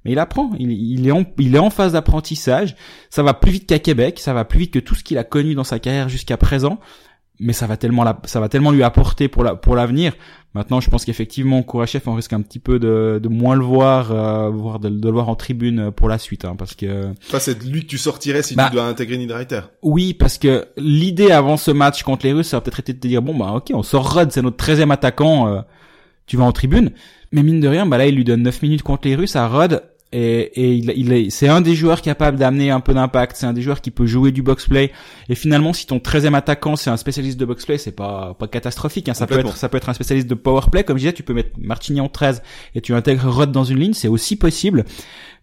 mais 0.05 0.12
il 0.12 0.18
apprend, 0.18 0.50
il, 0.59 0.70
il 0.72 1.07
est 1.07 1.11
en, 1.11 1.24
il 1.38 1.55
est 1.55 1.59
en 1.59 1.70
phase 1.70 1.92
d'apprentissage. 1.92 2.74
Ça 3.11 3.22
va 3.22 3.35
plus 3.35 3.53
vite 3.53 3.66
qu'à 3.66 3.79
Québec, 3.79 4.18
ça 4.18 4.33
va 4.33 4.44
plus 4.44 4.61
vite 4.61 4.72
que 4.72 4.79
tout 4.79 4.94
ce 4.94 5.05
qu'il 5.05 5.18
a 5.18 5.24
connu 5.24 5.55
dans 5.55 5.64
sa 5.64 5.79
carrière 5.79 6.09
jusqu'à 6.09 6.37
présent. 6.37 6.81
Mais 7.42 7.53
ça 7.55 7.66
va 7.66 7.76
tellement, 7.79 8.05
la, 8.05 8.20
ça 8.24 8.38
va 8.38 8.48
tellement 8.50 8.70
lui 8.70 8.83
apporter 8.83 9.29
pour 9.29 9.42
la, 9.44 9.55
pour 9.55 9.74
l'avenir. 9.74 10.12
Maintenant, 10.53 10.81
je 10.81 10.90
pense 10.90 11.05
qu'effectivement, 11.05 11.62
Kourachev, 11.62 12.03
on 12.07 12.14
risque 12.14 12.33
un 12.33 12.42
petit 12.42 12.59
peu 12.59 12.79
de, 12.79 13.18
de 13.22 13.29
moins 13.29 13.55
le 13.55 13.64
voir, 13.64 14.12
euh, 14.12 14.50
voire 14.50 14.79
de, 14.79 14.88
de 14.90 15.07
le 15.07 15.12
voir 15.12 15.29
en 15.29 15.37
tribune 15.37 15.90
pour 15.90 16.09
la 16.09 16.18
suite, 16.18 16.44
hein, 16.44 16.55
parce 16.59 16.74
que 16.74 17.12
Toi, 17.31 17.40
c'est 17.40 17.62
lui 17.64 17.83
que 17.83 17.87
tu 17.87 17.98
sortirais 17.98 18.42
si 18.42 18.57
Bah. 18.57 18.66
tu 18.68 18.74
dois 18.74 18.85
intégrer 18.85 19.16
Niederreiter. 19.16 19.61
oui, 19.83 20.12
parce 20.12 20.38
que 20.38 20.66
l'idée 20.76 21.31
avant 21.31 21.57
ce 21.57 21.70
match 21.70 22.03
contre 22.03 22.26
les 22.26 22.33
Russes, 22.33 22.48
ça 22.48 22.57
aurait 22.59 22.64
peut-être 22.64 22.81
été 22.81 22.92
de 22.92 22.98
te 23.00 23.07
dire 23.09 23.22
bon 23.22 23.37
bah 23.37 23.53
ok, 23.55 23.70
on 23.74 23.83
sort 23.83 24.12
Rudd, 24.12 24.33
c'est 24.33 24.42
notre 24.42 24.62
13e 24.62 24.90
attaquant, 24.92 25.48
euh, 25.48 25.61
tu 26.26 26.37
vas 26.37 26.44
en 26.44 26.53
tribune. 26.53 26.90
Mais 27.33 27.42
mine 27.44 27.61
de 27.61 27.68
rien, 27.68 27.87
bah 27.87 27.96
là 27.96 28.07
il 28.07 28.16
lui 28.16 28.24
donne 28.24 28.42
9 28.42 28.61
minutes 28.62 28.83
contre 28.83 29.07
les 29.09 29.14
Russes 29.14 29.37
à 29.37 29.46
Rudd 29.48 29.83
et, 30.12 30.40
et 30.61 30.73
il, 30.73 30.92
il 30.96 31.12
est, 31.12 31.31
c'est 31.31 31.46
un 31.46 31.61
des 31.61 31.77
joueurs 31.77 32.03
capable 32.03 32.37
d'amener 32.37 32.70
un 32.70 32.81
peu 32.81 32.94
d'impact, 32.94 33.37
c'est 33.37 33.46
un 33.46 33.53
des 33.53 33.62
joueurs 33.62 33.81
qui 33.81 33.92
peut 33.92 34.07
jouer 34.07 34.33
du 34.33 34.42
box 34.42 34.66
play. 34.66 34.90
Et 35.29 35.37
finalement, 35.37 35.73
si 35.73 35.87
ton 35.87 35.99
13e 35.99 36.35
attaquant 36.35 36.75
c'est 36.75 36.90
un 36.90 36.96
spécialiste 36.96 37.38
de 37.38 37.44
box 37.44 37.64
play, 37.64 37.79
c'est 37.79 37.92
pas 37.92 38.35
pas 38.35 38.49
catastrophique. 38.49 39.09
Hein. 39.09 39.14
Ça 39.14 39.29
peut 39.29 39.38
être 39.38 39.57
ça 39.57 39.68
peut 39.68 39.77
être 39.77 39.88
un 39.88 39.94
spécialiste 39.94 40.27
de 40.27 40.35
power 40.35 40.62
play, 40.70 40.83
comme 40.83 40.96
je 40.96 41.03
disais, 41.03 41.12
tu 41.12 41.23
peux 41.23 41.35
mettre 41.35 41.51
Martini 41.59 42.01
en 42.01 42.09
13 42.09 42.42
et 42.75 42.81
tu 42.81 42.92
intègres 42.92 43.29
Rudd 43.29 43.53
dans 43.53 43.62
une 43.62 43.79
ligne, 43.79 43.92
c'est 43.92 44.09
aussi 44.09 44.35
possible. 44.35 44.85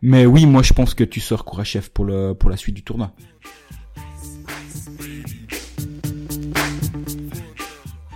Mais 0.02 0.26
oui, 0.26 0.46
moi 0.46 0.64
je 0.64 0.74
pense 0.74 0.94
que 0.94 1.06
tu 1.06 1.22
sors 1.22 1.46
Kourachev 1.46 1.90
pour 1.94 2.04
le 2.04 2.34
pour 2.34 2.50
la 2.50 2.58
suite 2.58 2.76
du 2.76 2.84
tournoi. 2.84 3.12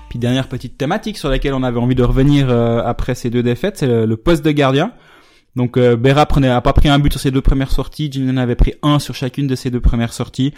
Puis 0.10 0.20
dernière 0.20 0.50
petite 0.50 0.78
thématique 0.78 1.18
sur 1.18 1.30
laquelle 1.30 1.54
on 1.54 1.64
avait 1.64 1.80
envie 1.80 1.96
de 1.96 2.04
revenir 2.04 2.50
euh, 2.50 2.82
après 2.84 3.16
ces 3.16 3.30
deux 3.30 3.42
défaites, 3.42 3.78
c'est 3.78 3.88
le, 3.88 4.06
le 4.06 4.18
poste 4.18 4.44
de 4.44 4.52
gardien. 4.52 4.92
Donc 5.56 5.78
euh, 5.78 5.96
Berra 5.98 6.26
prenait, 6.26 6.48
a 6.50 6.62
pas 6.62 6.74
pris 6.74 6.88
un 6.90 6.98
but 7.00 7.12
sur 7.12 7.20
ses 7.22 7.32
deux 7.32 7.42
premières 7.42 7.72
sorties, 7.72 8.10
Ginian 8.12 8.38
avait 8.38 8.56
pris 8.56 8.74
un 8.84 9.00
sur 9.00 9.16
chacune 9.16 9.48
de 9.48 9.56
ses 9.56 9.70
deux 9.70 9.82
premières 9.82 10.14
sorties. 10.14 10.54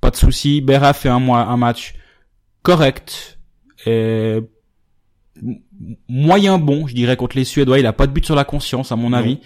Pas 0.00 0.10
de 0.10 0.16
souci. 0.16 0.60
Berra 0.60 0.92
fait 0.94 1.08
un, 1.10 1.18
mois, 1.20 1.40
un 1.46 1.56
match 1.56 1.94
correct 2.62 3.38
et 3.86 4.38
moyen 6.08 6.58
bon, 6.58 6.86
je 6.86 6.94
dirais 6.94 7.16
contre 7.16 7.36
les 7.36 7.44
Suédois. 7.44 7.78
Il 7.78 7.86
a 7.86 7.92
pas 7.92 8.06
de 8.06 8.12
but 8.12 8.24
sur 8.24 8.34
la 8.34 8.44
conscience 8.44 8.92
à 8.92 8.96
mon 8.96 9.10
Non. 9.10 9.18
avis, 9.18 9.40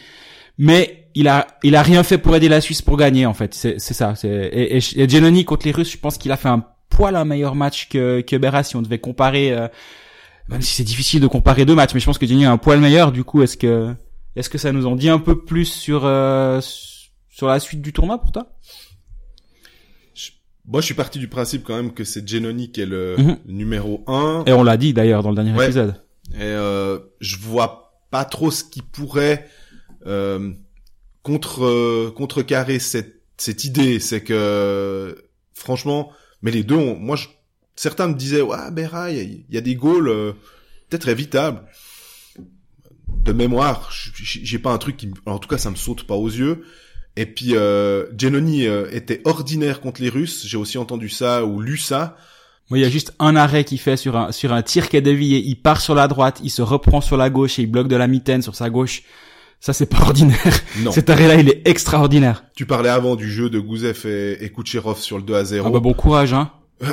mais 0.59 1.09
il 1.15 1.27
a 1.29 1.47
il 1.65 1.75
a 1.77 1.83
rien 1.83 2.03
fait 2.03 2.19
pour 2.19 2.37
aider 2.37 2.49
la 2.49 2.61
Suisse 2.61 2.83
pour 2.83 2.97
gagner 2.97 3.27
en 3.27 3.35
fait. 3.35 3.55
C'est 3.55 3.81
c'est 3.81 3.95
ça. 3.95 4.15
C'est 4.15 4.29
et, 4.29 4.77
et, 4.77 4.81
et 5.03 5.09
Giannoni 5.09 5.45
contre 5.45 5.67
les 5.67 5.73
Russes, 5.73 5.91
je 5.93 5.99
pense 5.99 6.19
qu'il 6.19 6.31
a 6.31 6.37
fait 6.37 6.49
un 6.49 6.65
poil 6.91 7.17
un 7.17 7.25
meilleur 7.25 7.55
match 7.55 7.89
que 7.89 8.21
que 8.21 8.37
Berra 8.37 8.63
si 8.63 8.77
on 8.77 8.83
devait 8.83 8.99
comparer. 8.99 9.53
euh, 9.53 9.69
même 10.49 10.63
si 10.63 10.75
c'est 10.77 10.85
difficile 10.85 11.21
de 11.21 11.27
comparer 11.27 11.65
deux 11.67 11.75
matchs, 11.75 11.93
mais 11.95 12.01
je 12.01 12.07
pense 12.07 12.17
que 12.19 12.27
Giannoni 12.27 12.47
a 12.47 12.53
un 12.53 12.57
poil 12.59 12.81
meilleur. 12.81 13.13
Du 13.13 13.23
coup, 13.25 13.43
est-ce 13.43 13.57
que 13.57 13.95
est-ce 14.37 14.49
que 14.51 14.59
ça 14.59 14.73
nous 14.73 14.87
en 14.87 14.97
dit 14.97 15.09
un 15.09 15.19
peu 15.19 15.45
plus 15.45 15.65
sur 15.67 16.05
euh, 16.05 16.61
sur 17.31 17.47
la 17.47 17.61
suite 17.61 17.83
du 17.83 17.93
tournoi 17.93 18.19
pour 18.21 18.33
toi? 18.33 18.53
Moi, 20.71 20.83
je 20.83 20.87
suis 20.87 20.95
parti 20.95 21.19
du 21.19 21.29
principe 21.29 21.65
quand 21.65 21.77
même 21.77 21.95
que 21.95 22.05
c'est 22.05 22.29
Genoni 22.29 22.71
qui 22.71 22.83
est 22.83 22.87
le 22.87 23.17
Mhm. 23.19 23.39
numéro 23.47 24.05
1. 24.07 24.45
Et 24.47 24.53
on 24.53 24.63
l'a 24.63 24.77
dit 24.77 24.93
d'ailleurs 24.93 25.23
dans 25.23 25.31
le 25.31 25.35
dernier 25.37 25.55
Ouais. 25.55 25.65
épisode. 25.65 25.95
Et 26.35 26.43
euh, 26.43 26.99
je 27.21 27.39
vois 27.39 28.03
pas 28.11 28.25
trop 28.27 28.51
ce 28.51 28.65
qui 28.65 28.83
pourrait 28.83 29.49
euh, 30.07 30.53
contre 31.23 31.65
euh, 31.65 32.13
contrecarrer 32.15 32.79
cette 32.79 33.23
cette 33.39 33.65
idée. 33.65 33.99
C'est 33.99 34.23
que 34.23 35.17
franchement, 35.55 36.13
mais 36.43 36.51
les 36.51 36.65
deux, 36.65 36.75
ont, 36.77 36.97
moi, 36.97 37.17
je, 37.17 37.29
certains 37.75 38.09
me 38.09 38.15
disaient 38.15 38.41
ouais, 38.43 38.71
Berra, 38.73 39.11
il 39.11 39.17
y, 39.17 39.21
a- 39.21 39.23
il 39.23 39.45
y 39.51 39.57
a 39.57 39.61
des 39.63 39.75
goals 39.75 40.35
peut-être 40.91 41.09
évitables. 41.09 41.65
De 43.25 43.33
mémoire, 43.33 43.91
j'ai 43.91 44.59
pas 44.59 44.73
un 44.73 44.79
truc 44.79 44.97
qui, 44.97 45.11
en 45.27 45.39
tout 45.39 45.49
cas, 45.49 45.59
ça 45.59 45.71
me 45.71 45.77
saute 45.77 46.05
pas 46.05 46.15
aux 46.15 46.29
yeux. 46.29 46.65
Et 47.17 47.27
puis, 47.27 47.51
euh, 47.55 48.07
euh, 48.23 48.89
était 48.93 49.21
ordinaire 49.25 49.81
contre 49.81 50.01
les 50.01 50.09
Russes. 50.09 50.47
J'ai 50.47 50.57
aussi 50.57 50.79
entendu 50.79 51.09
ça 51.09 51.45
ou 51.45 51.61
lu 51.61 51.77
ça. 51.77 52.17
Moi, 52.71 52.79
il 52.79 52.83
y 52.83 52.85
a 52.85 52.91
juste 52.91 53.15
un 53.19 53.35
arrêt 53.35 53.65
qu'il 53.65 53.81
fait 53.81 53.97
sur 53.97 54.17
un 54.17 54.31
sur 54.31 54.53
un 54.53 54.63
tir 54.63 54.89
qui 54.89 54.97
est 54.97 55.03
dévié. 55.03 55.43
Il 55.45 55.57
part 55.57 55.81
sur 55.81 55.95
la 55.95 56.07
droite, 56.07 56.41
il 56.45 56.51
se 56.51 56.63
reprend 56.63 57.01
sur 57.01 57.17
la 57.17 57.31
gauche 57.31 57.59
et 57.59 57.63
il 57.63 57.67
bloque 57.67 57.89
de 57.89 57.97
la 57.97 58.07
mitaine 58.07 58.43
sur 58.43 58.55
sa 58.55 58.71
gauche. 58.71 59.03
Ça, 59.59 59.73
c'est 59.73 59.87
pas 59.87 60.01
ordinaire. 60.03 60.61
Non. 60.81 60.93
Cet 60.93 61.11
arrêt-là, 61.11 61.37
il 61.37 61.49
est 61.49 61.67
extraordinaire. 61.67 62.45
Tu 62.55 62.67
parlais 62.67 62.91
avant 62.91 63.17
du 63.17 63.31
jeu 63.31 63.51
de 63.51 63.59
Gouzev 63.59 64.07
et, 64.07 64.45
et 64.45 64.53
Kucherov 64.53 65.01
sur 65.01 65.17
le 65.17 65.25
2 65.25 65.35
à 65.35 65.45
0. 65.45 65.67
Ah 65.67 65.71
bah 65.71 65.81
bon 65.81 65.95
courage, 65.95 66.33
hein. 66.35 66.53
Euh, 66.83 66.93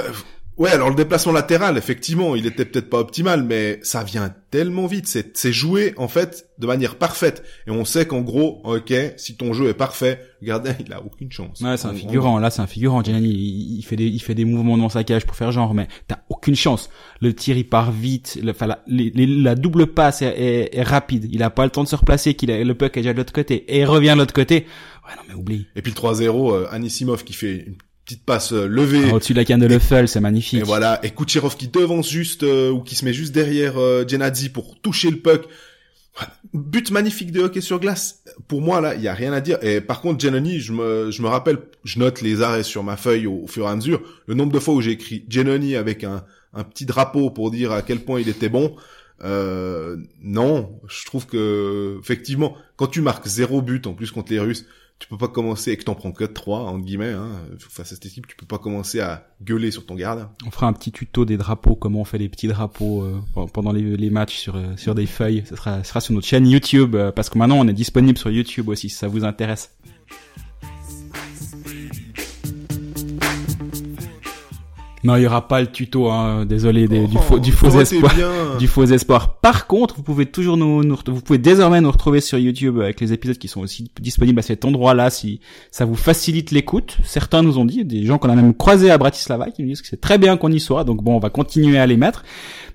Ouais, 0.57 0.69
alors 0.69 0.89
le 0.89 0.95
déplacement 0.95 1.33
latéral, 1.33 1.77
effectivement, 1.77 2.33
il 2.33 2.45
était 2.45 2.63
peut-être 2.63 2.89
pas 2.89 2.99
optimal, 2.99 3.43
mais 3.43 3.77
ça 3.83 4.05
vient 4.05 4.33
tellement 4.51 4.87
vite. 4.87 5.05
C'est, 5.05 5.35
c'est 5.35 5.51
joué 5.51 5.93
en 5.97 6.07
fait 6.07 6.49
de 6.59 6.65
manière 6.65 6.95
parfaite, 6.95 7.43
et 7.67 7.71
on 7.71 7.83
sait 7.83 8.05
qu'en 8.05 8.21
gros, 8.21 8.61
ok, 8.63 8.93
si 9.17 9.35
ton 9.35 9.51
jeu 9.51 9.67
est 9.67 9.73
parfait, 9.73 10.21
le 10.39 10.47
gardien 10.47 10.73
il 10.85 10.93
a 10.93 11.03
aucune 11.03 11.29
chance. 11.29 11.59
Ouais, 11.59 11.75
c'est 11.75 11.87
un 11.87 11.93
figurant. 11.93 12.39
Là, 12.39 12.49
c'est 12.51 12.61
un 12.61 12.67
figurant. 12.67 13.03
Gianni, 13.03 13.27
il, 13.27 13.79
il, 13.79 13.81
fait 13.83 13.97
des, 13.97 14.07
il 14.07 14.19
fait 14.19 14.33
des 14.33 14.45
mouvements 14.45 14.77
dans 14.77 14.87
sa 14.87 15.03
cage 15.03 15.25
pour 15.25 15.35
faire 15.35 15.51
genre, 15.51 15.73
mais 15.73 15.89
t'as 16.07 16.19
aucune 16.29 16.55
chance. 16.55 16.89
Le 17.19 17.33
tir 17.33 17.57
il 17.57 17.67
part 17.67 17.91
vite. 17.91 18.39
Le, 18.41 18.51
enfin, 18.51 18.67
la, 18.67 18.79
la 18.87 19.55
double 19.55 19.87
passe 19.87 20.21
est, 20.21 20.69
est, 20.71 20.83
rapide. 20.83 21.27
Il 21.31 21.43
a 21.43 21.49
pas 21.49 21.65
le 21.65 21.71
temps 21.71 21.83
de 21.83 21.89
se 21.89 21.97
replacer. 21.97 22.33
Qu'il 22.35 22.49
a, 22.49 22.63
le 22.63 22.75
puck 22.75 22.95
est 22.95 23.01
déjà 23.01 23.11
de 23.11 23.17
l'autre 23.17 23.33
côté 23.33 23.65
et 23.67 23.79
il 23.79 23.85
revient 23.85 24.11
de 24.13 24.19
l'autre 24.19 24.33
côté. 24.33 24.65
Ouais, 25.05 25.15
non 25.17 25.23
mais 25.27 25.33
oublie. 25.35 25.67
Et 25.75 25.81
puis 25.81 25.91
le 25.91 25.99
3-0, 25.99 26.53
euh, 26.53 26.67
Anisimov 26.71 27.25
qui 27.25 27.33
fait 27.33 27.65
une 27.67 27.75
petite 28.05 28.23
passe 28.23 28.53
euh, 28.53 28.67
levée. 28.67 29.11
Au-dessus 29.11 29.33
de 29.33 29.39
la 29.39 29.45
canne 29.45 29.59
de 29.59 29.65
Leffel, 29.65 30.07
c'est 30.07 30.19
magnifique. 30.19 30.59
Et 30.59 30.63
voilà, 30.63 30.99
et 31.03 31.09
Kucherov 31.09 31.57
qui 31.57 31.67
devance 31.67 32.09
juste 32.09 32.43
euh, 32.43 32.69
ou 32.69 32.81
qui 32.81 32.95
se 32.95 33.03
met 33.03 33.13
juste 33.13 33.33
derrière 33.33 33.77
euh, 33.77 34.07
Genadzi 34.07 34.49
pour 34.49 34.79
toucher 34.79 35.09
le 35.09 35.17
puck. 35.17 35.47
But 36.53 36.91
magnifique 36.91 37.33
de 37.33 37.41
hockey 37.41 37.59
sur 37.59 37.79
glace. 37.79 38.23
Pour 38.47 38.61
moi 38.61 38.79
là, 38.79 38.95
il 38.95 39.01
y 39.01 39.09
a 39.09 39.13
rien 39.13 39.33
à 39.33 39.41
dire. 39.41 39.57
Et 39.61 39.81
par 39.81 39.99
contre, 39.99 40.23
Genoni, 40.23 40.61
je 40.61 40.71
me 40.71 41.11
je 41.11 41.21
me 41.21 41.27
rappelle, 41.27 41.57
je 41.83 41.99
note 41.99 42.21
les 42.21 42.41
arrêts 42.41 42.63
sur 42.63 42.83
ma 42.83 42.95
feuille 42.95 43.27
au, 43.27 43.47
fur 43.47 43.65
et 43.65 43.69
à 43.69 43.75
mesure. 43.75 44.01
Le 44.27 44.33
nombre 44.33 44.53
de 44.53 44.59
fois 44.59 44.75
où 44.75 44.81
j'ai 44.81 44.91
écrit 44.91 45.25
Genoni 45.27 45.75
avec 45.75 46.05
un 46.05 46.23
un 46.55 46.63
petit 46.63 46.85
drapeau 46.85 47.29
pour 47.29 47.51
dire 47.51 47.71
à 47.71 47.81
quel 47.81 47.99
point 47.99 48.19
il 48.19 48.29
était 48.29 48.49
bon. 48.49 48.75
Euh, 49.23 49.97
non, 50.21 50.79
je 50.87 51.05
trouve 51.05 51.25
que 51.25 51.97
effectivement, 52.01 52.55
quand 52.75 52.87
tu 52.87 53.01
marques 53.01 53.27
zéro 53.27 53.61
but 53.61 53.87
en 53.87 53.93
plus 53.93 54.11
contre 54.11 54.31
les 54.31 54.39
Russes, 54.39 54.65
tu 54.99 55.07
peux 55.09 55.17
pas 55.17 55.27
commencer 55.27 55.71
et 55.71 55.77
que 55.77 55.83
t'en 55.83 55.95
prends 55.95 56.11
que 56.11 56.23
3 56.23 56.59
entre 56.59 56.85
guillemets 56.85 57.11
hein, 57.11 57.29
face 57.59 57.91
à 57.91 57.95
cette 57.95 58.05
équipe 58.05 58.27
tu 58.27 58.35
peux 58.35 58.45
pas 58.45 58.57
commencer 58.57 59.01
à 59.01 59.27
gueuler 59.41 59.69
sur 59.69 59.85
ton 59.85 59.95
garde 59.95 60.29
on 60.45 60.51
fera 60.51 60.67
un 60.67 60.73
petit 60.73 60.91
tuto 60.91 61.25
des 61.25 61.37
drapeaux 61.37 61.75
comment 61.75 62.01
on 62.01 62.05
fait 62.05 62.17
les 62.17 62.29
petits 62.29 62.47
drapeaux 62.47 63.03
euh, 63.03 63.45
pendant 63.53 63.73
les, 63.73 63.97
les, 63.97 64.09
matchs 64.09 64.37
sur 64.37 64.55
euh, 64.55 64.75
sur 64.77 64.95
des 64.95 65.05
feuilles. 65.05 65.43
Ça 65.45 65.55
sera, 65.57 65.77
ça 65.79 65.83
sera 65.83 66.01
sur 66.01 66.13
notre 66.13 66.27
chaîne 66.27 66.47
YouTube 66.47 66.95
euh, 66.95 67.11
parce 67.11 67.29
que 67.29 67.37
maintenant 67.37 67.57
on 67.57 67.67
est 67.67 67.73
disponible 67.73 68.17
sur 68.17 68.31
YouTube 68.31 68.69
aussi 68.69 68.89
si 68.89 68.95
ça 68.95 69.07
vous 69.07 69.25
intéresse 69.25 69.75
Non, 75.05 75.15
il 75.17 75.23
y 75.23 75.27
aura 75.27 75.47
pas 75.47 75.61
le 75.61 75.67
tuto, 75.67 76.09
hein, 76.09 76.45
désolé, 76.45 76.87
du 76.87 77.17
faux, 77.17 77.37
du 77.37 77.51
faux 77.51 77.79
espoir, 77.79 78.13
du 78.57 78.67
faux 78.67 78.85
espoir. 78.85 79.37
Par 79.39 79.67
contre, 79.67 79.95
vous 79.95 80.03
pouvez 80.03 80.25
toujours 80.25 80.57
nous, 80.57 80.83
nous, 80.83 80.97
vous 81.05 81.21
pouvez 81.21 81.37
désormais 81.37 81.79
nous 81.79 81.91
retrouver 81.91 82.21
sur 82.21 82.39
YouTube 82.39 82.79
avec 82.79 82.99
les 82.99 83.13
épisodes 83.13 83.37
qui 83.37 83.47
sont 83.47 83.61
aussi 83.61 83.91
disponibles 84.01 84.39
à 84.39 84.41
cet 84.41 84.65
endroit-là 84.65 85.11
si 85.11 85.41
ça 85.69 85.85
vous 85.85 85.95
facilite 85.95 86.49
l'écoute. 86.49 86.97
Certains 87.03 87.43
nous 87.43 87.59
ont 87.59 87.65
dit, 87.65 87.85
des 87.85 88.03
gens 88.03 88.17
qu'on 88.17 88.29
a 88.29 88.35
même 88.35 88.55
croisés 88.55 88.89
à 88.89 88.97
Bratislava 88.97 89.51
qui 89.51 89.61
nous 89.61 89.69
disent 89.69 89.83
que 89.83 89.87
c'est 89.87 90.01
très 90.01 90.17
bien 90.17 90.37
qu'on 90.37 90.51
y 90.51 90.59
soit. 90.59 90.83
Donc 90.83 91.03
bon, 91.03 91.15
on 91.15 91.19
va 91.19 91.29
continuer 91.29 91.77
à 91.77 91.85
les 91.85 91.97
mettre. 91.97 92.23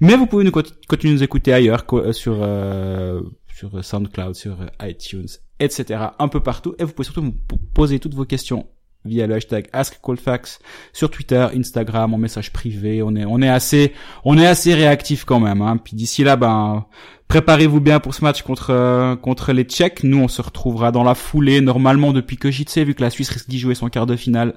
Mais 0.01 0.15
vous 0.15 0.27
pouvez 0.27 0.45
nous 0.45 0.53
continuer 0.53 1.13
à 1.13 1.17
nous 1.17 1.23
écouter 1.25 1.53
ailleurs 1.53 1.85
euh, 1.93 2.13
sur 2.13 2.39
euh, 2.41 3.21
sur 3.57 3.85
SoundCloud, 3.85 4.37
sur 4.37 4.57
iTunes, 4.81 5.29
etc. 5.59 6.05
Un 6.19 6.29
peu 6.29 6.41
partout. 6.41 6.77
Et 6.79 6.85
vous 6.85 6.93
pouvez 6.93 7.05
surtout 7.05 7.23
nous 7.23 7.35
poser 7.75 7.99
toutes 7.99 8.15
vos 8.15 8.25
questions 8.25 8.67
via 9.05 9.27
le 9.27 9.35
hashtag 9.35 9.69
AskColdFax 9.73 10.59
sur 10.93 11.11
Twitter, 11.11 11.47
Instagram, 11.55 12.15
en 12.15 12.19
message 12.19 12.53
privé. 12.53 13.03
On 13.03 13.15
est, 13.17 13.25
on 13.25 13.41
est 13.41 13.49
assez, 13.49 13.93
on 14.25 14.39
est 14.39 14.47
assez 14.47 14.75
réactif 14.75 15.25
quand 15.25 15.41
même. 15.41 15.63
Hein. 15.63 15.79
Puis 15.79 15.97
d'ici 15.97 16.25
là, 16.25 16.37
ben, 16.37 16.87
préparez-vous 17.29 17.81
bien 17.81 18.01
pour 18.01 18.15
ce 18.15 18.23
match 18.23 18.43
contre 18.43 18.71
euh, 18.71 19.17
contre 19.17 19.53
les 19.53 19.65
Tchèques. 19.65 20.05
Nous, 20.05 20.19
on 20.19 20.29
se 20.29 20.43
retrouvera 20.43 20.93
dans 20.93 21.05
la 21.05 21.15
foulée 21.15 21.61
normalement 21.61 22.13
depuis 22.13 22.37
que 22.37 22.51
sais, 22.51 22.85
vu 22.85 22.95
que 22.95 23.03
la 23.03 23.11
Suisse 23.11 23.31
risque 23.31 23.49
d'y 23.49 23.59
jouer 23.59 23.75
son 23.75 23.89
quart 23.89 24.07
de 24.07 24.17
finale 24.17 24.55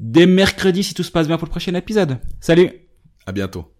dès 0.00 0.26
mercredi 0.26 0.82
si 0.82 0.94
tout 0.94 1.02
se 1.02 1.12
passe 1.12 1.26
bien 1.26 1.38
pour 1.38 1.46
le 1.46 1.50
prochain 1.50 1.74
épisode. 1.74 2.18
Salut. 2.40 2.70
À 3.26 3.32
bientôt. 3.32 3.75